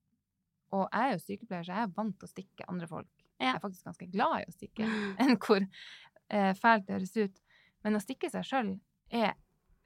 og 0.72 0.88
jeg 0.92 1.00
er 1.00 1.12
jo 1.12 1.18
sykepleier, 1.18 1.64
så 1.64 1.66
jeg 1.74 1.82
er 1.82 1.86
vant 1.96 2.18
til 2.18 2.28
å 2.28 2.32
stikke 2.32 2.64
andre 2.68 2.86
folk. 2.86 3.17
Ja. 3.38 3.52
Jeg 3.52 3.54
er 3.56 3.60
faktisk 3.62 3.84
ganske 3.86 4.08
glad 4.12 4.40
i 4.40 4.48
å 4.50 4.54
stikke, 4.54 4.88
enn 5.22 5.36
hvor 5.38 5.62
eh, 5.62 6.52
fælt 6.58 6.86
det 6.88 6.96
høres 6.98 7.16
ut. 7.16 7.40
Men 7.84 7.94
å 7.96 8.02
stikke 8.02 8.30
seg 8.32 8.44
sjøl 8.44 8.72
er 9.14 9.34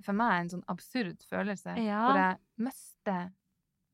for 0.02 0.16
meg 0.18 0.32
en 0.40 0.48
sånn 0.56 0.64
absurd 0.72 1.20
følelse, 1.28 1.76
Ja. 1.78 2.00
hvor 2.08 2.18
jeg 2.18 2.38
mister 2.66 3.30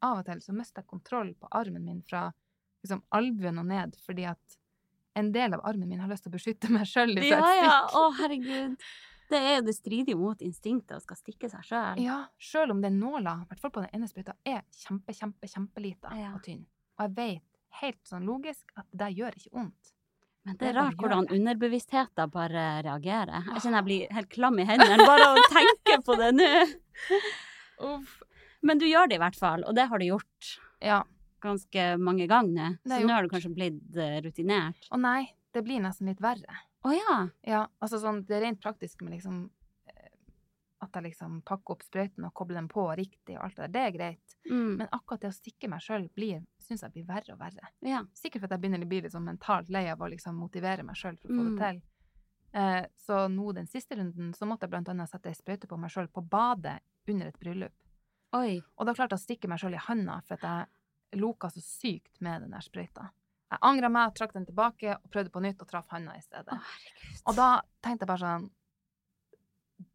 Av 0.00 0.20
og 0.20 0.24
til 0.28 0.38
så 0.40 0.52
mister 0.54 0.80
jeg 0.84 0.86
kontroll 0.86 1.32
på 1.34 1.48
armen 1.58 1.82
min 1.84 2.02
fra 2.06 2.28
liksom 2.84 3.00
albuen 3.10 3.58
og 3.58 3.66
ned, 3.66 3.96
fordi 4.06 4.28
at 4.30 4.54
en 5.18 5.32
del 5.34 5.56
av 5.56 5.64
armen 5.66 5.88
min 5.90 5.98
har 5.98 6.08
lyst 6.08 6.22
til 6.22 6.30
å 6.30 6.36
beskytte 6.36 6.70
meg 6.70 6.86
sjøl 6.86 7.16
hvis 7.18 7.32
Ja, 7.32 7.40
et 7.42 7.64
ja. 7.66 7.78
Å, 7.98 8.04
herregud. 8.20 8.76
Det 9.28 9.40
er 9.42 9.56
jo 9.58 9.64
det 9.66 9.74
strider 9.74 10.16
mot 10.16 10.40
instinktet 10.46 10.94
å 10.96 11.02
skal 11.02 11.18
stikke 11.18 11.50
seg 11.50 11.66
sjøl. 11.66 11.98
Ja, 12.00 12.20
sjøl 12.38 12.70
om 12.76 12.80
den 12.80 13.00
nåla, 13.02 13.40
i 13.42 13.48
hvert 13.50 13.60
fall 13.60 13.74
på 13.74 13.82
den 13.82 13.90
ene 13.98 14.06
sprøyta, 14.08 14.36
er 14.46 14.62
kjempe, 14.72 15.12
kjempe, 15.18 15.50
kjempelita 15.50 16.14
Ja. 16.16 16.30
og 16.38 16.44
tynn. 16.46 16.62
Og 16.96 17.08
jeg 17.08 17.16
vet 17.18 17.47
helt 17.83 18.00
sånn 18.09 18.26
logisk 18.28 18.72
at 18.76 18.87
det 18.90 19.11
gjør 19.16 19.37
ikke 19.38 19.52
vondt. 19.54 19.92
Men 20.46 20.57
det 20.57 20.68
er 20.70 20.76
rart 20.78 20.96
hvordan 20.96 21.26
underbevisstheten 21.35 22.31
bare 22.33 22.62
reagerer. 22.87 23.44
Jeg 23.52 23.62
kjenner 23.64 23.83
jeg 23.83 23.87
blir 23.88 24.14
helt 24.16 24.31
klam 24.33 24.57
i 24.62 24.64
hendene 24.68 25.04
bare 25.04 25.26
av 25.28 25.37
å 25.37 25.44
tenke 25.52 25.98
på 26.07 26.16
det 26.20 26.31
nå. 26.38 26.48
Uff. 27.90 28.14
Men 28.64 28.81
du 28.81 28.87
gjør 28.88 29.11
det 29.11 29.18
i 29.18 29.22
hvert 29.22 29.37
fall, 29.38 29.62
og 29.68 29.76
det 29.76 29.85
har 29.90 30.00
du 30.00 30.07
gjort 30.09 30.54
Ja. 30.83 31.02
ganske 31.42 31.85
mange 31.98 32.26
ganger. 32.31 32.78
Er 32.87 32.96
Så 32.98 33.07
nå 33.07 33.12
har 33.14 33.22
du 33.22 33.28
kanskje 33.31 33.52
blitt 33.54 33.96
eh, 33.96 34.18
rutinert. 34.24 34.88
Å 34.90 34.98
nei, 34.98 35.28
det 35.54 35.62
blir 35.66 35.83
nesten 35.85 36.09
litt 36.11 36.22
verre. 36.22 36.57
Å 36.87 36.94
ja. 36.94 37.18
Ja, 37.46 37.66
altså 37.83 38.00
sånn, 38.02 38.24
det 38.26 38.38
er 38.38 38.46
rent 38.48 38.61
praktisk 38.62 39.02
med 39.02 39.12
liksom 39.18 39.50
at 40.80 40.94
jeg 40.94 41.02
liksom 41.08 41.40
pakker 41.42 41.74
opp 41.74 41.82
sprøytene 41.82 42.28
og 42.28 42.34
kobler 42.38 42.54
den 42.60 42.68
på 42.70 42.84
riktig 42.96 43.34
og 43.36 43.44
alt 43.48 43.56
det 43.56 43.64
der, 43.66 43.72
det 43.74 43.80
er 43.82 43.94
greit. 43.96 44.34
Mm. 44.50 44.76
Men 44.78 44.88
akkurat 44.94 45.20
det 45.24 45.30
å 45.32 45.34
stikke 45.34 45.68
meg 45.68 45.80
sjøl 45.82 46.08
syns 46.62 46.82
jeg 46.84 46.92
blir 46.92 47.04
verre 47.08 47.34
og 47.34 47.38
verre. 47.40 47.68
ja. 47.80 48.04
Sikkert 48.14 48.42
for 48.42 48.46
at 48.46 48.54
jeg 48.56 48.60
begynner 48.60 48.84
å 48.84 48.88
bli 48.88 49.00
litt 49.02 49.12
sånn 49.12 49.24
mentalt 49.26 49.68
lei 49.70 49.88
av 49.90 49.98
å 50.00 50.08
liksom 50.08 50.36
motivere 50.38 50.84
meg 50.84 50.94
sjøl 50.96 51.16
for 51.18 51.28
å 51.28 51.34
få 51.34 51.42
Mm. 51.48 51.56
det 51.58 51.64
til. 51.68 51.82
Eh, 52.54 52.86
så 52.96 53.28
nå 53.28 53.52
den 53.54 53.66
siste 53.66 53.96
runden 53.96 54.32
så 54.34 54.46
måtte 54.46 54.62
jeg 54.64 54.70
blant 54.70 54.88
annet 54.88 55.08
sette 55.10 55.26
ei 55.28 55.34
sprøyte 55.34 55.66
på 55.68 55.76
meg 55.78 55.90
sjøl 55.90 56.08
på 56.08 56.22
badet 56.28 56.80
under 57.08 57.26
et 57.26 57.38
bryllup. 57.40 57.72
Oi. 58.34 58.62
Og 58.78 58.86
da 58.86 58.94
klarte 58.94 59.16
jeg 59.16 59.20
å 59.20 59.26
stikke 59.26 59.48
meg 59.48 59.58
sjøl 59.58 59.74
i 59.74 59.82
handa 59.88 60.20
for 60.26 60.34
at 60.34 60.42
jeg 61.12 61.20
loka 61.20 61.48
så 61.50 61.60
sykt 61.60 62.20
med 62.20 62.42
den 62.42 62.50
der 62.50 62.60
sprøyta. 62.60 63.10
Jeg 63.50 63.59
angra 63.62 63.88
meg, 63.88 64.14
trakk 64.14 64.32
den 64.34 64.44
tilbake 64.46 64.94
og 65.03 65.11
prøvde 65.11 65.30
på 65.32 65.40
nytt 65.40 65.61
og 65.62 65.68
traff 65.68 65.88
handa 65.88 66.12
i 66.16 66.20
stedet. 66.20 66.53
Å. 66.53 66.59
Og 67.26 67.34
da 67.36 67.62
tenkte 67.82 68.05
jeg 68.05 68.09
bare 68.11 68.18
sånn 68.20 68.50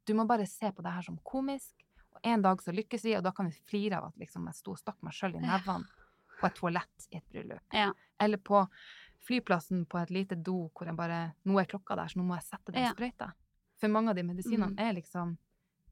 Du 0.05 0.13
må 0.13 0.25
bare 0.27 0.45
se 0.49 0.71
på 0.71 0.83
det 0.83 0.91
her 0.93 1.01
som 1.05 1.17
komisk. 1.23 1.73
Og 2.13 2.19
en 2.23 2.41
dag 2.41 2.61
så 2.61 2.73
lykkes 2.75 3.03
vi, 3.07 3.15
og 3.17 3.23
da 3.23 3.31
kan 3.31 3.47
vi 3.49 3.57
flire 3.69 3.97
av 3.97 4.09
at 4.11 4.17
liksom 4.21 4.45
jeg 4.49 4.55
sto 4.55 4.71
og 4.75 4.77
stakk 4.81 4.97
meg 5.01 5.13
sjøl 5.17 5.35
i 5.35 5.39
nevene 5.41 5.85
på 6.39 6.45
et 6.49 6.55
toalett 6.59 7.07
i 7.11 7.17
et 7.17 7.25
bryllup. 7.31 7.61
Ja. 7.73 7.91
Eller 8.21 8.37
på 8.37 8.67
flyplassen 9.23 9.85
på 9.89 10.01
et 10.01 10.11
lite 10.11 10.35
do 10.35 10.69
hvor 10.75 10.85
jeg 10.89 10.95
bare 10.99 11.33
Nå 11.47 11.57
er 11.61 11.65
klokka 11.71 11.95
der, 11.95 12.11
så 12.11 12.19
nå 12.19 12.25
må 12.27 12.35
jeg 12.35 12.43
sette 12.49 12.71
den 12.75 12.83
Ja. 12.83 12.91
sprøyta. 12.93 13.31
For 13.79 13.87
mange 13.89 14.09
av 14.09 14.15
de 14.15 14.23
medisinene 14.23 14.71
Mhm. 14.75 14.79
er 14.79 14.93
liksom 14.93 15.37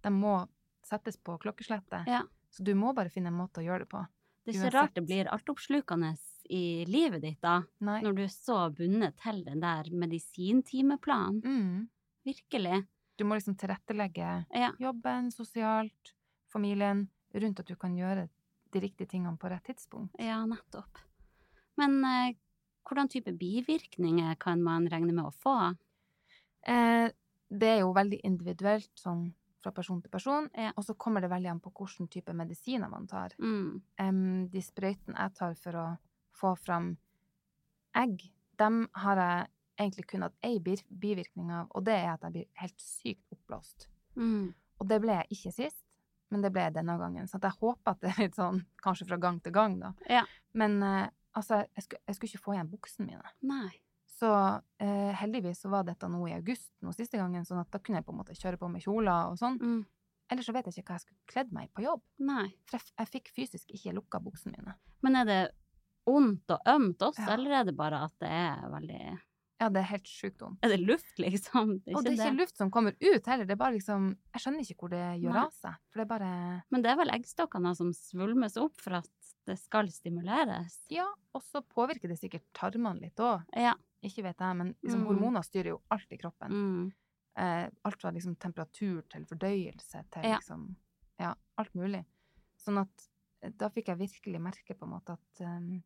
De 0.04 0.10
må 0.10 0.48
settes 0.84 1.16
på 1.18 1.38
klokkeslettet. 1.40 2.08
Ja. 2.08 2.24
Så 2.52 2.64
du 2.64 2.74
må 2.76 2.94
bare 2.94 3.10
finne 3.10 3.28
en 3.28 3.38
måte 3.38 3.62
å 3.62 3.66
gjøre 3.66 3.80
det 3.86 3.90
på. 3.90 4.08
Det 4.46 4.56
er 4.56 4.58
ikke 4.60 4.66
Uansett. 4.66 4.74
rart 4.74 4.94
det 4.96 5.06
blir 5.06 5.26
altoppslukende 5.30 6.18
i 6.50 6.86
livet 6.86 7.22
ditt, 7.22 7.40
da. 7.42 7.62
Nei. 7.80 8.02
Når 8.02 8.16
du 8.16 8.22
er 8.24 8.28
så 8.28 8.74
bundet 8.76 9.16
til 9.22 9.44
den 9.46 9.60
der 9.60 9.84
medisintimeplanen. 9.92 11.42
Mm. 11.44 11.90
Virkelig. 12.26 12.88
Du 13.22 13.26
må 13.30 13.36
liksom 13.38 13.54
tilrettelegge 13.56 14.46
Ja. 14.58 14.72
jobben, 14.82 15.30
sosialt, 15.32 16.16
familien, 16.50 17.04
rundt 17.34 17.60
at 17.62 17.68
du 17.70 17.76
kan 17.76 17.94
gjøre 17.96 18.28
de 18.74 18.80
riktige 18.82 19.08
tingene 19.12 19.38
på 19.38 19.50
rett 19.52 19.64
tidspunkt. 19.68 20.16
Ja, 20.20 20.40
nettopp. 20.50 20.98
Men 21.78 22.00
eh, 22.04 22.34
hvordan 22.88 23.08
type 23.14 23.32
bivirkninger 23.38 24.36
kan 24.42 24.64
man 24.64 24.88
regne 24.90 25.14
med 25.14 25.26
å 25.26 25.32
få? 25.38 25.54
Eh, 26.66 27.12
det 27.52 27.70
er 27.76 27.80
jo 27.84 27.94
veldig 27.94 28.22
individuelt 28.26 28.90
sånn 28.98 29.28
fra 29.62 29.72
person 29.72 30.02
til 30.02 30.10
person, 30.10 30.50
Ja. 30.58 30.72
og 30.76 30.84
så 30.84 30.98
kommer 30.98 31.22
det 31.22 31.30
veldig 31.30 31.52
an 31.52 31.60
på 31.62 31.70
hvilken 31.78 32.10
type 32.10 32.34
medisiner 32.34 32.90
man 32.90 33.06
tar. 33.08 33.36
Mm. 33.38 33.82
Em, 34.00 34.48
de 34.50 34.62
sprøytene 34.62 35.14
jeg 35.16 35.34
tar 35.36 35.54
for 35.62 35.72
å 35.78 35.98
få 36.34 36.56
fram 36.58 36.98
egg, 37.94 38.32
dem 38.58 38.88
har 38.96 39.16
jeg 39.18 39.48
egentlig 39.80 40.08
kun 40.10 40.26
hatt 40.26 40.36
ei 40.44 40.58
bivirkning 40.62 41.52
av, 41.52 41.70
og 41.76 41.86
det 41.88 41.96
er 42.00 42.10
at 42.14 42.26
jeg 42.28 42.36
blir 42.36 42.50
helt 42.62 42.82
sykt 42.84 43.32
oppblåst. 43.36 43.88
Mm. 44.16 44.52
Og 44.82 44.88
det 44.90 45.00
ble 45.04 45.16
jeg 45.20 45.38
ikke 45.38 45.54
sist, 45.56 45.84
men 46.32 46.42
det 46.44 46.52
ble 46.56 46.64
jeg 46.68 46.76
denne 46.76 46.98
gangen. 47.00 47.28
Så 47.28 47.40
jeg 47.42 47.58
håper 47.60 47.92
at 47.94 48.02
det 48.02 48.12
er 48.14 48.22
litt 48.26 48.38
sånn, 48.40 48.62
kanskje 48.84 49.08
fra 49.10 49.18
gang 49.22 49.40
til 49.44 49.54
gang, 49.56 49.80
da. 49.82 49.94
Ja. 50.10 50.26
Men 50.58 50.82
eh, 50.84 51.08
altså, 51.38 51.64
jeg 51.76 51.86
skulle, 51.86 52.02
jeg 52.08 52.16
skulle 52.18 52.32
ikke 52.34 52.46
få 52.46 52.56
igjen 52.58 52.70
buksene 52.72 53.08
mine. 53.10 53.34
Nei. 53.48 53.72
Så 54.22 54.30
eh, 54.84 55.12
heldigvis 55.18 55.64
så 55.64 55.72
var 55.74 55.84
dette 55.88 56.06
nå 56.12 56.20
i 56.30 56.36
august 56.36 56.70
nå 56.86 56.92
siste 56.94 57.18
gangen, 57.18 57.46
sånn 57.48 57.64
at 57.64 57.72
da 57.74 57.80
kunne 57.82 58.00
jeg 58.02 58.06
på 58.06 58.14
en 58.14 58.20
måte 58.22 58.36
kjøre 58.38 58.60
på 58.62 58.70
med 58.70 58.84
kjoler 58.86 59.32
og 59.32 59.40
sånn. 59.42 59.58
Mm. 59.58 59.82
Ellers 60.32 60.48
så 60.48 60.54
vet 60.56 60.68
jeg 60.70 60.78
ikke 60.78 60.94
hva 60.94 61.00
jeg 61.00 61.06
skulle 61.08 61.32
kledd 61.34 61.50
meg 61.56 61.72
på 61.76 61.84
jobb. 61.84 62.04
Nei. 62.24 62.46
For 62.70 62.78
jeg, 62.78 62.94
jeg 63.02 63.10
fikk 63.16 63.32
fysisk 63.36 63.74
ikke 63.76 63.96
lukka 63.98 64.22
buksene 64.24 64.56
mine. 64.60 64.78
Men 65.04 65.18
er 65.20 65.28
det 65.28 65.40
vondt 66.08 66.54
og 66.56 66.70
ømt 66.72 67.04
også, 67.10 67.26
Ja. 67.26 67.34
eller 67.36 67.58
er 67.60 67.66
det 67.68 67.76
bare 67.78 68.06
at 68.06 68.14
det 68.24 68.30
er 68.32 68.64
veldig 68.72 69.02
Ja, 69.62 69.68
det 69.70 69.84
er 69.84 69.90
helt 69.92 70.10
sjukt 70.10 70.42
vondt. 70.42 70.58
Er 70.66 70.72
det 70.74 70.80
luft, 70.82 71.12
liksom? 71.22 71.76
Det 71.86 71.94
Og 71.96 72.04
det 72.04 72.16
er 72.16 72.18
ikke 72.32 72.38
luft 72.40 72.58
som 72.58 72.72
kommer 72.74 72.96
ut 72.98 73.28
heller, 73.30 73.46
det 73.46 73.54
er 73.54 73.60
bare 73.62 73.76
liksom 73.78 74.08
Jeg 74.34 74.42
skjønner 74.42 74.66
ikke 74.66 74.76
hvor 74.82 74.90
det 74.90 75.02
gjør 75.22 75.36
Nei. 75.38 75.44
av 75.46 75.52
seg. 75.54 75.76
For 75.92 76.02
det 76.02 76.06
er 76.08 76.10
bare 76.18 76.32
Men 76.74 76.82
det 76.82 76.90
er 76.92 76.98
vel 76.98 77.14
eggstokkene 77.14 77.76
som 77.78 77.92
svulmes 77.94 78.58
opp 78.58 78.82
for 78.82 78.98
at 79.04 79.10
det 79.46 79.58
skal 79.62 79.88
stimuleres? 79.94 80.80
Ja, 80.90 81.06
og 81.34 81.42
så 81.46 81.62
påvirker 81.62 82.10
det 82.10 82.18
sikkert 82.20 82.44
tarmene 82.58 83.00
litt 83.02 83.22
òg. 83.22 83.44
Ja. 83.58 83.74
Ikke 84.04 84.24
vet 84.26 84.38
jeg, 84.42 84.58
men 84.58 84.74
liksom 84.84 85.02
Mm. 85.04 85.08
hormoner 85.08 85.44
styrer 85.46 85.70
jo 85.76 85.82
alt 85.92 86.12
i 86.12 86.18
kroppen. 86.18 86.50
Mm. 86.52 86.92
Eh, 87.38 87.70
alt 87.86 88.02
fra 88.02 88.12
liksom 88.12 88.36
temperatur 88.36 89.04
til 89.10 89.26
fordøyelse 89.26 90.04
til 90.12 90.24
Ja. 90.24 90.38
liksom 90.38 90.76
Ja, 91.20 91.36
alt 91.58 91.74
mulig. 91.76 92.04
Sånn 92.58 92.80
at 92.82 93.08
eh, 93.44 93.50
da 93.56 93.70
fikk 93.70 93.88
jeg 93.94 93.98
virkelig 94.00 94.42
merke 94.42 94.74
på 94.78 94.84
en 94.84 94.90
måte 94.98 95.14
at 95.14 95.42
eh, 95.42 95.82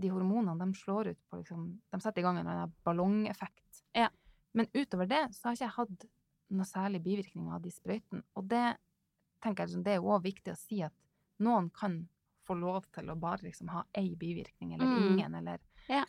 de 0.00 0.10
hormonene, 0.10 0.58
de 0.58 0.74
slår 0.74 1.10
ut 1.12 1.18
på 1.30 1.36
liksom 1.40 1.80
De 1.92 2.00
setter 2.00 2.20
i 2.20 2.22
gang 2.24 2.38
en 2.38 2.46
eller 2.46 2.62
annen 2.64 2.74
ballongeffekt. 2.84 3.82
Ja. 3.94 4.08
Men 4.54 4.66
utover 4.74 5.06
det 5.08 5.34
så 5.34 5.48
har 5.48 5.52
ikke 5.58 5.66
jeg 5.68 5.76
hatt 5.76 6.06
noe 6.50 6.66
særlig 6.66 7.02
bivirkning 7.04 7.50
av 7.54 7.62
de 7.62 7.70
sprøytene. 7.70 8.22
Og 8.36 8.48
det 8.50 8.76
tenker 9.42 9.62
jeg 9.64 9.68
liksom, 9.70 9.84
det 9.86 9.92
er 9.96 10.00
òg 10.02 10.22
viktig 10.24 10.52
å 10.52 10.58
si 10.58 10.80
at 10.82 10.92
noen 11.38 11.70
kan 11.70 12.08
få 12.48 12.56
lov 12.58 12.84
til 12.92 13.08
å 13.12 13.14
bare 13.20 13.44
liksom 13.46 13.68
ha 13.70 13.84
ei 13.94 14.14
bivirkning, 14.18 14.74
eller 14.74 14.86
Mm. 14.86 15.12
ingen, 15.12 15.34
eller, 15.34 15.60
Ja. 15.88 16.04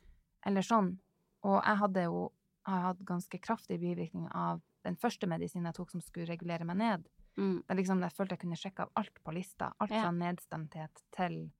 eller 0.46 0.62
sånn. 0.62 0.98
Og 1.44 1.62
jeg 1.64 1.78
hadde 1.78 2.04
jo 2.04 2.32
har 2.66 2.82
hatt 2.82 3.00
ganske 3.06 3.40
kraftig 3.42 3.80
bivirkning 3.80 4.28
av 4.36 4.62
den 4.84 4.96
første 4.96 5.28
medisinen 5.28 5.66
jeg 5.66 5.76
tok 5.76 5.92
som 5.92 6.02
skulle 6.02 6.28
regulere 6.28 6.64
meg 6.66 6.78
ned. 6.78 7.08
Mm. 7.38 7.64
Det 7.68 7.70
er 7.70 7.76
liksom, 7.76 8.02
jeg 8.02 8.12
følte 8.12 8.30
jeg 8.32 8.40
kunne 8.40 8.56
sjekke 8.58 8.80
av 8.82 8.90
alt 8.96 9.24
på 9.24 9.34
lista. 9.34 9.74
Alt 9.80 9.92
Ja. 9.92 10.02
fra 10.04 10.12
nedstemthet 10.12 11.02
til 11.12 11.52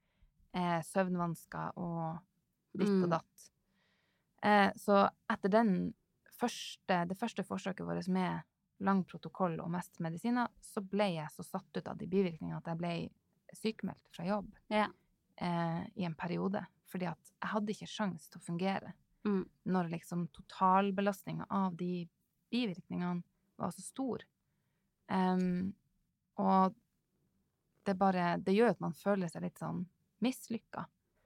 eh, 0.54 0.82
søvnvansker 0.82 1.78
og 1.78 2.20
ditt 2.78 2.90
Mm. 2.90 3.04
og 3.04 3.10
datt. 3.10 3.50
Eh, 4.44 4.72
så 4.76 5.10
etter 5.30 5.50
den 5.50 5.94
første, 6.40 7.06
det 7.08 7.18
første 7.20 7.44
forsøket 7.44 7.86
vårt 7.86 8.08
med 8.08 8.42
lang 8.80 9.04
protokoll 9.06 9.60
og 9.62 9.70
mest 9.70 10.00
medisiner, 10.00 10.48
så 10.62 10.82
ble 10.82 11.14
jeg 11.16 11.28
så 11.30 11.44
satt 11.46 11.78
ut 11.78 11.88
av 11.88 11.98
de 11.98 12.08
bivirkningene 12.08 12.58
at 12.58 12.66
jeg 12.66 12.78
ble 12.78 12.94
sykemeldt 13.54 14.08
fra 14.16 14.26
jobb 14.26 14.52
Ja. 14.70 14.88
eh, 15.38 15.86
i 15.96 16.04
en 16.06 16.16
periode. 16.16 16.66
Fordi 16.88 17.06
at 17.08 17.32
jeg 17.42 17.50
hadde 17.50 17.70
ikke 17.74 17.88
sjans 17.88 18.28
til 18.30 18.40
å 18.40 18.44
fungere 18.44 18.94
Mm. 19.24 19.46
når 19.68 19.90
liksom 19.92 20.28
totalbelastninga 20.34 21.46
av 21.50 21.76
de 21.78 22.10
bivirkningene 22.52 23.24
var 23.58 23.70
så 23.72 23.82
stor. 23.82 24.24
Um, 25.10 25.74
og 26.38 26.74
det 27.86 27.98
bare 27.98 28.38
Det 28.42 28.56
gjør 28.56 28.70
at 28.72 28.80
man 28.80 28.94
føler 28.94 29.28
seg 29.30 29.42
litt 29.44 29.60
sånn 29.60 29.86
mislykka. 30.26 30.86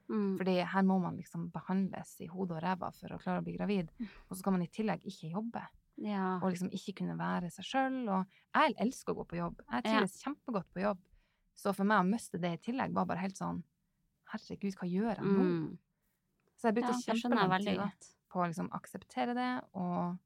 Mm. 0.10 0.36
Fordi 0.38 0.60
her 0.70 0.86
må 0.86 1.00
man 1.02 1.18
liksom 1.18 1.48
behandles 1.54 2.12
i 2.22 2.28
hodet 2.30 2.60
og 2.60 2.64
ræva 2.64 2.92
for 2.94 3.16
å 3.16 3.20
klare 3.22 3.42
å 3.42 3.46
bli 3.46 3.56
gravid. 3.58 3.90
Og 4.28 4.36
så 4.36 4.44
skal 4.44 4.56
man 4.56 4.66
i 4.66 4.70
tillegg 4.72 5.06
ikke 5.10 5.32
jobbe. 5.34 5.64
Ja. 6.04 6.36
Og 6.42 6.52
liksom 6.52 6.70
ikke 6.76 6.98
kunne 7.00 7.18
være 7.18 7.50
seg 7.54 7.66
sjøl. 7.66 7.98
Og 8.12 8.38
jeg 8.54 8.76
elsker 8.86 9.16
å 9.16 9.22
gå 9.22 9.28
på 9.32 9.40
jobb. 9.40 9.62
Jeg 9.72 9.86
Ja. 9.86 10.06
kjempegodt 10.06 10.70
på 10.74 10.84
jobb. 10.84 11.02
Så 11.56 11.74
for 11.74 11.88
meg 11.88 12.04
å 12.04 12.10
miste 12.10 12.38
det 12.38 12.54
i 12.54 12.72
tillegg 12.72 12.94
var 12.94 13.06
bare 13.06 13.24
helt 13.24 13.38
sånn 13.38 13.64
Herregud, 14.26 14.74
hva 14.76 14.88
gjør 14.90 15.16
jeg 15.16 15.24
nå? 15.24 15.44
Mm. 15.46 15.78
Så 16.58 16.68
jeg 16.68 16.74
brukte 16.74 16.94
ja, 16.96 17.14
kjempelang 17.14 17.62
tid 17.62 18.08
på 18.28 18.40
å 18.42 18.48
liksom 18.50 18.72
akseptere 18.74 19.36
det, 19.38 19.52
og 19.78 20.18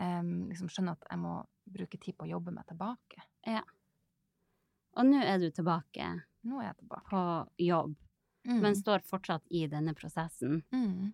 um, 0.00 0.48
liksom 0.48 0.70
skjønne 0.72 0.94
at 0.96 1.04
jeg 1.10 1.20
må 1.20 1.34
bruke 1.76 2.00
tid 2.00 2.16
på 2.16 2.24
å 2.24 2.30
jobbe 2.30 2.54
meg 2.56 2.66
tilbake. 2.66 3.22
Ja. 3.46 3.60
Og 4.96 5.04
nå 5.04 5.20
er 5.20 5.38
du 5.42 5.50
tilbake 5.50 6.08
Nå 6.44 6.60
er 6.60 6.66
jeg 6.70 6.76
tilbake. 6.82 7.08
på 7.10 7.48
jobb, 7.64 7.94
Mm. 8.46 8.60
men 8.60 8.74
står 8.76 9.00
fortsatt 9.08 9.42
i 9.50 9.66
denne 9.66 9.94
prosessen. 9.96 10.62
Mm. 10.70 11.12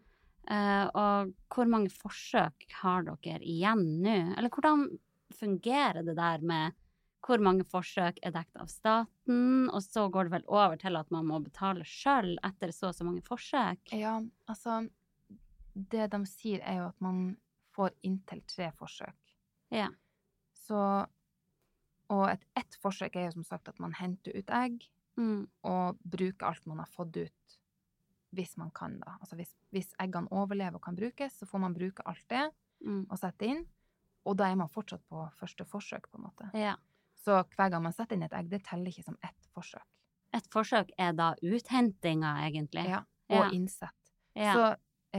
Uh, 0.50 0.86
og 0.98 1.34
hvor 1.54 1.68
mange 1.70 1.90
forsøk 1.94 2.64
har 2.80 3.04
dere 3.04 3.38
igjen 3.46 3.84
nå? 4.02 4.34
Eller 4.36 4.48
hvordan 4.50 4.98
fungerer 5.38 6.02
det 6.04 6.16
der 6.16 6.40
med 6.42 6.72
hvor 7.22 7.38
mange 7.38 7.62
forsøk 7.68 8.18
er 8.24 8.32
dekket 8.32 8.56
av 8.64 8.66
staten, 8.66 9.68
og 9.70 9.82
så 9.84 10.08
går 10.10 10.24
det 10.24 10.32
vel 10.32 10.44
over 10.48 10.76
til 10.80 10.96
at 10.96 11.10
man 11.12 11.26
må 11.28 11.38
betale 11.44 11.84
sjøl 11.84 12.36
etter 12.42 12.72
så 12.72 12.88
og 12.88 12.94
så 12.96 13.04
mange 13.04 13.22
forsøk? 13.22 13.92
Ja, 13.92 14.20
altså 14.48 14.88
Det 15.74 16.10
de 16.10 16.24
sier, 16.26 16.58
er 16.66 16.78
jo 16.80 16.86
at 16.88 17.00
man 17.00 17.36
får 17.76 17.90
inntil 18.02 18.42
tre 18.48 18.72
forsøk. 18.72 19.14
Ja. 19.70 19.88
Så 20.54 21.06
Og 22.10 22.28
et 22.28 22.42
ett 22.56 22.74
forsøk 22.82 23.14
er 23.14 23.26
jo 23.28 23.30
som 23.38 23.44
sagt 23.44 23.68
at 23.68 23.78
man 23.78 23.92
henter 23.92 24.32
ut 24.36 24.50
egg 24.50 24.88
Mm. 25.20 25.42
og 25.68 25.98
bruke 26.00 26.46
alt 26.48 26.64
man 26.70 26.80
har 26.80 26.88
fått 26.88 27.16
ut, 27.20 27.56
hvis 28.32 28.56
man 28.56 28.70
kan, 28.70 28.94
da. 29.02 29.16
Altså 29.20 29.36
hvis, 29.36 29.52
hvis 29.74 29.90
eggene 30.00 30.30
overlever 30.32 30.78
og 30.78 30.84
kan 30.86 30.96
brukes, 30.96 31.34
så 31.38 31.48
får 31.50 31.60
man 31.66 31.76
bruke 31.76 32.06
alt 32.08 32.24
det 32.30 32.48
Mm. 32.80 33.02
og 33.10 33.18
sette 33.20 33.44
inn. 33.44 33.66
Og 34.24 34.36
da 34.38 34.46
er 34.48 34.56
man 34.56 34.68
fortsatt 34.72 35.02
på 35.10 35.26
første 35.36 35.66
forsøk, 35.68 36.06
på 36.10 36.16
en 36.16 36.24
måte. 36.24 36.46
Ja. 36.56 36.76
Så 37.20 37.42
hver 37.56 37.70
gang 37.70 37.82
man 37.84 37.92
setter 37.92 38.16
inn 38.16 38.22
et 38.24 38.32
egg, 38.32 38.48
det 38.48 38.62
teller 38.64 38.88
ikke 38.88 39.04
som 39.04 39.18
ett 39.22 39.48
forsøk. 39.52 39.84
Et 40.32 40.46
forsøk 40.48 40.90
er 40.98 41.12
da 41.12 41.34
uthentinga, 41.42 42.36
egentlig. 42.46 42.86
Ja. 42.88 43.02
Ja. 43.28 43.44
Og 43.44 43.54
innsett. 43.54 44.14
Ja. 44.34 44.54
Så 44.54 44.64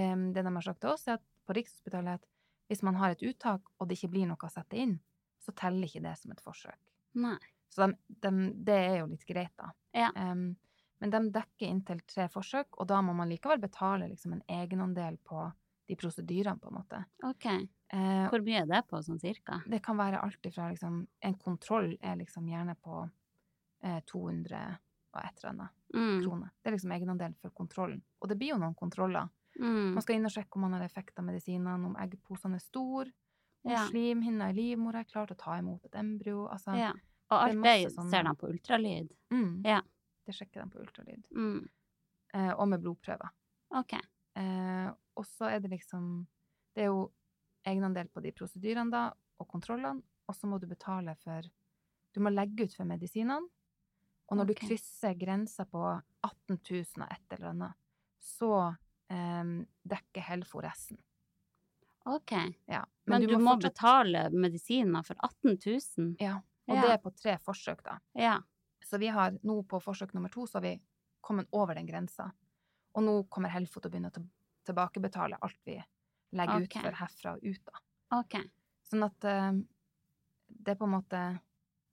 um, 0.01 0.33
det 0.33 0.43
de 0.43 0.53
har 0.55 0.65
sagt 0.65 0.81
til 0.81 0.89
oss, 0.89 1.07
er 1.07 1.19
at 1.19 1.23
på 1.45 1.53
Rikshospitalet 1.53 2.19
at 2.19 2.25
hvis 2.71 2.81
man 2.83 2.95
har 2.95 3.11
et 3.13 3.21
uttak, 3.27 3.61
og 3.77 3.87
det 3.87 3.97
ikke 3.99 4.11
blir 4.15 4.27
noe 4.29 4.39
å 4.47 4.49
sette 4.51 4.79
inn, 4.79 4.97
så 5.43 5.53
teller 5.57 5.85
ikke 5.87 6.01
det 6.01 6.17
som 6.17 6.31
et 6.31 6.41
forsøk. 6.41 6.79
Nei. 7.19 7.37
Så 7.71 7.85
de, 7.87 7.95
de, 8.23 8.31
det 8.67 8.77
er 8.77 8.97
jo 9.01 9.09
litt 9.11 9.25
greit, 9.27 9.53
da. 9.59 9.71
Ja. 9.93 10.11
Um, 10.15 10.55
men 11.01 11.09
de 11.09 11.19
dekker 11.33 11.65
inntil 11.67 12.01
tre 12.07 12.27
forsøk, 12.29 12.77
og 12.77 12.87
da 12.87 12.99
må 13.01 13.13
man 13.17 13.29
likevel 13.29 13.59
betale 13.59 14.07
liksom, 14.11 14.33
en 14.37 14.43
egenandel 14.47 15.17
på 15.25 15.47
de 15.89 15.95
prosedyrene, 15.97 16.59
på 16.61 16.69
en 16.69 16.77
måte. 16.77 16.99
OK. 17.25 17.45
Eh, 17.91 18.27
Hvor 18.29 18.43
mye 18.45 18.61
er 18.61 18.67
det 18.69 18.83
på, 18.87 19.01
sånn 19.03 19.19
cirka? 19.19 19.57
det 19.67 19.81
kan 19.83 19.97
være 19.97 20.21
alt 20.23 20.45
ifra 20.47 20.69
liksom 20.71 21.01
En 21.21 21.33
kontroll 21.35 21.97
er 21.99 22.15
liksom 22.15 22.45
gjerne 22.47 22.75
på 22.79 23.09
eh, 23.83 23.99
200 24.07 24.77
og 25.13 25.19
et 25.25 25.41
eller 25.43 25.49
annet 25.49 25.69
Mm. 25.93 26.21
kroner. 26.23 26.49
Det 26.63 26.69
er 26.69 26.75
liksom 26.77 26.91
egenandel 26.95 27.33
for 27.41 27.49
kontrollen. 27.51 28.01
Og 28.21 28.29
det 28.29 28.37
blir 28.39 28.53
jo 28.53 28.57
noen 28.61 28.75
kontroller. 28.79 29.27
Mm. 29.59 29.91
Man 29.97 30.01
skal 30.01 30.15
inn 30.15 30.25
og 30.25 30.31
sjekke 30.31 30.55
om 30.55 30.61
man 30.61 30.73
har 30.77 30.85
effekt 30.85 31.19
av 31.19 31.25
medisinene, 31.25 31.85
om 31.85 31.97
eggposene 31.99 32.55
er 32.55 32.63
store, 32.63 33.11
om 33.65 33.71
Ja. 33.71 33.87
slimhinna 33.89 34.49
i 34.49 34.53
livmora 34.53 34.99
er 35.01 35.03
klar 35.11 35.27
til 35.27 35.35
å 35.35 35.39
ta 35.43 35.57
imot 35.59 35.83
et 35.83 35.91
embryo. 35.99 36.47
Altså, 36.49 36.77
ja. 36.77 36.93
Og 37.31 37.37
det 37.39 37.43
alt 37.43 37.51
det 37.53 37.61
masse 37.63 37.95
sånne- 37.95 38.11
ser 38.11 38.23
de 38.23 38.33
på 38.35 38.49
ultralyd? 38.51 39.11
mm, 39.31 39.61
Ja. 39.65 39.81
Det 40.25 40.35
sjekker 40.35 40.63
de 40.63 40.69
på 40.69 40.79
ultralyd. 40.83 41.23
Mm. 41.35 41.69
Eh, 42.33 42.51
og 42.53 42.67
med 42.69 42.81
blodprøver. 42.83 43.29
OK. 43.75 43.93
Eh, 44.35 44.91
og 45.17 45.25
så 45.25 45.49
er 45.51 45.59
det 45.59 45.71
liksom 45.71 46.27
Det 46.75 46.83
er 46.83 46.87
jo 46.87 47.11
egenandel 47.65 48.07
på 48.07 48.21
de 48.23 48.31
prosedyrene, 48.31 48.89
da, 48.91 49.11
og 49.39 49.47
kontrollene, 49.47 50.01
og 50.29 50.35
så 50.35 50.47
må 50.47 50.59
du 50.59 50.67
betale 50.67 51.15
for 51.17 51.41
Du 52.13 52.19
må 52.21 52.29
legge 52.33 52.63
ut 52.65 52.73
for 52.73 52.85
medisinene, 52.85 53.41
og 54.29 54.37
når 54.37 54.43
okay. 54.43 54.53
du 54.53 54.67
krysser 54.67 55.13
grensa 55.19 55.65
på 55.65 56.01
18 56.23 56.59
000 56.69 57.03
og 57.03 57.11
et 57.11 57.33
eller 57.39 57.49
annet, 57.49 57.73
så 58.19 58.77
eh, 59.09 59.65
dekker 59.87 60.21
Helfo 60.21 60.61
resten. 60.61 60.97
OK. 62.05 62.31
Ja. 62.67 62.83
Men, 63.05 63.21
du, 63.27 63.37
må, 63.37 63.55
fortsatt- 63.55 63.73
betale 63.73 64.29
medisiner 64.31 65.03
for 65.05 65.15
18 65.19 65.57
000? 65.97 66.15
Ja. 66.19 66.41
Og 66.71 66.77
Ja. 66.77 66.81
det 66.81 66.91
er 66.93 67.01
på 67.03 67.11
tre 67.15 67.37
forsøk, 67.43 67.83
da. 67.83 67.97
Ja. 68.15 68.39
Så 68.83 68.97
vi 68.99 69.07
har 69.11 69.35
nå 69.43 69.61
på 69.67 69.79
forsøk 69.83 70.13
nummer 70.15 70.31
to, 70.33 70.45
så 70.47 70.57
har 70.59 70.65
vi 70.65 70.81
kommet 71.21 71.47
over 71.51 71.75
den 71.77 71.85
grensa. 71.87 72.31
Og 72.95 73.03
nå 73.03 73.15
kommer 73.29 73.51
Helfo 73.53 73.79
til 73.79 73.89
å 73.89 73.93
begynne 73.93 74.09
å 74.11 74.23
tilbakebetale 74.67 75.37
alt 75.41 75.59
vi 75.65 75.77
legger 76.33 76.63
okay. 76.63 76.81
ut 76.81 76.85
for 76.87 76.97
herfra 77.01 77.33
og 77.35 77.43
ut, 77.45 77.61
da. 77.65 77.81
OK. 78.19 78.35
Sånn 78.89 79.05
at 79.05 79.27
uh, 79.27 79.51
det 80.47 80.73
er 80.73 80.79
på 80.79 80.87
en 80.87 80.95
måte 80.97 81.39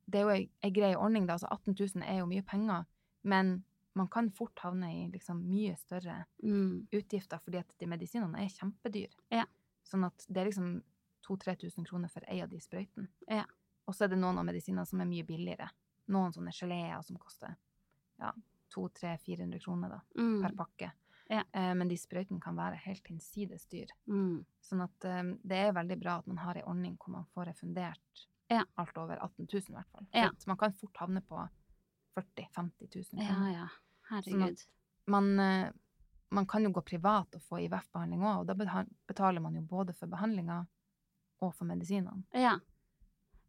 Det 0.09 0.19
er 0.19 0.25
jo 0.25 0.31
ei, 0.33 0.45
ei 0.65 0.71
grei 0.73 0.95
ordning, 0.97 1.27
da. 1.29 1.35
Altså 1.37 1.51
18 1.53 1.75
000 1.77 2.05
er 2.09 2.23
jo 2.23 2.27
mye 2.31 2.43
penger, 2.43 2.87
men 3.29 3.59
man 3.99 4.09
kan 4.09 4.31
fort 4.33 4.59
havne 4.63 4.89
i 4.95 5.03
liksom 5.13 5.43
mye 5.51 5.75
større 5.77 6.25
Mm. 6.43 6.87
utgifter, 6.93 7.39
fordi 7.45 7.59
at 7.59 7.69
de 7.79 7.87
medisinene 7.87 8.41
er 8.41 8.49
kjempedyr. 8.49 9.13
Ja. 9.31 9.45
Sånn 9.85 10.07
at 10.07 10.25
det 10.29 10.41
er 10.41 10.47
liksom 10.49 10.83
2000-3000 11.29 11.85
kroner 11.85 12.09
for 12.09 12.25
ei 12.29 12.41
av 12.41 12.49
de 12.49 12.61
sprøytene. 12.61 13.09
Ja. 13.29 13.45
Og 13.89 13.95
så 13.97 14.05
er 14.05 14.13
det 14.13 14.19
noen 14.21 14.39
av 14.39 14.45
medisinene 14.45 14.85
som 14.87 15.01
er 15.01 15.09
mye 15.09 15.25
billigere. 15.25 15.69
Noen 16.13 16.33
sånne 16.35 16.53
geleer 16.53 17.01
som 17.05 17.17
koster 17.21 17.55
ja, 18.21 18.33
200-400 18.75 19.59
kroner 19.65 19.89
da, 19.97 20.01
Mm. 20.21 20.43
per 20.43 20.53
pakke. 20.57 20.91
Ja. 21.31 21.43
Eh, 21.53 21.75
men 21.75 21.89
de 21.89 21.97
sprøytene 21.97 22.41
kan 22.41 22.57
være 22.57 22.77
helt 22.85 23.07
hinsides 23.07 23.67
dyr. 23.69 23.89
Mm. 24.09 24.45
Sånn 24.65 24.83
at 24.85 25.05
eh, 25.05 25.23
det 25.45 25.57
er 25.69 25.73
veldig 25.77 25.99
bra 26.01 26.19
at 26.19 26.27
man 26.27 26.39
har 26.41 26.57
ei 26.57 26.63
ordning 26.65 26.97
hvor 26.97 27.13
man 27.13 27.27
får 27.35 27.47
refundert 27.53 28.27
Ja. 28.51 28.65
alt 28.77 28.97
over 28.97 29.17
18 29.21 29.47
000 29.47 29.63
i 29.69 29.73
hvert 29.77 29.91
fall. 29.93 30.07
Ja. 30.13 30.31
Så 30.39 30.47
man 30.49 30.57
kan 30.57 30.73
fort 30.73 30.97
havne 30.97 31.21
på 31.21 31.49
40 32.15 32.49
000-50 32.57 33.13
000 33.13 33.23
Ja, 33.23 33.29
kroner. 33.35 33.53
ja. 33.53 33.69
Sånn 33.69 34.41
Herregud. 34.41 34.57
Sånn 34.59 34.69
man, 35.07 35.41
eh, 35.41 35.71
man 36.31 36.47
kan 36.47 36.63
jo 36.65 36.71
gå 36.71 36.81
privat 36.85 37.35
og 37.35 37.43
få 37.43 37.61
IVF-behandling 37.69 38.21
òg, 38.25 38.41
og 38.41 38.47
da 38.47 38.55
betaler 39.09 39.41
man 39.41 39.55
jo 39.55 39.63
både 39.63 39.95
for 39.95 40.07
behandlinga 40.09 40.67
og 41.41 41.55
for 41.55 41.65
medisinene. 41.65 42.25
Ja. 42.35 42.59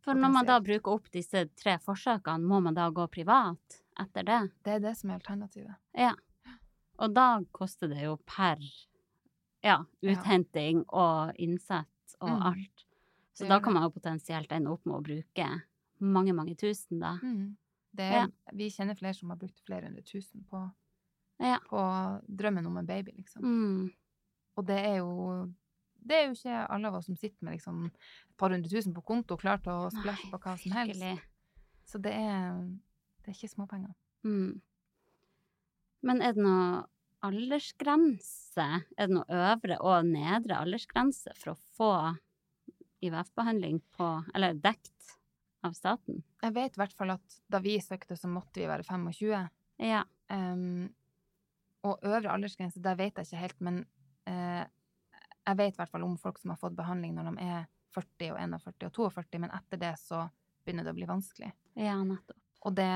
For 0.06 0.16
når 0.16 0.32
man 0.32 0.46
da 0.48 0.60
bruker 0.64 0.94
opp 0.96 1.10
disse 1.12 1.46
tre 1.60 1.78
forsøkene, 1.84 2.46
må 2.48 2.62
man 2.64 2.74
da 2.78 2.90
gå 2.90 3.06
privat 3.12 3.82
etter 4.00 4.24
det? 4.24 4.40
Det 4.64 4.74
er 4.78 4.80
det 4.80 4.94
som 4.98 5.10
er 5.12 5.20
alternativet. 5.20 5.76
Ja. 5.94 6.14
Og 7.00 7.14
da 7.16 7.42
koster 7.56 7.88
det 7.92 8.02
jo 8.04 8.16
per 8.28 8.60
ja, 9.64 9.82
uthenting 10.04 10.86
og 10.88 11.34
innsett 11.40 12.16
og 12.22 12.30
Mm. 12.30 12.42
alt. 12.52 12.86
Så 13.34 13.48
da 13.48 13.60
kan 13.60 13.74
man 13.74 13.84
jo 13.84 13.90
potensielt 13.90 14.52
ende 14.52 14.72
opp 14.72 14.86
med 14.86 14.96
å 14.96 15.04
bruke 15.04 15.62
mange, 16.00 16.34
mange 16.34 16.56
tusen, 16.56 17.00
da. 17.00 17.18
Mm. 17.24 17.56
Det 17.96 18.12
ja. 18.12 18.28
Vi 18.54 18.70
kjenner 18.70 18.96
flere 19.00 19.14
som 19.16 19.30
har 19.30 19.38
brukt 19.38 19.60
flere 19.66 19.86
hundre 19.88 20.02
tusen 20.04 20.44
på, 20.50 20.72
Ja. 21.40 21.60
på 21.70 22.22
drømmen 22.28 22.66
om 22.68 22.78
en 22.78 22.86
baby, 22.86 23.12
liksom. 23.18 23.42
Mm. 23.44 23.94
Og 24.58 24.66
det 24.66 24.78
er 24.86 24.98
jo 24.98 25.54
det 26.10 26.18
er 26.18 26.28
jo 26.28 26.38
ikke 26.38 26.62
alle 26.74 26.90
av 26.90 27.00
oss 27.00 27.10
som 27.10 27.18
sitter 27.20 27.46
med 27.46 27.58
liksom 27.58 27.84
et 27.88 28.38
par 28.40 28.54
hundre 28.56 28.72
tusen 28.72 28.96
på 28.96 29.06
konto, 29.06 29.38
klart 29.40 29.68
å 29.70 29.82
splæsje 29.94 30.32
på 30.32 30.40
hva 30.42 30.56
som 30.58 30.78
helst. 30.78 30.96
virkelig. 30.98 31.20
Så 31.90 32.02
det 32.02 32.14
er, 32.14 32.64
det 33.22 33.32
er 33.32 33.38
ikke 33.38 33.52
småpenger. 33.54 33.94
Mm. 34.28 34.60
Men 36.06 36.24
er 36.24 36.36
det 36.36 36.46
noe 36.46 36.84
aldersgrense? 37.26 38.68
Er 38.96 39.10
det 39.10 39.16
noe 39.18 39.40
øvre 39.52 39.80
og 39.84 40.08
nedre 40.08 40.60
aldersgrense 40.64 41.34
for 41.40 41.54
å 41.54 41.60
få 41.78 41.94
IVF-behandling 43.06 43.80
på 43.96 44.08
Eller 44.36 44.58
dekt 44.60 45.16
av 45.66 45.76
staten? 45.76 46.24
Jeg 46.44 46.56
vet 46.56 46.78
i 46.78 46.82
hvert 46.82 46.96
fall 46.96 47.16
at 47.18 47.40
da 47.52 47.62
vi 47.64 47.78
søkte, 47.84 48.18
så 48.20 48.32
måtte 48.32 48.62
vi 48.62 48.70
være 48.70 48.88
25. 48.88 49.50
Ja. 49.84 50.06
Um, 50.32 50.90
og 51.88 52.04
øvre 52.04 52.32
aldersgrense, 52.34 52.82
der 52.84 52.98
vet 53.00 53.20
jeg 53.20 53.30
ikke 53.30 53.44
helt, 53.44 53.62
men 53.64 53.78
eh, 54.28 54.66
jeg 55.50 55.58
vet 55.60 55.74
i 55.76 55.80
hvert 55.82 55.92
fall 55.92 56.04
om 56.08 56.18
folk 56.18 56.38
som 56.42 56.52
har 56.54 56.60
fått 56.62 56.76
behandling 56.78 57.16
når 57.18 57.30
de 57.32 57.46
er 57.48 57.68
40 57.96 58.34
og 58.34 58.40
41 58.40 58.86
og 58.90 58.94
42, 59.16 59.40
men 59.44 59.52
etter 59.56 59.82
det 59.82 59.94
så 60.00 60.24
begynner 60.66 60.86
det 60.86 60.94
å 60.94 60.98
bli 61.00 61.08
vanskelig. 61.10 61.52
Ja, 61.80 61.96
nettopp. 62.06 62.38
Og 62.68 62.76
det 62.78 62.90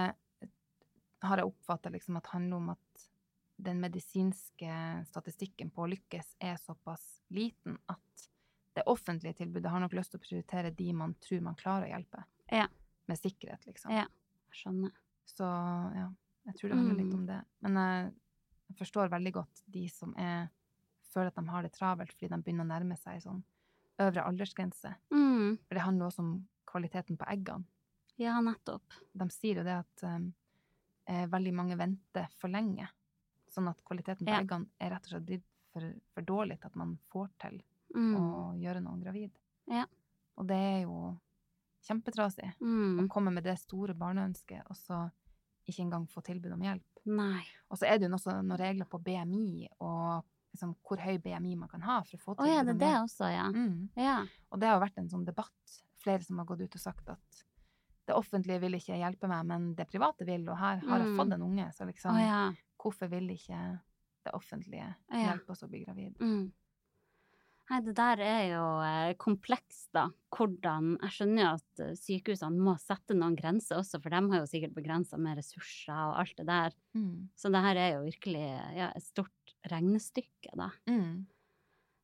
har 1.23 1.39
jeg 1.39 1.47
oppfatta 1.47 1.89
liksom 1.93 2.17
at 2.19 2.27
handler 2.33 2.57
om 2.59 2.69
at 2.75 3.05
den 3.63 3.79
medisinske 3.79 4.75
statistikken 5.07 5.69
på 5.71 5.85
å 5.85 5.89
lykkes 5.93 6.33
er 6.43 6.57
såpass 6.59 7.21
liten 7.31 7.77
at 7.87 8.25
det 8.75 8.83
offentlige 8.89 9.37
tilbudet 9.37 9.69
har 9.71 9.79
nok 9.83 9.93
lyst 9.93 10.11
til 10.11 10.19
å 10.19 10.23
prioritere 10.25 10.71
de 10.73 10.89
man 10.97 11.13
tror 11.21 11.43
man 11.45 11.55
klarer 11.55 11.85
å 11.87 11.91
hjelpe. 11.93 12.23
Ja. 12.51 12.65
Med 13.07 13.19
sikkerhet, 13.21 13.63
liksom. 13.69 13.93
Ja. 13.93 14.07
Skjønner. 14.53 14.91
Så 15.29 15.45
ja, 15.95 16.07
jeg 16.49 16.57
tror 16.57 16.69
det 16.73 16.77
handler 16.79 16.97
litt 16.99 17.13
Mm. 17.13 17.19
om 17.19 17.25
det. 17.29 17.39
Men 17.61 17.77
jeg 18.67 18.77
forstår 18.81 19.09
veldig 19.13 19.33
godt 19.33 19.61
de 19.67 19.87
som 19.89 20.13
er, 20.17 20.49
føler 21.13 21.31
at 21.31 21.35
de 21.39 21.47
har 21.49 21.63
det 21.65 21.73
travelt 21.75 22.11
fordi 22.13 22.29
de 22.33 22.41
begynner 22.43 22.65
å 22.65 22.71
nærme 22.73 22.97
seg 22.99 23.21
sånn 23.23 23.43
øvre 24.03 24.23
aldersgrense. 24.25 24.95
Mm. 25.13 25.57
For 25.67 25.77
det 25.77 25.83
handler 25.85 26.09
også 26.09 26.23
om 26.25 26.33
kvaliteten 26.69 27.17
på 27.19 27.27
eggene. 27.29 27.65
Ja, 28.17 28.39
nettopp. 28.41 28.93
De 29.13 29.27
sier 29.33 29.61
jo 29.61 29.63
det 29.65 29.73
at 29.79 30.03
um, 30.05 30.27
eh, 31.09 31.25
veldig 31.29 31.53
mange 31.53 31.77
venter 31.77 32.27
for 32.37 32.49
lenge. 32.53 32.87
Sånn 33.53 33.69
at 33.69 33.79
kvaliteten 33.85 34.25
på 34.25 34.33
Ja. 34.33 34.41
eggene 34.41 34.67
er 34.81 34.89
rett 34.95 35.05
og 35.05 35.13
slett 35.15 35.25
blitt 35.25 35.45
for, 35.73 35.93
for 36.13 36.21
dårlig 36.25 36.59
til 36.61 36.67
at 36.71 36.75
man 36.75 36.97
får 37.13 37.29
til 37.39 37.61
Mm. 37.93 38.15
å 38.17 38.57
gjøre 38.57 38.81
noen 38.81 39.01
gravid. 39.03 39.31
Ja. 39.69 39.85
Og 40.37 40.47
det 40.49 40.55
er 40.57 40.79
jo 40.87 41.19
kjempetrasig 41.85 42.47
å 42.59 42.65
Mm. 42.65 43.07
komme 43.09 43.31
med 43.33 43.43
det 43.43 43.59
store 43.59 43.93
barneønsket, 43.93 44.63
og 44.69 44.75
så 44.75 45.11
ikke 45.67 45.83
engang 45.85 46.07
få 46.09 46.23
tilbud 46.23 46.51
om 46.53 46.59
hjelp. 46.61 46.83
Nei. 47.05 47.43
Og 47.69 47.77
så 47.77 47.85
er 47.87 47.99
det 47.99 48.09
jo 48.09 48.15
noe, 48.15 48.41
noen 48.41 48.57
regler 48.59 48.85
på 48.85 48.99
BMI 49.03 49.67
og 49.79 50.23
liksom 50.53 50.75
hvor 50.85 51.01
høy 51.01 51.17
BMI 51.23 51.55
man 51.57 51.69
kan 51.71 51.81
ha 51.85 51.99
for 52.05 52.17
å 52.17 52.23
få 52.23 52.35
Å 52.43 52.47
ja, 52.49 52.61
det 52.63 52.75
er 52.75 52.81
det 52.83 52.91
også, 53.01 53.29
ja. 53.33 53.47
Mm. 53.49 53.89
Ja. 53.99 54.19
Og 54.53 54.61
det 54.61 54.69
har 54.69 54.79
vært 54.83 54.97
en 55.01 55.09
sånn 55.11 55.25
debatt. 55.25 55.79
Flere 56.03 56.23
som 56.25 56.37
har 56.41 56.45
gått 56.49 56.61
ut 56.61 56.75
og 56.77 56.81
sagt 56.83 57.09
at 57.09 57.43
det 58.07 58.15
offentlige 58.17 58.59
vil 58.59 58.75
ikke 58.75 58.97
hjelpe 58.99 59.29
meg, 59.31 59.45
men 59.47 59.69
det 59.77 59.85
private 59.87 60.25
vil, 60.27 60.43
og 60.51 60.57
her 60.59 60.81
har 60.83 60.99
jeg 60.99 61.07
Mm. 61.13 61.15
fått 61.17 61.33
en 61.33 61.45
unge, 61.45 61.69
så 61.73 61.85
liksom 61.87 62.15
oh, 62.17 62.21
ja. 62.21 62.41
Hvorfor 62.83 63.07
vil 63.09 63.29
ikke 63.31 63.59
det 64.25 64.33
offentlige 64.35 64.89
hjelpe 65.09 65.51
oss 65.55 65.63
å 65.63 65.69
bli 65.71 65.85
gravid? 65.85 66.17
Mm. 66.19 66.51
Nei, 67.71 67.77
det 67.79 67.93
der 67.95 68.19
er 68.19 68.41
jo 68.51 68.63
eh, 68.83 69.13
komplekst, 69.15 69.87
da. 69.95 70.09
Hvordan 70.35 70.97
Jeg 70.99 71.13
skjønner 71.15 71.41
jo 71.45 71.51
at 71.55 71.79
eh, 71.85 71.93
sykehusene 71.95 72.59
må 72.59 72.73
sette 72.81 73.15
noen 73.15 73.37
grenser 73.39 73.79
også, 73.79 74.01
for 74.03 74.11
de 74.11 74.19
har 74.33 74.41
jo 74.43 74.49
sikkert 74.51 74.75
begrensa 74.75 75.15
med 75.17 75.39
ressurser 75.39 75.95
og 75.95 76.17
alt 76.19 76.35
det 76.41 76.45
der. 76.49 76.75
Mm. 76.99 77.29
Så 77.39 77.49
det 77.55 77.61
her 77.63 77.79
er 77.79 77.89
jo 77.95 78.03
virkelig 78.09 78.43
ja, 78.75 78.91
et 78.91 79.07
stort 79.07 79.31
regnestykke, 79.71 80.51
da. 80.59 80.69
Mm. 80.89 81.25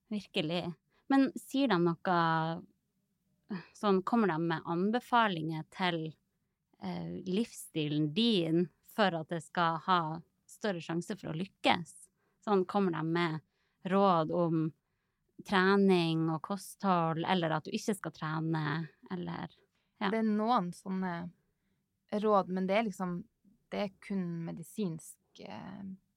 Virkelig. 0.10 0.64
Men 1.10 1.30
sier 1.38 1.72
de 1.72 1.80
noe 1.84 2.20
Sånn, 3.74 4.04
kommer 4.06 4.30
de 4.30 4.36
med 4.46 4.66
anbefalinger 4.70 5.64
til 5.74 6.04
eh, 6.86 7.16
livsstilen 7.26 8.12
din 8.14 8.68
for 8.94 9.16
at 9.18 9.32
det 9.34 9.40
skal 9.42 9.80
ha 9.88 10.02
større 10.46 10.84
sjanse 10.86 11.16
for 11.18 11.32
å 11.32 11.38
lykkes? 11.38 11.96
Sånn, 12.46 12.68
kommer 12.70 12.94
de 12.94 13.02
med 13.10 13.40
råd 13.90 14.30
om 14.38 14.68
trening 15.50 16.28
og 16.30 16.44
kosthold, 16.46 17.26
eller 17.26 17.58
at 17.58 17.66
du 17.66 17.74
ikke 17.74 17.98
skal 17.98 18.16
trene, 18.16 18.66
eller 19.12 19.50
Ja. 20.00 20.08
Det 20.14 20.22
er 20.22 20.30
noen 20.30 20.70
sånne 20.72 21.30
råd, 22.12 22.48
men 22.48 22.68
det 22.68 22.76
er 22.78 22.84
liksom 22.88 23.24
Det 23.70 23.80
er 23.80 23.90
kun 24.00 24.46
medisinsk 24.46 25.18
eh, 25.18 25.19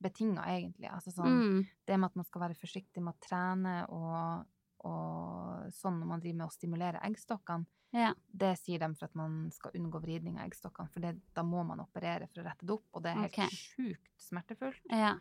betinga, 0.03 0.47
egentlig. 0.51 0.89
Altså 0.91 1.13
sånn 1.15 1.37
mm, 1.37 1.61
Det 1.87 1.99
med 1.99 2.11
at 2.11 2.19
man 2.19 2.27
skal 2.27 2.43
være 2.47 2.59
forsiktig 2.59 3.03
med 3.05 3.15
å 3.15 3.23
trene 3.23 3.77
og, 3.95 4.49
og 4.89 5.71
sånn 5.77 6.01
når 6.01 6.11
man 6.11 6.25
driver 6.25 6.41
med 6.41 6.49
å 6.49 6.57
stimulere 6.57 7.05
eggstokkene, 7.07 7.69
Ja. 7.93 8.15
det 8.27 8.55
sier 8.59 8.81
de 8.81 8.89
for 8.97 9.05
at 9.11 9.15
man 9.15 9.51
skal 9.53 9.77
unngå 9.77 10.01
vridning 10.01 10.39
av 10.41 10.47
eggstokkene, 10.49 10.91
for 10.91 11.05
det, 11.05 11.15
da 11.37 11.45
må 11.45 11.63
man 11.69 11.85
operere 11.85 12.27
for 12.31 12.41
å 12.43 12.47
rette 12.49 12.67
det 12.67 12.73
opp, 12.73 12.89
og 12.93 13.05
det 13.05 13.13
er 13.13 13.21
helt 13.21 13.37
okay. 13.37 13.53
sjukt 13.53 14.27
smertefullt. 14.27 14.87
Ja. 14.89 15.13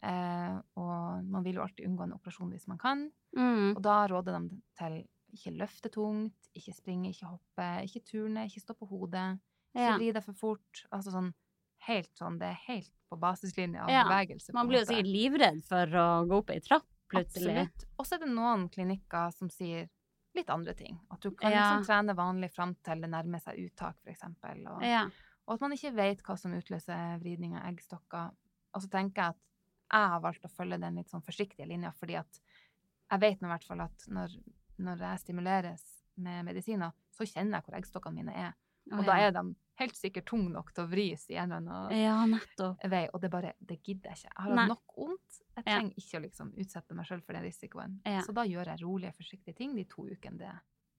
Eh, 0.00 0.58
og 0.80 1.24
man 1.28 1.44
vil 1.44 1.58
jo 1.58 1.64
alltid 1.64 1.88
unngå 1.88 2.06
en 2.06 2.14
operasjon 2.16 2.52
hvis 2.54 2.68
man 2.70 2.78
kan, 2.80 3.08
Mm, 3.30 3.76
og 3.76 3.82
da 3.84 4.08
råder 4.10 4.38
de 4.38 4.56
til 4.74 4.96
ikke 5.30 5.52
løfte 5.54 5.90
tungt, 5.94 6.48
ikke 6.58 6.74
springe, 6.74 7.12
ikke 7.12 7.30
hoppe, 7.30 7.68
ikke 7.86 8.02
turne, 8.08 8.46
ikke 8.48 8.62
stå 8.64 8.74
på 8.74 8.88
hodet, 8.90 9.38
ikke 9.70 9.86
ja. 9.86 9.96
vri 9.98 10.10
deg 10.16 10.24
for 10.24 10.38
fort. 10.38 10.80
Altså 10.90 11.14
sånn 11.14 11.30
helt 11.86 12.10
sånn, 12.18 12.38
det 12.40 12.50
er 12.52 12.58
helt 12.66 12.90
på 13.10 13.18
basislinja 13.20 13.84
av 13.84 13.90
Ja, 13.92 14.04
bevegelse. 14.08 14.52
Man 14.54 14.68
blir 14.68 14.82
jo 14.82 14.90
sikkert 14.90 15.10
livredd 15.10 15.62
for 15.66 15.96
å 16.00 16.08
gå 16.28 16.40
opp 16.42 16.50
ei 16.54 16.60
trapp, 16.60 16.86
plutselig. 17.10 17.56
Absolutt. 17.64 17.86
Og 17.98 18.06
så 18.06 18.14
er 18.16 18.22
det 18.24 18.30
noen 18.34 18.68
klinikker 18.72 19.32
som 19.34 19.50
sier 19.50 19.88
litt 20.36 20.50
andre 20.52 20.74
ting. 20.78 21.00
At 21.10 21.20
du 21.20 21.30
kan 21.32 21.50
Ja. 21.50 21.64
liksom 21.72 21.86
trene 21.88 22.14
vanlig 22.14 22.52
fram 22.52 22.76
til 22.84 23.00
det 23.00 23.10
nærmer 23.10 23.40
seg 23.42 23.58
uttak, 23.58 23.96
eksempel. 24.06 24.62
Og, 24.68 24.82
Ja. 24.82 25.08
og 25.48 25.54
at 25.54 25.60
man 25.60 25.72
ikke 25.72 25.94
vet 25.94 26.22
hva 26.22 26.38
som 26.38 26.52
utløser 26.52 27.18
vridning 27.20 27.56
av 27.56 27.64
eggstokker. 27.72 28.30
Og 28.74 28.82
så 28.82 28.88
tenker 28.88 29.22
jeg 29.22 29.28
at 29.30 29.36
jeg 29.90 30.08
har 30.08 30.20
valgt 30.20 30.44
å 30.44 30.54
følge 30.54 30.78
den 30.80 30.94
litt 30.94 31.10
sånn 31.10 31.24
forsiktige 31.24 31.66
linja, 31.66 31.92
fordi 31.92 32.16
at 32.16 32.40
jeg 33.10 33.20
vet 33.20 33.40
nå 33.40 33.48
i 33.48 33.50
hvert 33.56 33.64
fall 33.64 33.80
at 33.80 34.06
når, 34.06 34.36
når 34.78 34.98
jeg 34.98 35.18
stimuleres 35.18 35.82
med 36.16 36.44
medisiner, 36.44 36.92
så 37.10 37.26
kjenner 37.26 37.58
jeg 37.58 37.64
hvor 37.64 37.78
eggstokkene 37.80 38.14
mine 38.14 38.34
er. 38.36 38.54
Og 38.92 39.04
da 39.04 39.16
ja. 39.18 39.26
er 39.26 39.32
de 39.32 39.56
helt 39.80 39.96
sikkert 39.98 40.26
tung 40.30 40.46
nok 40.52 40.72
til 40.76 40.84
å 40.84 40.90
vris 40.90 41.26
i 41.30 41.36
en 41.40 41.52
eller 41.52 41.72
annen 41.90 41.98
Ja, 41.98 42.88
vei, 42.90 43.02
og 43.12 43.20
det 43.22 43.30
bare, 43.32 43.52
det 43.60 43.80
gidder 43.82 44.10
jeg 44.12 44.18
ikke. 44.22 44.30
Jeg 44.30 44.44
har 44.44 44.56
hatt 44.56 44.68
nok 44.68 44.96
vondt. 44.96 45.40
Jeg 45.56 45.64
Ja. 45.66 45.78
trenger 45.78 45.94
ikke 45.96 46.18
å 46.18 46.22
liksom 46.24 46.52
utsette 46.56 46.94
meg 46.94 47.06
selv 47.06 47.24
for 47.24 47.32
den 47.32 47.42
risikoen. 47.44 48.00
Ja. 48.06 48.20
Så 48.22 48.32
da 48.36 48.42
gjør 48.44 48.66
jeg 48.66 48.82
rolige, 48.84 49.14
forsiktige 49.16 49.56
ting 49.56 49.74
de 49.74 49.84
to 49.84 50.06
ukene 50.06 50.38
det 50.38 50.52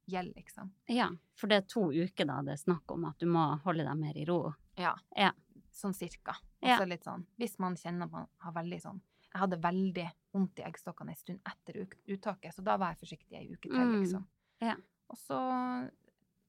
gjelder, 0.09 0.33
liksom. 0.35 0.71
Ja, 0.89 1.09
for 1.35 1.47
det 1.47 1.57
er 1.63 1.67
to 1.67 1.91
uker 1.91 2.25
da 2.25 2.41
det 2.41 2.53
er 2.57 2.63
snakk 2.65 2.91
om 2.91 3.05
at 3.05 3.17
du 3.19 3.25
må 3.27 3.59
holde 3.63 3.85
deg 3.85 3.97
mer 3.97 4.17
i 4.17 4.25
ro. 4.25 4.53
Ja. 4.77 4.95
Ja. 5.15 5.31
Sånn 5.71 5.93
cirka. 5.95 6.35
Og 6.61 6.67
Ja. 6.69 6.83
litt 6.85 7.03
sånn, 7.03 7.25
hvis 7.39 7.57
man 7.59 7.75
kjenner 7.75 8.09
man 8.11 8.27
har 8.39 8.51
veldig 8.51 8.81
sånn, 8.81 9.01
jeg 9.33 9.39
hadde 9.39 9.61
veldig 9.61 10.11
vondt 10.33 10.59
i 10.59 10.63
eggstokkene 10.63 11.09
en 11.09 11.15
stund 11.15 11.39
etter 11.45 11.87
uttaket, 12.09 12.53
så 12.53 12.63
da 12.63 12.75
var 12.77 12.93
jeg 12.95 13.07
forsiktig 13.07 13.37
ei 13.37 13.47
uke 13.53 13.69
til, 13.69 13.79
Mm. 13.79 14.01
liksom. 14.03 14.27
Ja. 14.59 14.75
Og 15.09 15.17
så, 15.17 15.89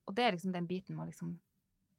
og 0.09 0.15
det 0.15 0.25
er 0.25 0.33
liksom 0.37 0.53
den 0.53 0.67
biten 0.67 0.97
med 0.97 1.07
å 1.07 1.11
liksom 1.13 1.39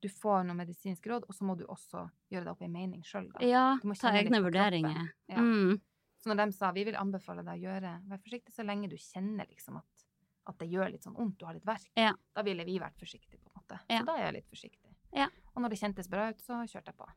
du 0.03 0.09
får 0.11 0.43
noe 0.47 0.57
medisinsk 0.59 1.05
råd, 1.07 1.25
og 1.29 1.35
så 1.37 1.45
må 1.47 1.55
du 1.57 1.63
også 1.71 2.03
gjøre 2.33 2.43
deg 2.43 2.51
opp 2.53 2.61
en 2.65 2.73
mening 2.75 3.03
sjøl. 3.07 3.29
Ja, 3.43 3.77
ta 4.01 4.11
egne 4.19 4.41
vurderinger. 4.43 5.09
Ja. 5.31 5.39
Mm. 5.39 5.77
Så 6.23 6.31
når 6.31 6.39
de 6.45 6.55
sa 6.55 6.71
vi 6.75 6.83
vil 6.87 6.95
anbefale 6.99 7.43
deg 7.43 7.59
å 7.61 7.63
gjøre, 7.67 7.93
vær 8.07 8.21
forsiktig 8.23 8.53
så 8.55 8.63
lenge 8.67 8.89
du 8.91 8.95
kjenner 8.99 9.47
liksom 9.49 9.77
at, 9.79 10.05
at 10.51 10.59
det 10.59 10.69
gjør 10.71 10.91
litt 10.93 11.03
sånn 11.07 11.15
vondt, 11.17 11.37
du 11.39 11.45
har 11.47 11.55
litt 11.57 11.65
verk, 11.67 11.87
Ja. 11.99 12.13
da 12.35 12.43
ville 12.43 12.63
vi 12.67 12.77
vært 12.79 12.99
forsiktige, 12.99 13.39
på 13.43 13.51
en 13.51 13.59
måte. 13.61 13.79
Ja. 13.89 13.99
Så 14.03 14.05
da 14.11 14.15
er 14.19 14.25
jeg 14.27 14.33
litt 14.41 14.49
forsiktig. 14.51 14.93
Ja. 15.15 15.27
Og 15.55 15.61
når 15.63 15.69
det 15.75 15.79
kjentes 15.79 16.09
bra 16.11 16.29
ut, 16.31 16.39
så 16.43 16.61
kjørte 16.67 16.91
jeg 16.93 16.97
på. 16.99 17.09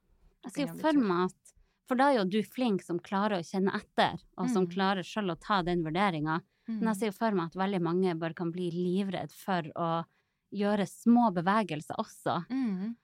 Jeg 0.47 0.53
ser 0.57 0.66
jo 0.66 0.80
for 0.82 0.93
meg 1.03 1.30
at 1.30 1.53
For 1.87 1.95
da 1.95 2.09
er 2.11 2.16
jo 2.18 2.24
du 2.24 2.41
flink 2.43 2.82
som 2.82 2.99
klarer 2.99 3.39
å 3.39 3.47
kjenne 3.47 3.70
etter, 3.78 4.18
og 4.37 4.49
som 4.51 4.64
Mm. 4.66 4.72
klarer 4.74 5.05
sjøl 5.07 5.30
å 5.30 5.39
ta 5.39 5.62
den 5.62 5.84
vurderinga. 5.84 6.41
Men 6.66 6.82
jeg 6.91 6.97
sier 6.97 6.99
ser 6.99 7.07
jo 7.07 7.12
for 7.12 7.30
meg 7.30 7.47
at 7.47 7.55
veldig 7.55 7.80
mange 7.80 8.18
bare 8.18 8.34
kan 8.34 8.51
bli 8.51 8.72
livredd 8.74 9.30
for 9.30 9.62
å 9.78 10.05
gjøre 10.55 10.86
små 10.86 11.30
bevegelser 11.34 11.99
også. 11.99 12.44
Mm. 12.51 12.94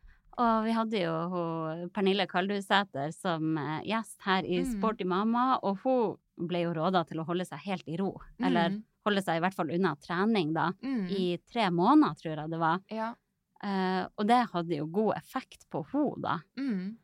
Og 0.42 0.64
vi 0.64 0.72
hadde 0.72 1.00
jo 1.02 1.14
hun 1.28 1.90
Pernille 1.92 2.26
Kaldhusæter 2.26 3.12
som 3.12 3.56
eh, 3.58 3.82
gjest 3.90 4.20
her 4.24 4.44
i 4.48 4.62
Mm. 4.62 4.70
Sporty 4.78 5.04
mamma, 5.04 5.58
og 5.62 5.78
hun 5.84 6.48
ble 6.48 6.62
jo 6.64 6.72
råda 6.72 7.04
til 7.06 7.20
å 7.20 7.26
holde 7.28 7.44
seg 7.44 7.58
helt 7.66 7.88
i 7.88 7.96
ro. 8.00 8.14
Eller 8.40 8.70
Mm. 8.70 8.82
holde 9.04 9.22
seg 9.22 9.36
i 9.36 9.40
hvert 9.40 9.54
fall 9.54 9.70
unna 9.70 9.94
trening, 9.96 10.52
da. 10.54 10.70
Mm. 10.82 11.10
I 11.10 11.38
tre 11.52 11.68
måneder, 11.70 12.14
tror 12.16 12.36
jeg 12.36 12.50
det 12.50 12.58
var. 12.58 12.80
Ja. 12.90 13.14
Uh, 13.62 14.08
og 14.18 14.26
det 14.26 14.40
hadde 14.50 14.74
jo 14.76 14.86
god 14.86 15.16
effekt 15.16 15.68
på 15.70 15.84
henne, 15.92 16.22
da. 16.22 16.38
Mm. 16.58 16.96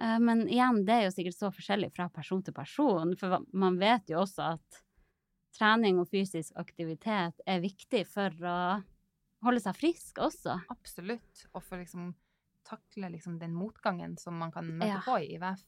Uh, 0.00 0.18
Men 0.18 0.46
igjen, 0.48 0.84
det 0.84 0.92
er 0.92 1.04
jo 1.06 1.10
sikkert 1.14 1.38
så 1.38 1.50
forskjellig 1.54 1.92
fra 1.94 2.08
person 2.10 2.42
til 2.42 2.52
person, 2.52 3.14
for 3.16 3.38
man 3.52 3.78
vet 3.78 4.10
jo 4.10 4.18
også 4.24 4.54
at 4.58 4.82
trening 5.56 5.98
og 6.00 6.08
fysisk 6.10 6.52
aktivitet 6.56 7.40
er 7.46 7.60
viktig 7.60 8.06
for 8.06 8.28
å 8.30 8.82
holde 9.42 9.60
seg 9.60 9.74
frisk 9.76 10.18
også. 10.22 10.60
Absolutt. 10.70 11.46
Og 11.54 11.62
for 11.62 11.78
liksom 11.78 12.14
takle 12.64 13.10
liksom 13.10 13.38
den 13.40 13.54
motgangen 13.54 14.16
som 14.18 14.38
man 14.38 14.52
kan 14.54 14.64
møte 14.64 14.86
Ja. 14.86 15.00
på 15.04 15.18
i 15.20 15.34
IVF. 15.36 15.64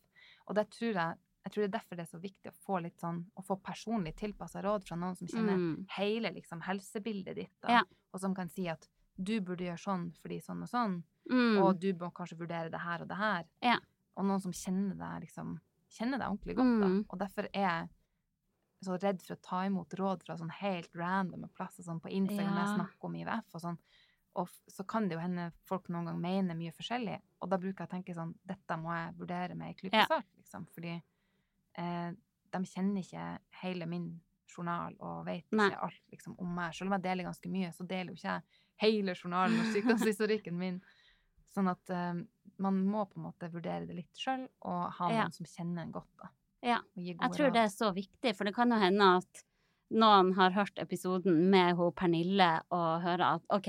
Og 0.49 0.55
det 0.55 0.71
tror 0.71 0.93
jeg 0.95 1.17
jeg 1.45 1.53
tror 1.53 1.61
det 1.61 1.75
er 1.75 1.79
derfor 1.79 1.97
det 1.97 2.05
er 2.07 2.17
så 2.17 2.21
viktig 2.23 2.49
å 2.51 2.55
få 2.65 2.83
litt 2.83 2.97
sånn, 2.99 3.19
å 3.37 3.43
få 3.45 3.61
personlig 3.61 4.15
tilpassa 4.17 4.63
råd 4.65 4.87
fra 4.87 4.97
noen 4.97 5.15
som 5.15 5.27
kjenner 5.29 5.59
Mm. 5.59 5.87
hele 5.91 6.31
liksom 6.33 6.63
helsebildet 6.63 7.35
ditt, 7.35 7.51
da, 7.61 7.69
Ja. 7.69 7.83
og 8.15 8.21
som 8.21 8.35
kan 8.35 8.49
si 8.49 8.67
at 8.67 8.89
du 9.23 9.41
burde 9.43 9.59
gjøre 9.61 9.77
sånn 9.79 10.17
fordi 10.23 10.41
sånn 10.41 10.63
og 10.63 10.69
sånn, 10.71 11.03
Mm. 11.31 11.63
og 11.63 11.79
du 11.79 11.93
må 11.93 12.11
kanskje 12.15 12.39
vurdere 12.39 12.71
det 12.71 12.81
her 12.81 13.03
og 13.03 13.09
det 13.09 13.17
her. 13.19 13.45
Ja. 13.61 13.77
Og 14.17 14.25
noen 14.25 14.41
som 14.41 14.53
kjenner 14.53 14.97
deg 14.97 15.29
liksom, 15.29 15.61
kjenner 15.91 16.19
deg 16.19 16.29
ordentlig 16.31 16.57
godt, 16.57 16.81
da. 16.81 16.87
Mm. 16.87 17.05
Og 17.11 17.19
derfor 17.19 17.49
er 17.53 17.89
så 18.85 18.97
redd 19.01 19.23
for 19.25 19.35
å 19.37 19.43
ta 19.45 19.63
imot 19.67 19.95
råd 19.99 20.25
fra 20.27 20.37
sånn 20.41 20.53
helt 20.61 20.95
randome 20.99 21.49
plasser, 21.57 21.85
sånn 21.87 22.01
på 22.05 22.13
Instagram, 22.13 22.55
ja. 22.57 22.65
jeg 22.67 22.77
snakker 22.79 23.09
om 23.11 23.17
IVF 23.23 23.57
og 23.59 23.65
sånn. 23.65 23.79
Og 24.43 24.51
så 24.71 24.83
kan 24.91 25.07
det 25.09 25.15
jo 25.15 25.23
hende 25.23 25.49
folk 25.69 25.89
noen 25.95 26.09
gang 26.11 26.21
mener 26.21 26.57
mye 26.59 26.73
forskjellig, 26.75 27.21
og 27.41 27.51
da 27.53 27.59
bruker 27.63 27.85
jeg 27.85 27.91
å 27.91 27.95
tenke 27.95 28.17
sånn, 28.17 28.33
dette 28.43 28.79
må 28.83 28.91
jeg 28.97 29.13
vurdere 29.21 29.55
med 29.59 29.69
ei 29.71 29.77
klype 29.79 30.01
Ja. 30.01 30.07
salt, 30.11 30.31
liksom, 30.41 30.67
fordi 30.75 30.95
eh, 31.79 32.11
de 32.55 32.63
kjenner 32.71 33.03
ikke 33.05 33.27
hele 33.63 33.87
min 33.91 34.09
journal 34.55 34.95
og 35.03 35.25
vet 35.27 35.47
Nei. 35.55 35.69
ikke 35.71 35.87
alt 35.87 36.03
liksom, 36.13 36.35
om 36.39 36.51
meg. 36.55 36.75
Selv 36.75 36.91
om 36.91 36.97
jeg 36.99 37.07
deler 37.07 37.27
ganske 37.31 37.51
mye, 37.51 37.71
så 37.75 37.87
deler 37.87 38.13
jo 38.13 38.19
ikke 38.19 38.35
jeg 38.35 38.61
hele 38.85 39.15
journalen 39.15 39.59
og 39.63 39.71
sykdomshistorikken 39.75 40.59
min. 40.59 40.81
Sånn 41.55 41.71
at 41.71 41.91
eh, 41.95 42.21
man 42.63 42.79
må 42.87 43.05
på 43.11 43.19
en 43.21 43.29
måte 43.29 43.51
vurdere 43.53 43.87
det 43.87 43.97
litt 44.03 44.19
sjøl, 44.19 44.49
og 44.67 44.89
ha 44.99 45.09
noen 45.11 45.21
Ja. 45.25 45.31
som 45.31 45.47
kjenner 45.47 45.83
en 45.87 45.95
godt, 45.95 46.11
da. 46.19 46.29
Ja. 46.65 46.79
Jeg 46.97 47.19
tror 47.37 47.53
det 47.53 47.61
er 47.67 47.73
så 47.73 47.91
viktig, 47.95 48.33
for 48.37 48.49
det 48.49 48.55
kan 48.57 48.71
jo 48.73 48.79
hende 48.81 49.09
at 49.21 49.43
noen 49.95 50.33
har 50.39 50.51
hørt 50.57 50.79
episoden 50.81 51.51
med 51.53 51.77
hun 51.77 51.93
Pernille 51.93 52.49
og 52.73 53.03
hører 53.05 53.35
at 53.37 53.45
OK, 53.53 53.69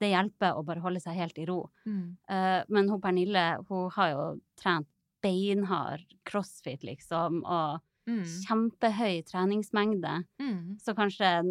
det 0.00 0.08
hjelper 0.10 0.56
å 0.58 0.64
bare 0.66 0.80
holde 0.82 0.98
seg 1.04 1.14
helt 1.20 1.36
i 1.38 1.44
ro. 1.46 1.60
Mm. 1.86 2.16
Uh, 2.30 2.62
men 2.72 2.88
hun 2.90 3.00
Pernille, 3.04 3.44
hun 3.68 3.90
har 3.94 4.10
jo 4.14 4.24
trent 4.58 4.88
beinhard 5.22 6.02
crossfit, 6.26 6.82
liksom, 6.82 7.44
og 7.44 7.80
Mm. 8.08 8.24
kjempehøy 8.26 9.20
treningsmengde. 9.30 10.24
Mm. 10.42 10.76
Så 10.82 10.90
kanskje 10.98 11.22
en 11.38 11.50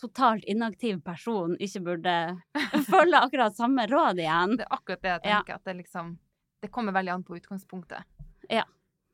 totalt 0.00 0.42
inaktiv 0.48 1.02
person 1.04 1.58
ikke 1.60 1.82
burde 1.84 2.14
følge 2.88 3.20
akkurat 3.20 3.52
samme 3.54 3.84
råd 3.90 4.16
igjen. 4.22 4.56
Det 4.56 4.64
er 4.64 4.72
akkurat 4.78 5.02
det 5.02 5.10
jeg 5.12 5.20
Ja. 5.28 5.42
tenker, 5.42 5.54
at 5.60 5.64
det 5.64 5.76
liksom 5.82 6.18
Det 6.62 6.70
kommer 6.72 6.92
veldig 6.96 7.12
an 7.12 7.22
på 7.24 7.36
utgangspunktet. 7.36 8.02
Ja. 8.48 8.64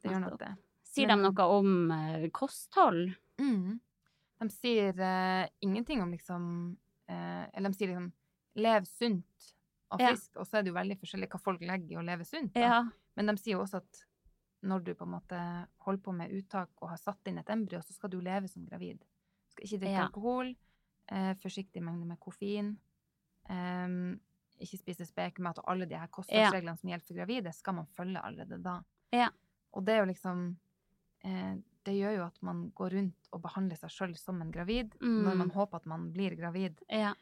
Det 0.01 0.13
gjør 0.13 0.21
nok 0.29 0.39
det. 0.39 0.53
Sier 0.91 1.09
de 1.11 1.17
noe 1.21 1.45
om 1.55 1.91
eh, 1.95 2.27
kosthold? 2.35 3.13
Mm. 3.41 3.79
De 4.41 4.49
sier 4.51 4.99
eh, 5.01 5.47
ingenting 5.63 6.03
om 6.03 6.11
liksom 6.13 6.45
eh, 7.09 7.45
Eller 7.55 7.71
de 7.71 7.77
sier 7.79 7.93
liksom 7.93 8.11
lev 8.61 8.85
sunt 8.91 9.51
og 9.91 10.01
Ja. 10.03 10.11
og 10.39 10.47
så 10.47 10.59
er 10.59 10.63
det 10.63 10.71
jo 10.71 10.77
veldig 10.77 10.97
forskjellig 11.01 11.29
hva 11.33 11.39
folk 11.43 11.63
legger 11.67 11.97
i 11.97 11.99
å 11.99 12.03
leve 12.07 12.25
sunt. 12.27 12.55
Ja. 12.55 12.85
Men 13.19 13.27
de 13.27 13.35
sier 13.41 13.57
jo 13.57 13.63
også 13.65 13.81
at 13.81 14.05
når 14.63 14.85
du 14.87 14.91
på 14.95 15.03
en 15.07 15.15
måte 15.17 15.39
holder 15.87 16.03
på 16.05 16.13
med 16.15 16.31
uttak 16.37 16.71
og 16.83 16.93
har 16.93 17.01
satt 17.01 17.27
inn 17.27 17.39
et 17.41 17.51
embryo, 17.51 17.81
så 17.83 17.97
skal 17.97 18.11
du 18.13 18.21
leve 18.23 18.47
som 18.51 18.63
gravid. 18.69 19.01
Du 19.01 19.55
skal 19.57 19.67
ikke 19.67 19.81
drikke 19.83 19.97
Ja. 19.97 20.05
alkohol, 20.07 20.53
eh, 21.09 21.33
forsiktig 21.43 21.83
mengde 21.83 22.07
med 22.07 22.21
koffein, 22.21 22.77
Um, 23.51 24.21
ikke 24.61 24.79
spise 24.79 25.07
spekemat, 25.09 25.59
og 25.59 25.71
alle 25.73 25.87
de 25.89 25.97
her 25.99 26.07
kostholdsreglene 26.13 26.77
som 26.79 26.91
gjelder 26.91 27.07
for 27.07 27.17
gravide, 27.19 27.53
skal 27.57 27.75
man 27.81 27.87
følge 27.97 28.21
allerede 28.23 28.59
da. 28.63 28.77
Ja. 29.13 29.29
Og 29.73 29.85
det 29.87 29.95
er 29.95 30.05
jo 30.05 30.11
liksom 30.13 30.43
eh, 31.25 31.57
Det 31.83 31.95
gjør 31.97 32.17
jo 32.19 32.25
at 32.27 32.43
man 32.43 32.71
går 32.77 32.91
rundt 32.93 33.29
og 33.33 33.41
behandler 33.43 33.77
seg 33.81 33.89
sjøl 33.91 34.17
som 34.19 34.41
en 34.43 34.51
gravid, 34.53 34.93
når 35.01 35.33
Mm. 35.33 35.39
man 35.39 35.51
håper 35.51 35.77
at 35.77 35.87
man 35.87 36.13
blir 36.13 36.37
gravid. 36.37 36.79
Ja. 36.91 37.15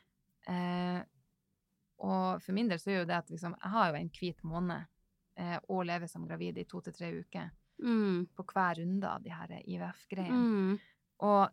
Eh, 0.49 1.03
og 2.01 2.43
for 2.43 2.53
min 2.53 2.69
del 2.69 2.79
så 2.79 2.91
gjør 2.91 3.01
jo 3.05 3.07
det 3.07 3.17
at 3.19 3.29
liksom, 3.31 3.55
jeg 3.63 3.71
har 3.71 3.93
jo 3.93 3.99
en 4.01 4.11
hvit 4.11 4.43
måned 4.43 4.87
eh, 5.37 5.59
og 5.69 5.85
lever 5.87 6.09
som 6.11 6.27
gravid 6.27 6.59
i 6.59 6.65
to 6.65 6.81
til 6.81 6.93
tre 6.93 7.13
uker 7.21 7.51
Mm. 7.81 8.27
på 8.35 8.43
hver 8.45 8.75
runde 8.81 9.05
av 9.07 9.23
de 9.23 9.31
her 9.31 9.47
IVF-greiene. 9.63 10.35
Mm. 10.35 10.81
Og 11.21 11.49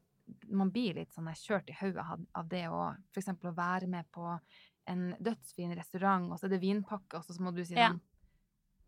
man 0.49 0.71
blir 0.71 0.95
litt 0.95 1.11
sånn 1.13 1.27
kjørt 1.29 1.69
i 1.69 1.73
hodet 1.73 2.25
av- 2.33 2.49
det 2.49 2.63
å 2.67 2.97
eksempel 3.15 3.51
å 3.51 3.55
være 3.55 3.87
med 3.87 4.05
på 4.11 4.39
en 4.87 5.15
dødsfin 5.21 5.75
restaurant, 5.77 6.31
og 6.31 6.39
så 6.39 6.45
er 6.45 6.49
det 6.57 6.61
vinpakke, 6.61 7.13
og 7.19 7.23
så 7.23 7.39
må 7.39 7.53
du 7.53 7.63
si 7.63 7.75
Ja. 7.75 7.89
sånn 7.91 8.01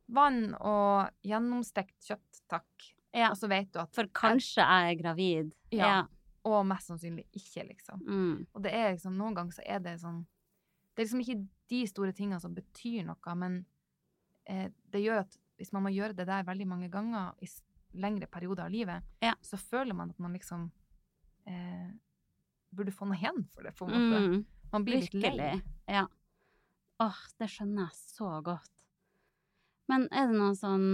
Vann 0.10 0.56
og 0.56 1.12
gjennomstekt 1.24 2.00
kjøtt, 2.02 2.42
takk. 2.50 2.94
Ja. 3.18 3.32
Og 3.34 3.38
så 3.40 3.50
vet 3.50 3.72
du 3.74 3.80
at 3.82 3.94
For 3.98 4.08
kanskje 4.16 4.62
jeg 4.64 4.92
er 4.94 5.00
gravid. 5.02 5.52
Ja. 5.74 5.96
Og 6.48 6.62
mest 6.70 6.88
sannsynlig 6.92 7.26
ikke, 7.36 7.66
liksom. 7.68 8.04
Mm. 8.08 8.46
Og 8.54 8.64
det 8.64 8.72
er 8.78 8.92
liksom, 8.94 9.18
noen 9.20 9.36
ganger 9.36 9.58
så 9.58 9.66
er 9.66 9.82
det 9.84 9.98
sånn 10.04 10.22
Det 10.96 11.02
er 11.02 11.08
liksom 11.10 11.24
ikke 11.26 11.40
de 11.74 11.82
store 11.90 12.14
tingene 12.16 12.40
som 12.42 12.54
betyr 12.56 13.04
noe, 13.06 13.34
men 13.38 13.58
eh, 14.48 14.70
det 14.94 15.02
gjør 15.04 15.26
at 15.26 15.36
hvis 15.60 15.74
man 15.76 15.84
må 15.84 15.92
gjøre 15.92 16.16
det 16.16 16.26
der 16.30 16.46
veldig 16.48 16.68
mange 16.70 16.88
ganger 16.94 17.34
i 17.44 17.50
lengre 17.98 18.28
perioder 18.30 18.66
av 18.68 18.72
livet, 18.72 19.04
Ja. 19.22 19.34
så 19.42 19.58
føler 19.58 19.94
man 19.98 20.10
at 20.14 20.20
man 20.20 20.34
liksom 20.38 20.72
eh, 21.50 21.90
burde 22.72 22.94
få 22.94 23.06
noe 23.10 23.18
igjen 23.18 23.44
for 23.54 23.66
det, 23.68 23.74
på 23.78 23.86
en 23.88 23.94
måte. 23.94 24.22
Mm. 24.24 24.46
Man 24.72 24.86
blir 24.86 25.02
litt 25.02 25.14
lei. 25.38 25.62
Ja. 25.90 26.06
Åh, 27.04 27.20
det 27.40 27.50
skjønner 27.52 27.88
jeg 27.88 28.00
så 28.16 28.32
godt. 28.46 28.72
Men 29.92 30.08
er 30.12 30.28
det 30.32 30.36
noen 30.40 30.58
sånn 30.58 30.88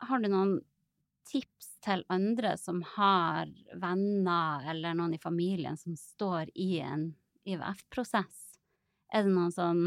Har 0.00 0.20
du 0.22 0.28
noen 0.30 0.52
tips 1.30 1.68
til 1.84 2.02
andre 2.12 2.56
som 2.60 2.82
har 2.96 3.50
venner 3.80 4.66
eller 4.72 4.96
noen 4.98 5.14
i 5.16 5.22
familien 5.22 5.78
som 5.80 5.96
står 5.96 6.50
i 6.54 6.80
en 6.84 7.10
IVF-prosess? 7.48 8.40
Er 9.12 9.26
det 9.26 9.34
noen 9.34 9.54
sånn 9.54 9.84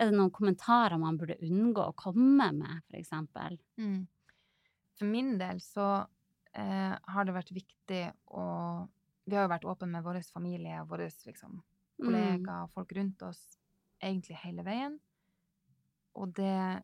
Er 0.00 0.08
det 0.08 0.16
noen 0.16 0.32
kommentarer 0.34 0.98
man 0.98 1.18
burde 1.20 1.36
unngå 1.44 1.84
å 1.84 1.94
komme 1.94 2.48
med, 2.56 2.80
for 2.88 2.96
eksempel? 2.98 3.58
Mm. 3.78 4.06
For 4.98 5.06
min 5.06 5.36
del 5.38 5.60
så 5.62 6.06
eh, 6.56 6.96
har 6.96 7.28
det 7.28 7.36
vært 7.36 7.52
viktig 7.54 8.00
å 8.32 8.46
Vi 9.28 9.36
har 9.36 9.44
jo 9.44 9.52
vært 9.52 9.68
åpne 9.68 9.92
med 9.92 10.02
vår 10.02 10.18
familie 10.32 10.80
og 10.82 10.88
våre 10.96 11.06
liksom, 11.26 11.60
Mm. 12.02 12.06
kollegaer 12.08 12.64
og 12.64 12.72
folk 12.74 12.92
rundt 12.96 13.22
oss 13.22 13.40
egentlig 14.02 14.36
hele 14.42 14.64
veien. 14.66 14.96
Og 16.18 16.32
det 16.34 16.82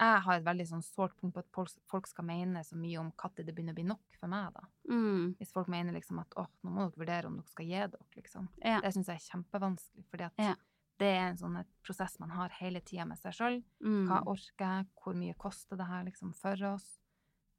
Jeg 0.00 0.20
har 0.24 0.38
et 0.38 0.44
veldig 0.46 0.64
sånn 0.70 0.82
sårt 0.84 1.12
punkt 1.20 1.34
på 1.36 1.42
at 1.42 1.48
folk, 1.52 1.72
folk 1.90 2.06
skal 2.08 2.24
mene 2.24 2.62
så 2.64 2.78
mye 2.80 2.96
om 3.02 3.10
når 3.12 3.44
det 3.44 3.52
begynner 3.52 3.74
å 3.74 3.76
bli 3.76 3.84
nok 3.84 4.16
for 4.16 4.32
meg, 4.32 4.54
da. 4.54 4.62
Mm. 4.88 5.34
Hvis 5.36 5.52
folk 5.52 5.68
mener 5.68 5.92
liksom 5.92 6.22
at 6.22 6.32
åh, 6.40 6.48
nå 6.64 6.72
må 6.72 6.86
dere 6.86 7.02
vurdere 7.02 7.28
om 7.28 7.36
dere 7.36 7.52
skal 7.52 7.68
gi 7.68 7.82
dere, 7.82 8.06
liksom. 8.16 8.48
Ja. 8.64 8.78
Det 8.80 8.94
syns 8.96 9.10
jeg 9.12 9.20
er 9.20 9.26
kjempevanskelig, 9.28 10.06
fordi 10.08 10.24
at 10.30 10.40
Ja. 10.40 10.54
det 10.98 11.10
er 11.18 11.26
en 11.28 11.36
sånn 11.36 11.60
prosess 11.84 12.18
man 12.18 12.30
har 12.30 12.48
hele 12.60 12.80
tida 12.80 13.04
med 13.04 13.18
seg 13.20 13.36
sjøl. 13.36 13.60
Mm. 13.84 14.06
Hva 14.08 14.22
orker 14.26 14.64
jeg? 14.64 14.88
Hvor 15.04 15.14
mye 15.20 15.36
koster 15.36 15.76
det 15.76 15.86
her 15.86 16.04
liksom 16.08 16.34
for 16.34 16.64
oss? 16.72 16.88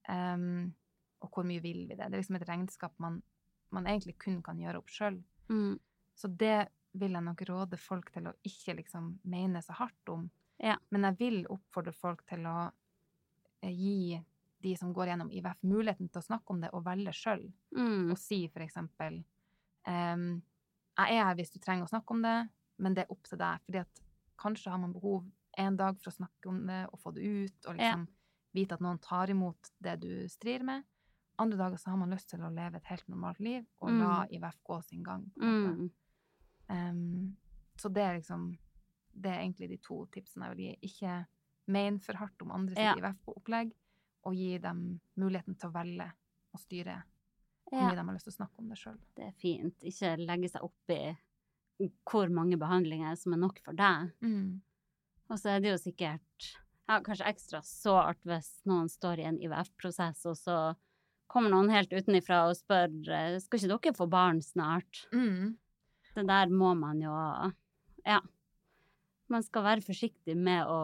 Um, 0.10 0.74
og 1.22 1.30
hvor 1.30 1.46
mye 1.46 1.62
vil 1.62 1.86
vi 1.88 1.94
det? 1.96 2.10
Det 2.10 2.14
er 2.18 2.22
liksom 2.24 2.40
et 2.42 2.48
regnskap 2.50 2.98
man, 2.98 3.22
man 3.70 3.86
egentlig 3.86 4.18
kun 4.18 4.42
kan 4.42 4.58
gjøre 4.58 4.82
opp 4.82 4.90
sjøl. 4.90 5.22
Mm. 5.50 5.78
Så 6.18 6.28
det 6.28 6.70
vil 6.98 7.14
jeg 7.14 7.24
nok 7.24 7.42
råde 7.48 7.78
folk 7.80 8.10
til 8.12 8.28
å 8.28 8.34
ikke 8.44 8.76
liksom 8.82 9.20
mene 9.30 9.62
så 9.62 9.78
hardt 9.78 10.10
om. 10.10 10.26
Ja. 10.62 10.76
Men 10.94 11.08
jeg 11.10 11.18
vil 11.20 11.40
oppfordre 11.50 11.94
folk 11.98 12.22
til 12.30 12.46
å 12.46 12.72
eh, 13.64 13.72
gi 13.74 14.20
de 14.62 14.76
som 14.78 14.92
går 14.94 15.08
gjennom 15.10 15.32
IVF, 15.34 15.58
muligheten 15.66 16.10
til 16.14 16.22
å 16.22 16.26
snakke 16.28 16.54
om 16.54 16.60
det 16.62 16.70
og 16.78 16.84
velge 16.86 17.14
sjøl. 17.18 17.48
Mm. 17.76 18.12
Og 18.14 18.18
si 18.22 18.44
for 18.54 18.62
eksempel 18.62 19.24
em, 19.90 20.42
Jeg 21.00 21.18
er 21.18 21.24
her 21.26 21.36
hvis 21.40 21.50
du 21.54 21.58
trenger 21.64 21.88
å 21.88 21.90
snakke 21.90 22.14
om 22.14 22.22
det, 22.22 22.36
men 22.78 22.94
det 22.94 23.06
er 23.08 23.12
opp 23.16 23.24
til 23.26 23.40
deg. 23.42 23.62
Fordi 23.66 23.80
at 23.82 24.02
kanskje 24.38 24.70
har 24.74 24.78
man 24.84 24.94
behov 24.94 25.26
en 25.58 25.78
dag 25.80 25.98
for 26.00 26.12
å 26.12 26.16
snakke 26.20 26.50
om 26.52 26.60
det 26.68 26.84
og 26.94 27.00
få 27.02 27.12
det 27.16 27.24
ut, 27.26 27.66
og 27.66 27.76
liksom 27.80 28.06
vite 28.54 28.76
at 28.78 28.82
noen 28.84 29.00
tar 29.02 29.32
imot 29.34 29.72
det 29.80 29.96
du 30.04 30.28
strir 30.30 30.62
med. 30.68 30.84
Andre 31.40 31.58
dager 31.58 31.78
så 31.82 31.90
har 31.90 31.98
man 31.98 32.12
lyst 32.14 32.30
til 32.30 32.44
å 32.46 32.52
leve 32.54 32.78
et 32.78 32.86
helt 32.92 33.08
normalt 33.10 33.40
liv 33.40 33.66
og 33.80 33.90
Mm. 33.90 34.00
la 34.04 34.26
IVF 34.30 34.58
gå 34.68 34.82
sin 34.84 35.02
gang. 35.04 35.32
Mm. 35.42 35.90
Em, 36.70 37.38
så 37.78 37.90
det 37.92 38.04
er 38.04 38.20
liksom 38.20 38.58
Det 39.14 39.30
er 39.32 39.42
egentlig 39.44 39.70
de 39.70 39.78
to 39.84 40.06
tipsene 40.14 40.48
jeg 40.50 40.56
vil 40.56 40.66
gi. 40.66 40.76
Ikke 40.90 41.16
men 41.72 42.00
for 42.04 42.18
hardt 42.20 42.42
om 42.42 42.52
andre 42.52 42.76
sitt 42.76 42.84
Ja. 42.84 42.96
IVF-opplegg, 42.98 43.72
og 44.26 44.36
gi 44.36 44.58
dem 44.62 45.00
muligheten 45.18 45.56
til 45.58 45.70
å 45.70 45.74
velge 45.74 46.12
og 46.54 46.60
styre 46.60 47.04
hvor 47.72 47.80
Ja, 47.80 47.92
de 47.96 48.04
har 48.04 48.14
lyst 48.14 48.26
til 48.28 48.34
å 48.34 48.40
snakke 48.40 48.60
om 48.60 48.70
det 48.70 48.78
sjøl. 48.78 48.98
det 49.16 49.28
er 49.28 49.32
fint. 49.40 49.78
Ikke 49.88 50.18
legge 50.20 50.50
seg 50.52 50.62
opp 50.64 50.90
i 50.96 51.16
hvor 52.06 52.30
mange 52.30 52.58
behandlinger 52.60 53.16
som 53.18 53.34
er 53.34 53.38
nok 53.42 53.62
for 53.64 53.74
deg. 53.74 54.12
Mm. 54.22 54.62
Og 55.32 55.40
så 55.40 55.56
er 55.56 55.62
det 55.64 55.72
jo 55.72 55.78
sikkert 55.80 56.50
ja, 56.90 57.00
kanskje 57.00 57.30
ekstra 57.32 57.62
sårt 57.64 58.20
hvis 58.28 58.50
noen 58.68 58.90
står 58.92 59.20
i 59.20 59.28
en 59.30 59.40
IVF-prosess, 59.40 60.26
og 60.28 60.36
så 60.38 60.58
kommer 61.32 61.50
noen 61.54 61.70
helt 61.72 61.94
utenifra 61.94 62.50
og 62.50 62.58
spør 62.60 62.92
eh, 63.08 63.40
skal 63.40 63.60
ikke 63.62 63.78
dere 63.88 63.96
få 63.96 64.10
barn 64.12 64.42
snart. 64.44 65.06
Mm. 65.14 65.56
Det 66.14 66.28
der 66.28 66.52
må 66.52 66.74
man 66.76 67.00
jo 67.00 67.14
Ja. 68.06 68.20
Man 69.32 69.44
skal 69.48 69.64
være 69.64 69.84
forsiktig 69.86 70.36
med 70.38 70.68
å, 70.68 70.78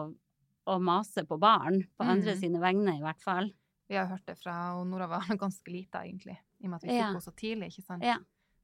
å 0.68 0.78
mase 0.80 1.24
på 1.28 1.38
barn, 1.40 1.82
på 1.98 2.06
andre 2.06 2.34
Mm. 2.34 2.40
sine 2.40 2.60
vegne 2.62 2.96
i 2.98 3.02
hvert 3.04 3.20
fall. 3.22 3.50
Vi 3.88 3.96
har 3.96 4.06
hørt 4.10 4.24
det 4.28 4.36
fra 4.40 4.74
og 4.78 4.86
Nora 4.88 5.06
var 5.08 5.20
ganske 5.44 5.68
lita, 5.72 6.02
egentlig. 6.04 6.36
I 6.60 6.66
og 6.66 6.70
med 6.70 6.76
at 6.80 6.82
vi 6.84 6.88
fikk 6.90 6.98
Ja. 6.98 7.06
henne 7.12 7.24
så 7.24 7.32
tidlig, 7.36 7.68
ikke 7.72 7.84
sant. 7.86 8.02
Ja. 8.04 8.16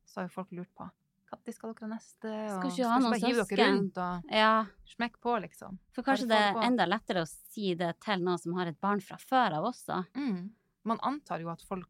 Så 0.05 0.21
har 0.21 0.29
jo 0.29 0.35
folk 0.35 0.51
lurt 0.53 0.73
på 0.77 0.91
når 1.35 1.53
skal 1.57 1.73
dere 1.75 1.89
neste, 1.91 2.31
neste, 2.31 2.47
Skal 2.47 2.69
og 2.71 2.73
ikke 2.79 2.89
ha 2.89 2.99
noen 3.01 3.11
bare 3.11 3.27
hive 3.27 3.45
dere 3.51 3.65
rundt 3.73 3.97
og 3.99 4.29
Ja, 4.31 4.51
smekk 4.87 5.17
på, 5.21 5.33
liksom. 5.43 5.79
for 5.91 6.03
kanskje 6.07 6.29
det 6.31 6.37
er 6.39 6.61
enda 6.63 6.87
lettere 6.87 7.25
å 7.25 7.27
si 7.27 7.75
det 7.75 7.89
til 8.05 8.21
noen 8.23 8.39
som 8.39 8.55
har 8.55 8.67
et 8.71 8.79
barn 8.81 9.01
fra 9.03 9.17
før 9.19 9.57
av 9.59 9.65
også. 9.65 10.07
Mm. 10.15 10.51
Man 10.85 10.99
antar 11.03 11.41
jo 11.43 11.49
at 11.51 11.61
folk 11.67 11.89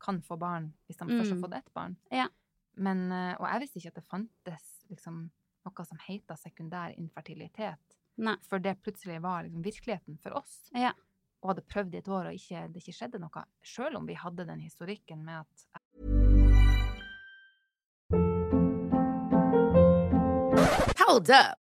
kan 0.00 0.22
få 0.22 0.38
barn 0.40 0.72
hvis 0.88 0.96
de 0.96 1.04
først 1.04 1.28
har 1.28 1.36
Mm. 1.36 1.42
fått 1.44 1.56
ett 1.58 1.74
barn. 1.74 1.96
Ja. 2.10 2.28
Men, 2.76 3.12
eh, 3.12 3.34
og 3.38 3.46
jeg 3.46 3.60
visste 3.60 3.76
ikke 3.82 3.88
at 3.88 3.94
det 4.00 4.08
fantes 4.08 4.64
liksom, 4.88 5.30
noe 5.66 5.86
som 5.88 6.00
heter 6.06 6.38
sekundær 6.40 6.94
infertilitet. 6.98 7.98
Nei. 8.22 8.36
For 8.48 8.62
det 8.62 8.76
plutselig 8.84 9.20
var 9.24 9.46
liksom 9.46 9.64
virkeligheten 9.64 10.18
for 10.22 10.36
oss. 10.42 10.58
Ja. 10.76 10.92
Og 11.42 11.54
hadde 11.54 11.66
prøvd 11.66 11.94
i 11.96 12.02
et 12.02 12.08
år, 12.08 12.28
og 12.30 12.36
ikke, 12.38 12.66
det 12.70 12.82
ikke 12.84 12.96
skjedde 12.98 13.22
noe. 13.22 13.46
Selv 13.66 13.98
om 13.98 14.06
vi 14.06 14.18
hadde 14.18 14.46
den 14.46 14.62
historikken 14.62 15.24
med 15.26 15.42
at 15.42 15.66
Hold 21.02 21.30
up. 21.30 21.61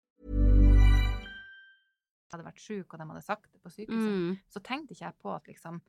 Hadde 2.37 2.45
vært 2.47 2.59
syk, 2.63 2.93
og 2.93 2.99
de 2.99 3.07
hadde 3.11 3.23
sagt 3.25 3.51
det 3.51 3.61
på 3.63 3.69
sykehuset, 3.71 4.17
Mm. 4.17 4.37
så 4.49 4.59
tenkte 4.63 4.93
ikke 4.95 5.05
jeg 5.05 5.17
på 5.19 5.35
at 5.35 5.47
liksom 5.47 5.81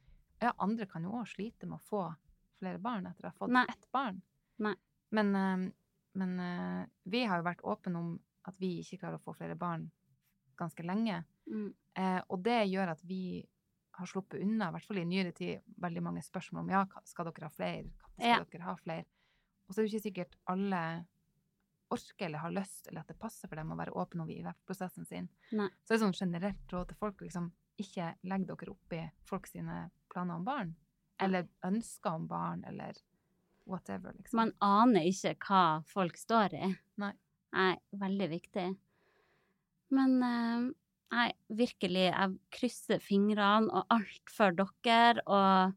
Ja, 0.43 0.53
andre 0.59 0.86
kan 0.86 1.03
jo 1.05 1.11
òg 1.12 1.26
slite 1.30 1.66
med 1.68 1.78
å 1.78 1.82
få 1.86 2.16
flere 2.59 2.78
barn 2.82 3.07
etter 3.07 3.28
å 3.28 3.30
ha 3.30 3.36
fått 3.38 3.51
Nei. 3.55 3.64
ett 3.68 3.86
barn. 3.93 4.20
Nei. 4.59 4.74
Men, 5.12 5.36
eh, 5.36 5.72
men 6.16 6.40
eh, 6.40 6.86
vi 7.07 7.24
har 7.24 7.38
jo 7.38 7.45
vært 7.45 7.62
åpne 7.62 7.97
om 7.97 8.20
at 8.45 8.55
vi 8.59 8.80
ikke 8.82 8.99
klarer 8.99 9.18
å 9.20 9.22
få 9.22 9.36
flere 9.36 9.55
barn 9.57 9.90
ganske 10.59 10.82
lenge. 10.82 11.24
Mm. 11.49 11.72
Eh, 11.95 12.20
og 12.28 12.43
det 12.43 12.68
gjør 12.70 12.88
at 12.90 13.03
vi 13.07 13.47
har 13.95 14.07
sluppet 14.07 14.40
unna, 14.43 14.68
i 14.68 14.72
hvert 14.72 14.84
fall 14.86 14.99
i 14.99 15.05
nyere 15.05 15.32
tid, 15.32 15.61
veldig 15.78 16.03
mange 16.03 16.22
spørsmål 16.22 16.62
om 16.64 16.70
ja, 16.70 16.84
skal 17.05 17.24
dere 17.26 17.45
ha 17.45 17.51
flere? 17.51 17.90
Skal 18.18 18.26
Ja. 18.28 18.43
dere 18.45 18.62
ha 18.64 18.74
flere? 18.74 19.05
Og 19.68 19.74
så 19.74 19.78
er 19.78 19.84
det 19.86 19.93
jo 19.93 19.99
ikke 19.99 20.11
sikkert 20.11 20.34
alle 20.49 21.07
orker 21.95 22.26
eller 22.26 22.43
har 22.43 22.55
lyst, 22.55 22.86
eller 22.88 23.03
at 23.03 23.11
det 23.12 23.18
passer 23.20 23.51
for 23.51 23.61
dem 23.61 23.72
å 23.72 23.78
være 23.78 23.95
åpne 23.99 24.24
om 24.24 24.30
IVF-prosessen 24.32 25.09
sin. 25.09 25.28
Nei. 25.53 25.68
Så 25.82 25.93
det 25.93 25.99
er 25.99 26.05
sånn 26.05 26.18
generelt 26.18 26.74
råd 26.74 26.93
til 26.93 27.01
folk, 27.01 27.24
liksom, 27.24 27.51
ikke 27.82 28.12
legg 28.28 28.47
dere 28.49 28.74
opp 28.74 28.97
i 28.97 29.03
folk 29.28 29.49
sine 29.51 29.86
planer 30.12 30.40
om 30.40 30.47
barn. 30.47 30.74
Eller 31.22 31.49
ønsker 31.66 32.18
om 32.18 32.28
barn, 32.30 32.64
eller 32.68 32.99
whatever, 33.68 34.14
liksom. 34.18 34.40
Man 34.40 34.55
aner 34.64 35.07
ikke 35.09 35.36
hva 35.47 35.64
folk 35.88 36.18
står 36.18 36.57
i. 36.59 36.72
Nei. 37.03 37.12
Nei, 37.53 37.72
veldig 38.01 38.28
viktig. 38.32 38.66
Men 39.93 40.14
eh, 40.24 40.68
nei, 41.12 41.28
virkelig, 41.53 42.07
jeg 42.09 42.38
krysser 42.57 43.03
fingrene 43.05 43.68
og 43.68 43.93
alt 43.93 44.32
for 44.32 44.57
dere, 44.57 45.24
og 45.26 45.76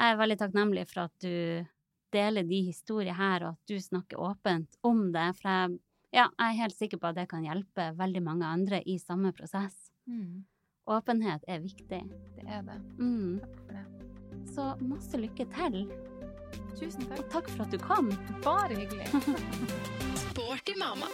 jeg 0.00 0.14
er 0.14 0.20
veldig 0.20 0.38
takknemlig 0.40 0.86
for 0.88 1.04
at 1.04 1.16
du 1.20 1.66
deler 2.12 2.42
de 2.48 2.62
historiene 2.66 3.16
her, 3.16 3.44
og 3.46 3.56
at 3.56 3.70
du 3.70 3.76
snakker 3.80 4.20
åpent 4.20 4.76
om 4.86 5.06
det, 5.14 5.28
for 5.40 5.48
jeg, 5.50 5.78
ja, 6.12 6.26
jeg 6.26 6.46
er 6.48 6.58
helt 6.62 6.76
sikker 6.76 6.98
på 6.98 7.10
at 7.12 7.18
det 7.20 7.28
kan 7.30 7.44
hjelpe 7.46 7.90
veldig 7.98 8.22
mange 8.26 8.46
andre 8.46 8.82
i 8.86 8.98
samme 8.98 9.32
prosess. 9.36 9.76
Mm, 10.10 10.44
Åpenhet 10.90 11.44
er 11.46 11.60
viktig. 11.62 12.00
det 12.36 12.46
er 12.48 12.62
det. 12.66 12.78
Mm. 12.98 13.38
Takk 13.40 13.60
for 13.66 13.74
det. 13.76 13.84
Så 14.50 14.68
masse 14.82 15.20
lykke 15.20 15.46
til, 15.54 15.82
Tusen 16.80 17.04
takk. 17.06 17.18
og 17.20 17.30
takk 17.30 17.50
for 17.54 17.62
at 17.66 17.70
du 17.70 17.78
kom. 17.78 18.10
Bare 18.42 18.74
hyggelig. 18.74 19.06
Sporty 20.24 20.74
mamma. 20.82 21.06